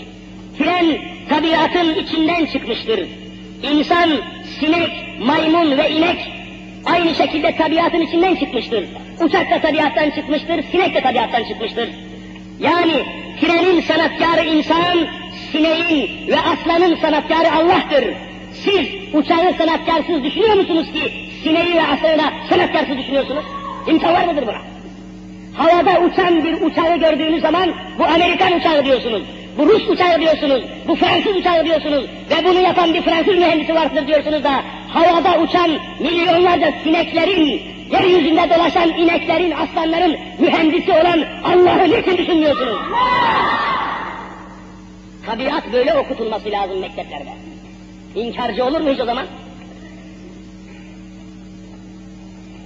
Tren 0.58 0.98
tabiatın 1.28 1.94
içinden 1.94 2.46
çıkmıştır. 2.46 3.06
İnsan, 3.62 4.10
sinek, 4.60 4.90
maymun 5.20 5.78
ve 5.78 5.90
inek 5.90 6.32
aynı 6.84 7.14
şekilde 7.14 7.56
tabiatın 7.56 8.00
içinden 8.00 8.34
çıkmıştır. 8.36 8.84
Uçak 9.20 9.50
da 9.50 9.60
tabiattan 9.60 10.10
çıkmıştır, 10.10 10.62
sinek 10.62 10.94
de 10.94 11.00
tabiattan 11.00 11.44
çıkmıştır. 11.44 11.88
Yani 12.60 13.04
trenin 13.40 13.80
sanatkarı 13.80 14.44
insan, 14.46 14.98
sineğin 15.52 16.28
ve 16.28 16.36
aslanın 16.40 16.96
sanatkarı 16.96 17.52
Allah'tır. 17.52 18.14
Siz 18.64 18.86
uçağı 19.12 19.52
sanatkarsız 19.58 20.24
düşünüyor 20.24 20.56
musunuz 20.56 20.86
ki 20.92 21.12
sineği 21.42 21.74
ve 21.74 21.82
aslanı 21.82 22.32
sanatkarsız 22.48 22.98
düşünüyorsunuz? 22.98 23.44
İmkan 23.86 24.14
var 24.14 24.24
mıdır 24.24 24.46
buna? 24.46 24.58
Havada 25.56 26.00
uçan 26.00 26.44
bir 26.44 26.60
uçağı 26.60 26.96
gördüğünüz 26.96 27.42
zaman 27.42 27.70
bu 27.98 28.04
Amerikan 28.04 28.52
uçağı 28.52 28.84
diyorsunuz. 28.84 29.22
Bu 29.58 29.66
Rus 29.66 29.88
uçağı 29.88 30.20
diyorsunuz, 30.20 30.64
bu 30.88 30.94
Fransız 30.94 31.36
uçağı 31.36 31.64
diyorsunuz 31.64 32.04
ve 32.30 32.44
bunu 32.44 32.60
yapan 32.60 32.94
bir 32.94 33.02
Fransız 33.02 33.34
mühendisi 33.34 33.74
vardır 33.74 34.06
diyorsunuz 34.06 34.44
da 34.44 34.52
havada 34.88 35.40
uçan 35.40 35.70
milyonlarca 36.00 36.72
sineklerin, 36.82 37.62
yeryüzünde 37.92 38.50
dolaşan 38.50 38.88
ineklerin, 38.88 39.50
aslanların 39.50 40.16
mühendisi 40.38 40.92
olan 40.92 41.24
Allah'ı 41.44 41.84
niçin 41.84 42.18
düşünmüyorsunuz? 42.18 42.76
Tabiat 45.26 45.72
böyle 45.72 45.94
okutulması 45.94 46.50
lazım 46.50 46.78
mekteplerde. 46.78 47.32
İnkarcı 48.14 48.64
olur 48.64 48.80
muyuz 48.80 49.00
o 49.00 49.04
zaman? 49.04 49.26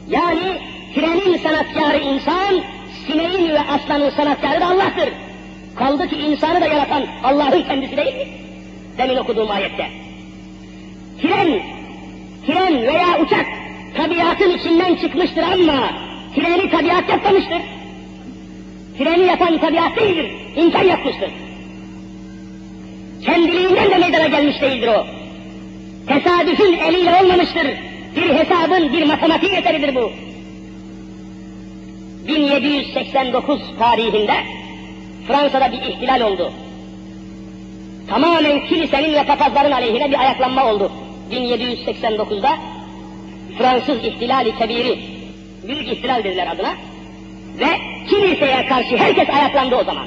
Yani 0.08 0.60
trenin 0.94 1.38
sanatkarı 1.38 1.98
insan, 1.98 2.62
sineğin 3.06 3.48
ve 3.48 3.60
aslanın 3.60 4.10
sanatkarı 4.10 4.60
da 4.60 4.66
Allah'tır. 4.66 5.08
Kaldı 5.76 6.08
ki 6.08 6.16
insanı 6.16 6.60
da 6.60 6.66
yaratan 6.66 7.06
Allah'ın 7.22 7.62
kendisi 7.62 7.96
değil 7.96 8.16
mi? 8.16 8.26
Demin 8.98 9.16
okuduğum 9.16 9.50
ayette. 9.50 9.86
Tren, 11.22 11.62
tren 12.46 12.82
veya 12.82 13.20
uçak 13.20 13.46
tabiatın 13.96 14.50
içinden 14.50 14.94
çıkmıştır 14.94 15.42
ama 15.42 15.90
treni 16.34 16.70
tabiat 16.70 17.08
yapmamıştır. 17.08 17.62
Treni 18.98 19.26
yapan 19.26 19.58
tabiat 19.58 19.96
değildir, 19.96 20.30
insan 20.56 20.82
yapmıştır. 20.82 21.30
Kendiliğinden 23.24 23.90
de 23.90 23.98
meydana 23.98 24.26
gelmiş 24.26 24.60
değildir 24.60 24.88
o. 24.88 25.06
Tesadüfün 26.06 26.78
eliyle 26.78 27.14
olmamıştır. 27.22 27.66
Bir 28.16 28.34
hesabın, 28.34 28.92
bir 28.92 29.04
matematik 29.04 29.52
eseridir 29.52 29.94
bu. 29.94 30.12
1789 32.28 33.60
tarihinde 33.78 34.34
Fransa'da 35.26 35.72
bir 35.72 35.82
ihtilal 35.82 36.20
oldu. 36.20 36.52
Tamamen 38.08 38.66
kilisenin 38.66 39.14
ve 39.14 39.24
papazların 39.24 39.72
aleyhine 39.72 40.10
bir 40.10 40.20
ayaklanma 40.20 40.72
oldu. 40.72 40.92
1789'da 41.30 42.58
Fransız 43.58 44.04
ihtilali 44.04 44.58
kebiri, 44.58 44.98
büyük 45.68 45.88
ihtilal 45.88 46.24
dediler 46.24 46.46
adına. 46.46 46.74
Ve 47.58 47.66
kiliseye 48.10 48.66
karşı 48.66 48.96
herkes 48.96 49.28
ayaklandı 49.30 49.76
o 49.76 49.84
zaman. 49.84 50.06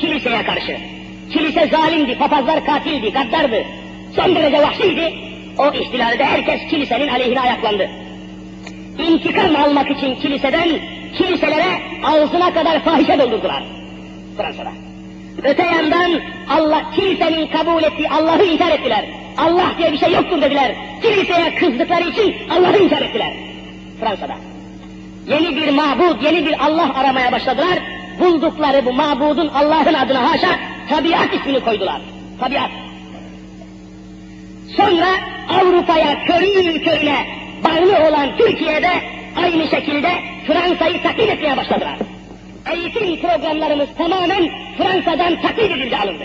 Kiliseye 0.00 0.42
karşı. 0.42 0.76
Kilise 1.32 1.66
zalimdi, 1.66 2.18
papazlar 2.18 2.66
katildi, 2.66 3.12
gaddardı. 3.12 3.64
Son 4.16 4.34
derece 4.34 4.62
vahşiydi. 4.62 5.14
O 5.58 5.72
ihtilalde 5.74 6.24
herkes 6.24 6.60
kilisenin 6.70 7.08
aleyhine 7.08 7.40
ayaklandı. 7.40 7.88
İntikam 8.98 9.56
almak 9.56 9.90
için 9.90 10.14
kiliseden 10.14 10.68
kiliselere 11.18 11.80
ağzına 12.04 12.54
kadar 12.54 12.84
fahişe 12.84 13.18
doldurdular. 13.18 13.62
Fransa'da. 14.36 14.70
Öte 15.42 15.62
yandan 15.62 16.20
Allah 16.50 16.82
kilisenin 16.96 17.46
kabul 17.46 17.82
ettiği 17.82 18.10
Allah'ı 18.10 18.44
inkar 18.44 18.70
ettiler. 18.70 19.04
Allah 19.38 19.72
diye 19.78 19.92
bir 19.92 19.98
şey 19.98 20.12
yoktur 20.12 20.42
dediler. 20.42 20.74
Kiliseye 21.02 21.54
kızdıkları 21.54 22.08
için 22.08 22.34
Allah'ı 22.50 22.78
inkar 22.78 23.02
ettiler. 23.02 23.32
Fransa'da. 24.00 24.34
Yeni 25.26 25.56
bir 25.56 25.68
mabud, 25.68 26.22
yeni 26.22 26.46
bir 26.46 26.66
Allah 26.66 26.94
aramaya 26.94 27.32
başladılar. 27.32 27.78
Buldukları 28.20 28.86
bu 28.86 28.92
mabudun 28.92 29.48
Allah'ın 29.48 29.94
adına 29.94 30.32
haşa 30.32 30.48
tabiat 30.92 31.34
ismini 31.34 31.60
koydular. 31.60 32.00
Tabiat. 32.40 32.70
Sonra 34.76 35.10
Avrupa'ya 35.48 36.24
körü 36.24 36.84
körüne 36.84 37.26
bağlı 37.64 38.08
olan 38.08 38.36
Türkiye'de 38.36 38.90
aynı 39.36 39.68
şekilde 39.68 40.08
Fransa'yı 40.46 41.02
taklit 41.02 41.28
etmeye 41.28 41.56
başladılar. 41.56 41.96
Eğitim 42.72 43.20
programlarımız 43.20 43.88
tamamen 43.98 44.50
Fransa'dan 44.78 45.42
taklit 45.42 45.70
edildi 45.70 45.96
alındı. 45.96 46.24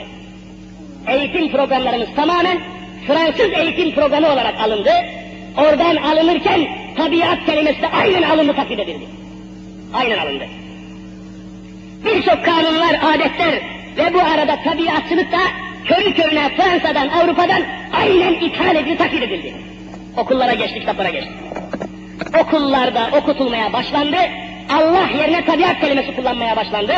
Eğitim 1.07 1.51
programlarımız 1.51 2.09
tamamen 2.15 2.57
Fransız 3.07 3.51
eğitim 3.53 3.91
programı 3.91 4.27
olarak 4.27 4.59
alındı. 4.59 4.91
Oradan 5.57 5.95
alınırken 5.95 6.67
tabiat 6.97 7.45
kelimesi 7.45 7.81
de 7.81 7.87
aynen 7.87 8.23
alındı 8.23 8.53
taklit 8.55 8.79
edildi. 8.79 9.05
Aynen 9.93 10.17
alındı. 10.17 10.45
Birçok 12.05 12.45
kanunlar, 12.45 12.99
adetler 13.03 13.76
ve 13.97 14.13
bu 14.13 14.19
arada 14.19 14.59
tabiatçılık 14.63 15.31
da 15.31 15.39
körü 15.85 16.13
körüne 16.13 16.49
Fransa'dan, 16.55 17.07
Avrupa'dan 17.07 17.61
aynen 17.93 18.33
ithal 18.33 18.75
edildi, 18.75 18.97
taklit 18.97 19.23
edildi. 19.23 19.53
Okullara 20.17 20.53
geçti, 20.53 20.79
kitaplara 20.79 21.09
geçti. 21.09 21.31
Okullarda 22.41 23.09
okutulmaya 23.17 23.73
başlandı, 23.73 24.17
Allah 24.69 25.09
yerine 25.17 25.45
tabiat 25.45 25.79
kelimesi 25.79 26.15
kullanmaya 26.15 26.55
başlandı. 26.55 26.93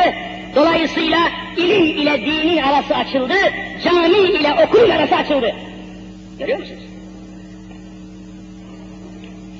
Dolayısıyla 0.56 1.18
ilim 1.56 1.84
ile 1.84 2.20
dinin 2.20 2.62
arası 2.62 2.96
açıldı, 2.96 3.34
cami 3.84 4.18
ile 4.18 4.54
okulun 4.64 4.90
arası 4.90 5.16
açıldı. 5.16 5.54
Görüyor 6.38 6.58
musunuz? 6.58 6.82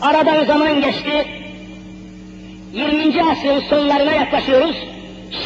Aradan 0.00 0.44
zaman 0.44 0.80
geçti, 0.80 1.26
20. 2.72 3.22
asrın 3.22 3.60
sonlarına 3.60 4.12
yaklaşıyoruz. 4.12 4.76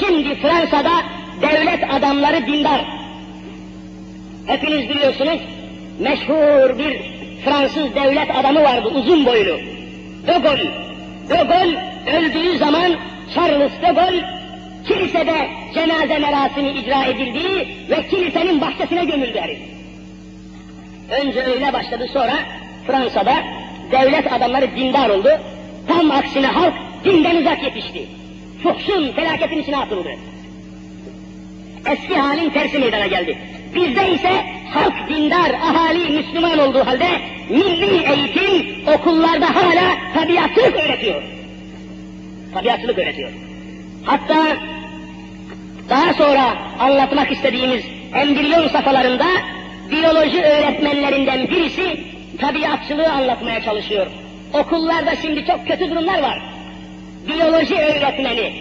Şimdi 0.01 0.35
Fransa'da 0.35 1.14
devlet 1.43 1.93
adamları 1.93 2.47
dindar. 2.47 2.85
Hepiniz 4.47 4.89
biliyorsunuz, 4.89 5.41
meşhur 5.99 6.79
bir 6.79 7.15
Fransız 7.45 7.95
devlet 7.95 8.37
adamı 8.37 8.63
vardı, 8.63 8.89
uzun 8.89 9.27
boylu. 9.27 9.59
De 10.27 10.39
Gaulle. 10.43 10.71
De 11.29 11.35
Gaulle 11.35 11.95
öldüğü 12.17 12.59
zaman 12.59 12.93
Charles 13.35 13.73
de 13.83 13.93
Gaulle 13.93 14.25
kilisede 14.89 15.49
cenaze 15.75 16.19
merasimi 16.19 16.71
icra 16.71 17.05
edildiği 17.05 17.69
ve 17.91 18.09
kilisenin 18.11 18.61
bahçesine 18.61 19.05
gömüldü 19.05 19.41
herif. 19.41 19.59
Önce 21.11 21.43
öyle 21.43 21.73
başladı 21.73 22.07
sonra 22.13 22.35
Fransa'da 22.87 23.35
devlet 23.93 24.33
adamları 24.33 24.77
dindar 24.77 25.09
oldu. 25.09 25.29
Tam 25.89 26.11
aksine 26.11 26.47
halk 26.47 26.75
dinden 27.05 27.37
uzak 27.37 27.63
yetişti. 27.63 28.07
Fuhşun 28.63 29.13
felaketin 29.13 29.59
içine 29.59 29.77
atıldı. 29.77 30.11
Eski 31.87 32.17
halin 32.17 32.51
tersi 32.51 32.79
meydana 32.79 33.07
geldi. 33.07 33.39
Bizde 33.75 34.11
ise 34.11 34.33
halk 34.75 35.09
dindar, 35.09 35.51
ahali 35.51 36.11
Müslüman 36.11 36.59
olduğu 36.59 36.87
halde 36.87 37.09
milli 37.51 38.05
eğitim 38.13 38.89
okullarda 38.89 39.55
hala 39.55 39.97
tabiatçılık 40.15 40.77
öğretiyor. 40.77 41.23
Tabiatçılık 42.55 42.99
öğretiyor. 42.99 43.31
Hatta 44.05 44.57
daha 45.89 46.15
sonra 46.15 46.57
anlatmak 46.81 47.33
istediğimiz 47.33 47.85
embriyon 48.15 48.69
safhalarında 48.69 49.27
biyoloji 49.91 50.43
öğretmenlerinden 50.43 51.49
birisi 51.49 52.05
tabiatçılığı 52.41 53.13
anlatmaya 53.13 53.63
çalışıyor. 53.63 54.07
Okullarda 54.53 55.17
şimdi 55.23 55.47
çok 55.47 55.69
kötü 55.69 55.91
durumlar 55.91 56.23
var. 56.23 56.43
Biyoloji 57.29 57.75
öğretmeni, 57.75 58.53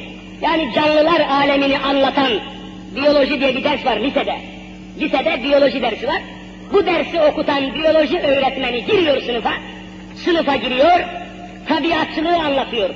yani 0.41 0.73
canlılar 0.75 1.19
alemini 1.29 1.79
anlatan 1.79 2.31
biyoloji 2.95 3.39
diye 3.39 3.55
bir 3.55 3.63
ders 3.63 3.85
var 3.85 3.97
lisede. 3.99 4.35
Lisede 4.99 5.43
biyoloji 5.43 5.81
dersi 5.81 6.07
var. 6.07 6.21
Bu 6.73 6.85
dersi 6.85 7.21
okutan 7.21 7.73
biyoloji 7.73 8.19
öğretmeni 8.19 8.85
giriyor 8.85 9.21
sınıfa. 9.21 9.53
Sınıfa 10.15 10.55
giriyor, 10.55 10.99
tabiatçılığı 11.67 12.37
anlatıyor. 12.37 12.89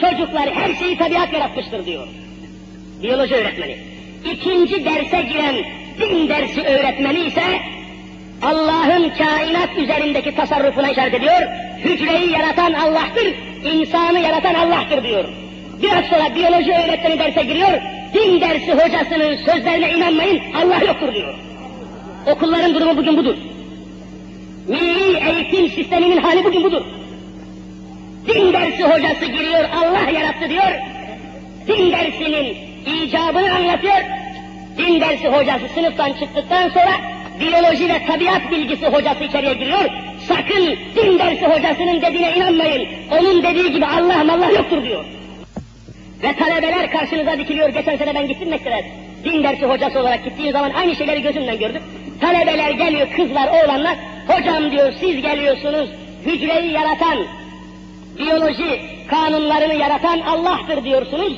Çocuklar 0.00 0.54
her 0.54 0.74
şeyi 0.74 0.98
tabiat 0.98 1.32
yaratmıştır 1.32 1.86
diyor. 1.86 2.06
Biyoloji 3.02 3.34
öğretmeni. 3.34 3.76
İkinci 4.32 4.84
derse 4.84 5.22
giren 5.22 5.56
din 6.00 6.28
dersi 6.28 6.62
öğretmeni 6.62 7.20
ise 7.20 7.42
Allah'ın 8.42 9.10
kainat 9.10 9.78
üzerindeki 9.78 10.34
tasarrufuna 10.34 10.90
işaret 10.90 11.14
ediyor. 11.14 11.42
Hücreyi 11.84 12.30
yaratan 12.30 12.72
Allah'tır, 12.72 13.34
insanı 13.64 14.20
yaratan 14.20 14.54
Allah'tır 14.54 15.04
diyor. 15.04 15.24
Biraz 15.82 16.04
sonra 16.04 16.34
biyoloji 16.34 16.72
öğretmeni 16.72 17.18
derse 17.18 17.42
giriyor, 17.42 17.80
din 18.14 18.40
dersi 18.40 18.72
hocasının 18.72 19.36
sözlerine 19.36 19.92
inanmayın, 19.92 20.40
Allah 20.54 20.84
yoktur 20.86 21.14
diyor. 21.14 21.34
Okulların 22.26 22.74
durumu 22.74 22.96
bugün 22.96 23.16
budur. 23.16 23.36
Milli 24.68 25.16
eğitim 25.16 25.68
sisteminin 25.68 26.16
hali 26.16 26.44
bugün 26.44 26.64
budur. 26.64 26.82
Din 28.26 28.52
dersi 28.52 28.84
hocası 28.84 29.24
giriyor, 29.24 29.64
Allah 29.76 30.10
yarattı 30.10 30.48
diyor. 30.48 30.72
Din 31.66 31.92
dersinin 31.92 32.56
icabını 32.86 33.54
anlatıyor. 33.54 33.96
Din 34.78 35.00
dersi 35.00 35.28
hocası 35.28 35.68
sınıftan 35.74 36.12
çıktıktan 36.12 36.68
sonra 36.68 36.92
biyoloji 37.40 37.88
ve 37.88 38.06
tabiat 38.06 38.50
bilgisi 38.50 38.86
hocası 38.86 39.24
içeriye 39.24 39.54
giriyor. 39.54 39.90
Sakın 40.28 40.66
din 40.96 41.18
dersi 41.18 41.46
hocasının 41.46 42.02
dediğine 42.02 42.36
inanmayın. 42.36 42.88
Onun 43.10 43.42
dediği 43.42 43.72
gibi 43.72 43.86
Allah 43.86 44.20
Allah 44.20 44.50
yoktur 44.50 44.84
diyor. 44.84 45.04
Ve 46.22 46.36
talebeler 46.36 46.90
karşınıza 46.90 47.38
dikiliyor. 47.38 47.68
Geçen 47.68 47.96
sene 47.96 48.14
ben 48.14 48.28
gittim 48.28 48.48
mektebe. 48.48 48.84
Din 49.24 49.42
dersi 49.42 49.66
hocası 49.66 50.00
olarak 50.00 50.24
gittiğim 50.24 50.52
zaman 50.52 50.70
aynı 50.70 50.96
şeyleri 50.96 51.22
gözümden 51.22 51.58
gördüm. 51.58 51.82
Talebeler 52.20 52.70
geliyor, 52.70 53.08
kızlar, 53.16 53.48
oğlanlar. 53.48 53.96
Hocam 54.28 54.70
diyor 54.70 54.92
siz 55.00 55.22
geliyorsunuz, 55.22 55.90
hücreyi 56.26 56.72
yaratan, 56.72 57.18
biyoloji 58.18 58.80
kanunlarını 59.06 59.74
yaratan 59.74 60.20
Allah'tır 60.20 60.84
diyorsunuz. 60.84 61.32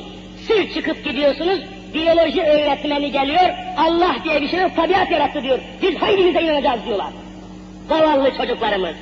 Siz 0.47 0.75
çıkıp 0.75 1.05
gidiyorsunuz, 1.05 1.61
biyoloji 1.95 2.43
öğretmeni 2.43 3.13
geliyor, 3.13 3.51
Allah 3.77 4.17
diye 4.25 4.43
bir 4.43 4.49
şey 4.49 4.61
yok, 4.61 4.77
tabiat 4.77 5.11
yarattı 5.11 5.43
diyor. 5.43 5.59
Biz 5.83 5.97
hangimize 5.97 6.43
inanacağız 6.43 6.87
diyorlar. 6.87 7.11
Zavallı 7.89 8.37
çocuklarımız, 8.37 8.97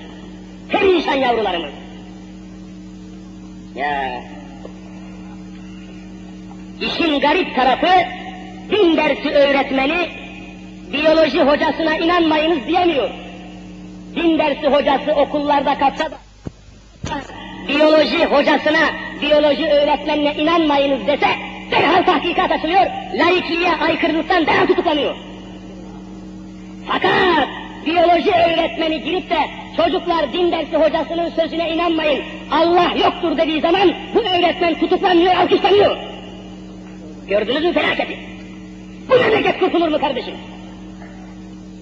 perişan 0.69 1.15
yavrularımız. 1.15 1.73
Ya 3.77 4.23
İşin 6.81 7.21
garip 7.21 7.57
tarafı 7.57 7.87
din 8.71 8.97
dersi 8.97 9.31
öğretmeni 9.31 10.09
biyoloji 10.93 11.41
hocasına 11.41 11.97
inanmayınız 11.97 12.67
diyemiyor. 12.67 13.11
Din 14.17 14.39
dersi 14.39 14.67
hocası 14.67 15.13
okullarda 15.13 15.79
katsa 15.79 16.05
da 16.11 16.19
biyoloji 17.69 18.25
hocasına, 18.25 18.79
biyoloji 19.23 19.67
öğretmenine 19.67 20.35
inanmayınız 20.35 21.07
dese 21.07 21.29
derhal 21.71 22.05
tahkikat 22.05 22.53
açılıyor, 22.53 22.87
laikliğe 23.15 23.71
aykırılıktan 23.89 24.47
derhal 24.47 24.67
tutuklanıyor. 24.67 25.15
Fakat 26.89 27.49
biyoloji 27.87 28.31
öğretmeni 28.31 29.03
girip 29.03 29.31
de 29.31 29.39
çocuklar 29.77 30.33
din 30.33 30.53
dersi 30.53 30.77
hocasının 30.77 31.31
sözüne 31.31 31.71
inanmayın, 31.71 32.25
Allah 32.51 32.91
yoktur 33.05 33.37
dediği 33.37 33.61
zaman 33.61 33.95
bu 34.15 34.21
öğretmen 34.21 34.75
tutuklanmıyor, 34.75 35.35
alkışlanıyor. 35.35 35.97
Gördünüz 37.31 37.65
mü 37.65 37.73
felaketi? 37.73 38.19
Bu 39.09 39.15
memleket 39.15 39.61
kurtulur 39.61 39.89
mu 39.89 39.99
kardeşim? 39.99 40.35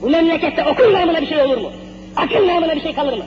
Bu 0.02 0.10
memlekette 0.10 0.64
okul 0.64 0.92
namına 0.92 1.20
bir 1.20 1.26
şey 1.26 1.42
olur 1.42 1.56
mu? 1.56 1.72
Akıl 2.16 2.46
namına 2.48 2.76
bir 2.76 2.80
şey 2.80 2.92
kalır 2.92 3.12
mı? 3.12 3.24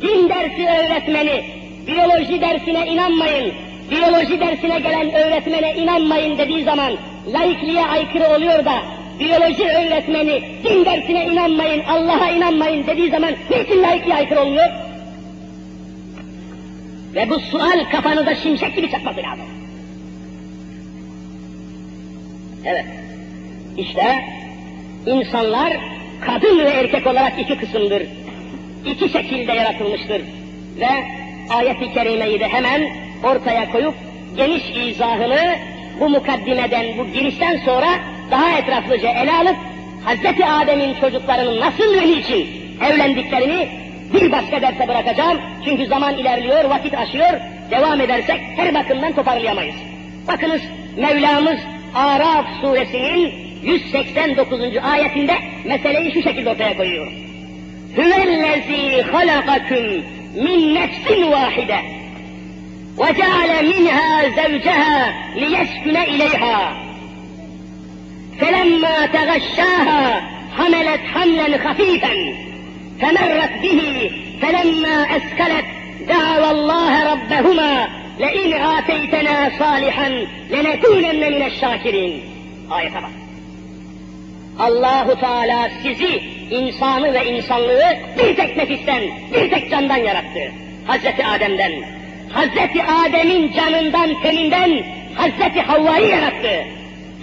Din 0.00 0.28
dersi 0.28 0.66
öğretmeni, 0.66 1.44
biyoloji 1.86 2.40
dersine 2.40 2.86
inanmayın, 2.86 3.52
biyoloji 3.90 4.40
dersine 4.40 4.78
gelen 4.78 5.12
öğretmene 5.14 5.74
inanmayın 5.74 6.38
dediği 6.38 6.64
zaman 6.64 6.92
laikliğe 7.32 7.86
aykırı 7.86 8.36
oluyor 8.36 8.64
da 8.64 8.82
biyoloji 9.20 9.64
öğretmeni 9.64 10.42
din 10.64 10.84
dersine 10.84 11.24
inanmayın, 11.24 11.82
Allah'a 11.84 12.30
inanmayın 12.30 12.86
dediği 12.86 13.10
zaman 13.10 13.32
niçin 13.50 13.82
laikliğe 13.82 14.14
aykırı 14.14 14.40
olmuyor? 14.40 14.68
Ve 17.14 17.30
bu 17.30 17.40
sual 17.40 17.90
kafanıza 17.90 18.34
şimşek 18.34 18.76
gibi 18.76 18.90
çakması 18.90 19.18
lazım. 19.18 19.46
Evet. 22.64 22.84
İşte 23.76 24.24
insanlar 25.06 25.72
kadın 26.20 26.58
ve 26.58 26.70
erkek 26.70 27.06
olarak 27.06 27.32
iki 27.40 27.58
kısımdır. 27.58 28.02
İki 28.86 29.08
şekilde 29.08 29.52
yaratılmıştır. 29.52 30.22
Ve 30.80 30.88
ayet-i 31.50 31.92
kerimeyi 31.92 32.40
de 32.40 32.48
hemen 32.48 32.88
ortaya 33.24 33.72
koyup 33.72 33.94
geniş 34.36 34.62
izahını 34.70 35.56
bu 36.00 36.08
mukaddimeden, 36.08 36.86
bu 36.98 37.06
girişten 37.12 37.56
sonra 37.64 37.88
daha 38.30 38.58
etraflıca 38.58 39.08
ele 39.10 39.32
alıp 39.32 39.56
Hazreti 40.04 40.46
Adem'in 40.46 40.94
çocuklarının 41.00 41.60
nasıl 41.60 41.94
ve 41.94 42.06
niçin 42.06 42.46
evlendiklerini 42.80 43.68
bir 44.14 44.32
başka 44.32 44.62
derse 44.62 44.88
bırakacağım. 44.88 45.40
Çünkü 45.64 45.86
zaman 45.86 46.18
ilerliyor, 46.18 46.64
vakit 46.64 46.94
aşıyor. 46.94 47.40
Devam 47.70 48.00
edersek 48.00 48.40
her 48.56 48.74
bakımdan 48.74 49.12
toparlayamayız. 49.12 49.76
Bakınız 50.28 50.62
Mevlamız 50.96 51.58
Araf 51.94 52.46
suresinin 52.60 53.32
189. 53.62 54.60
ayetinde 54.82 55.34
meseleyi 55.64 56.12
şu 56.12 56.22
şekilde 56.22 56.50
ortaya 56.50 56.76
koyuyor. 56.76 57.12
Hüvellezî 57.96 59.02
halakaküm 59.02 60.04
min 60.34 60.74
nefsin 60.74 61.32
vahide 61.32 61.78
ve 62.98 63.16
ceale 63.16 63.62
minha 63.62 64.30
zevceha 64.34 65.12
liyesküne 65.36 66.06
ileyha 66.08 66.72
felemma 68.40 69.12
tegaşşâha 69.12 70.20
hamelet 70.56 71.00
hamlen 71.14 71.58
hafifen 71.58 72.51
فمرت 73.01 73.61
به 73.61 74.11
فلما 74.41 75.05
أسكلت 75.17 75.65
دعوا 76.07 76.51
الله 76.51 77.13
ربهما 77.13 77.87
لئن 78.19 78.53
آتيتنا 78.53 79.51
صالحا 79.59 80.09
لنكونن 80.49 81.33
من 81.33 81.45
الشاكرين 81.45 82.21
آية 82.71 82.89
bak. 82.89 83.11
Allahu 84.59 85.19
Teala 85.19 85.69
sizi 85.83 86.21
insanı 86.51 87.13
ve 87.13 87.25
insanlığı 87.25 87.97
bir 88.17 88.35
tek 88.35 88.57
nefisten, 88.57 89.03
bir 89.33 89.49
tek 89.49 89.71
candan 89.71 89.97
yarattı. 89.97 90.51
Hazreti 90.85 91.25
Adem'den. 91.25 91.71
Hazreti 92.29 92.83
Adem'in 92.83 93.53
canından, 93.53 94.21
teninden 94.21 94.83
Hazreti 95.15 95.61
Havva'yı 95.61 96.07
yarattı. 96.07 96.63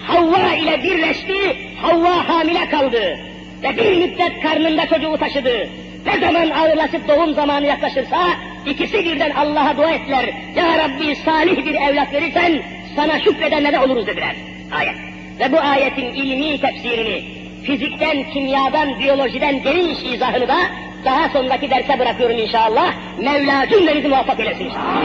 Havva 0.03 0.53
ile 0.53 0.83
birleşti, 0.83 1.57
Havva 1.81 2.29
hamile 2.29 2.69
kaldı. 2.69 3.19
Ve 3.62 3.76
bir 3.76 3.96
müddet 3.96 4.42
karnında 4.42 4.86
çocuğu 4.86 5.16
taşıdı. 5.16 5.68
Ne 6.06 6.20
zaman 6.20 6.50
ağırlaşıp 6.50 7.08
doğum 7.08 7.34
zamanı 7.34 7.66
yaklaşırsa 7.66 8.18
ikisi 8.66 9.04
birden 9.04 9.30
Allah'a 9.30 9.76
dua 9.76 9.90
ettiler. 9.92 10.34
Ya 10.56 10.78
Rabbi 10.78 11.16
salih 11.16 11.66
bir 11.66 11.74
evlat 11.74 12.12
verirsen 12.12 12.62
sana 12.96 13.18
şükredenlere 13.18 13.78
oluruz 13.78 14.06
dediler. 14.06 14.36
Ayet. 14.72 14.94
Ve 15.40 15.52
bu 15.52 15.58
ayetin 15.58 16.14
ilmi 16.14 16.60
tefsirini, 16.60 17.24
fizikten, 17.66 18.30
kimyadan, 18.32 18.98
biyolojiden 19.00 19.62
geniş 19.62 19.98
izahını 20.14 20.48
da 20.48 20.56
daha 21.04 21.28
sonraki 21.28 21.70
derse 21.70 21.98
bırakıyorum 21.98 22.38
inşallah. 22.38 22.94
Mevla 23.18 23.68
cümlenizi 23.70 24.08
muvaffak 24.08 24.40
eylesin 24.40 24.64
inşallah. 24.64 25.02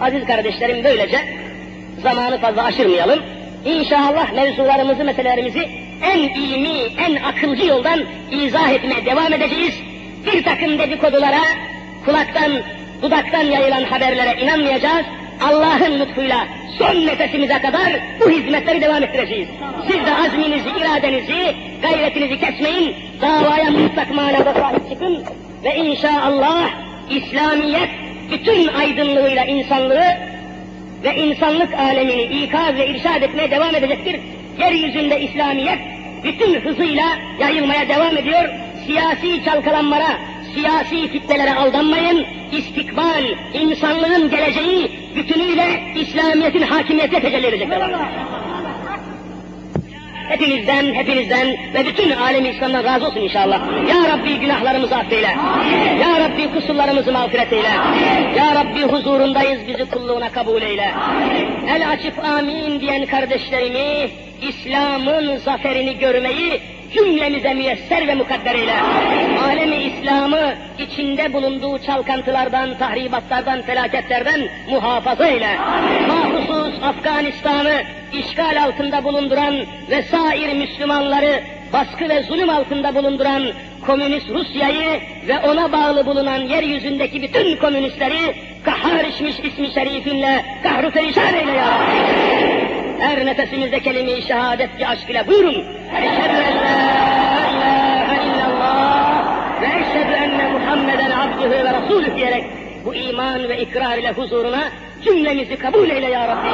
Aziz 0.00 0.26
kardeşlerim 0.26 0.84
böylece 0.84 1.18
zamanı 2.02 2.38
fazla 2.38 2.64
aşırmayalım. 2.64 3.22
İnşallah 3.64 4.32
mevzularımızı, 4.32 5.04
meselelerimizi 5.04 5.68
en 6.02 6.18
ilmi, 6.18 6.78
en 6.98 7.22
akılcı 7.22 7.66
yoldan 7.66 8.00
izah 8.30 8.70
etmeye 8.70 9.04
devam 9.04 9.32
edeceğiz. 9.32 9.74
Bir 10.26 10.44
takım 10.44 10.78
dedikodulara, 10.78 11.42
kulaktan, 12.04 12.52
dudaktan 13.02 13.42
yayılan 13.42 13.84
haberlere 13.84 14.40
inanmayacağız. 14.42 15.06
Allah'ın 15.42 16.00
lütfuyla 16.00 16.46
son 16.78 17.06
nefesimize 17.06 17.58
kadar 17.58 18.00
bu 18.20 18.30
hizmetleri 18.30 18.80
devam 18.80 19.02
ettireceğiz. 19.02 19.48
Siz 19.86 20.06
de 20.06 20.14
azminizi, 20.14 20.68
iradenizi, 20.80 21.54
gayretinizi 21.82 22.40
kesmeyin. 22.40 22.94
Davaya 23.20 23.70
mutlak 23.70 24.14
manada 24.14 24.54
sahip 24.54 24.88
çıkın. 24.90 25.24
Ve 25.64 25.76
inşallah 25.76 26.70
İslamiyet 27.10 27.90
bütün 28.32 28.68
aydınlığıyla 28.68 29.44
insanlığı 29.44 30.16
ve 31.04 31.16
insanlık 31.16 31.74
alemini 31.74 32.22
ikaz 32.22 32.74
ve 32.74 32.88
irşad 32.88 33.22
etmeye 33.22 33.50
devam 33.50 33.74
edecektir. 33.74 34.20
Yeryüzünde 34.58 35.20
İslamiyet 35.20 35.78
bütün 36.24 36.60
hızıyla 36.60 37.04
yayılmaya 37.40 37.88
devam 37.88 38.16
ediyor. 38.16 38.48
Siyasi 38.86 39.44
çalkalanmalara, 39.44 40.18
siyasi 40.54 41.08
fitnelere 41.08 41.54
aldanmayın. 41.54 42.26
İstikbal, 42.52 43.24
insanlığın 43.54 44.30
geleceği 44.30 44.90
bütünüyle 45.16 45.80
İslamiyet'in 45.96 46.62
hakimiyetine 46.62 47.20
tecelli 47.20 47.46
edecektir. 47.46 47.78
Hepinizden, 50.28 50.94
hepinizden 50.94 51.48
ve 51.74 51.86
bütün 51.86 52.10
alemi 52.10 52.48
İslam'dan 52.48 52.84
razı 52.84 53.06
olsun 53.06 53.20
inşallah. 53.20 53.60
Ya 53.88 54.16
Rabbi 54.16 54.38
günahlarımızı 54.38 54.96
affeyle. 54.96 55.36
Ya 56.00 56.20
Rabbi 56.20 56.54
kusurlarımızı 56.54 57.12
mağfiret 57.12 57.52
eyle. 57.52 57.68
Ya 58.36 58.54
Rabbi 58.54 58.82
huzurundayız 58.82 59.60
bizi 59.68 59.90
kulluğuna 59.90 60.32
kabul 60.32 60.62
eyle. 60.62 60.90
El 61.68 61.90
açıp 61.90 62.24
amin 62.24 62.80
diyen 62.80 63.06
kardeşlerimi 63.06 64.10
İslam'ın 64.48 65.36
zaferini 65.36 65.98
görmeyi 65.98 66.60
cümlemize 66.94 67.54
müyesser 67.54 68.08
ve 68.08 68.14
mukadder 68.14 68.54
eyle. 68.54 68.74
Alemi 69.44 69.76
İslam'ı 69.76 70.54
içinde 70.78 71.32
bulunduğu 71.32 71.78
çalkantılardan, 71.78 72.78
tahribatlardan, 72.78 73.62
felaketlerden 73.62 74.40
muhafaza 74.70 75.26
eyle. 75.26 75.58
Mahsusuz 76.08 76.82
Afganistan'ı 76.82 77.82
işgal 78.12 78.62
altında 78.64 79.04
bulunduran 79.04 79.54
ve 79.90 80.02
sair 80.02 80.52
Müslümanları 80.52 81.42
baskı 81.72 82.08
ve 82.08 82.22
zulüm 82.22 82.50
altında 82.50 82.94
bulunduran 82.94 83.42
komünist 83.86 84.30
Rusya'yı 84.30 85.00
ve 85.28 85.38
ona 85.38 85.72
bağlı 85.72 86.06
bulunan 86.06 86.38
yeryüzündeki 86.38 87.22
bütün 87.22 87.56
komünistleri 87.56 88.34
içmiş 89.12 89.38
ismi 89.38 89.72
şerifinle 89.74 90.44
kahru 90.62 90.90
perişan 90.90 91.34
eyle 91.34 91.52
ya. 91.52 92.71
Her 93.02 93.26
nefesimizde 93.26 93.80
kelime-i 93.80 94.22
şehadet 94.22 94.78
ki 94.78 94.86
aşk 94.86 95.10
ile 95.10 95.26
buyurun. 95.28 95.64
Eşhedü 95.96 96.36
en 96.48 96.56
la 96.56 96.74
ilahe 97.52 98.26
illallah 98.26 99.60
ve 99.62 99.66
eşhedü 99.66 100.12
enne 100.12 100.52
Muhammeden 100.52 101.10
abdühü 101.10 101.50
ve 101.50 101.72
rasulü 101.72 102.16
diyerek 102.16 102.44
bu 102.84 102.94
iman 102.94 103.48
ve 103.48 103.60
ikrar 103.62 103.98
ile 103.98 104.12
huzuruna 104.12 104.62
cümlemizi 105.04 105.56
kabul 105.56 105.90
eyle 105.90 106.10
ya 106.10 106.28
Rabbi. 106.28 106.48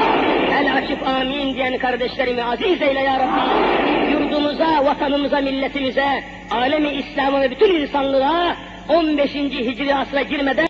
El 0.53 0.77
açıp 0.77 1.09
amin 1.09 1.55
diyen 1.55 1.79
kardeşlerimi 1.79 2.45
aziz 2.45 2.83
eyle 2.83 3.01
ya 3.01 3.19
Rabbi. 3.19 4.13
Yurdumuza, 4.13 4.85
vatanımıza, 4.85 5.41
milletimize, 5.41 6.23
alemi 6.51 6.89
İslam'a 6.89 7.41
ve 7.41 7.51
bütün 7.51 7.75
insanlığa 7.75 8.57
15. 8.89 9.35
Hicri 9.35 9.95
asra 9.95 10.23
girmeden 10.23 10.67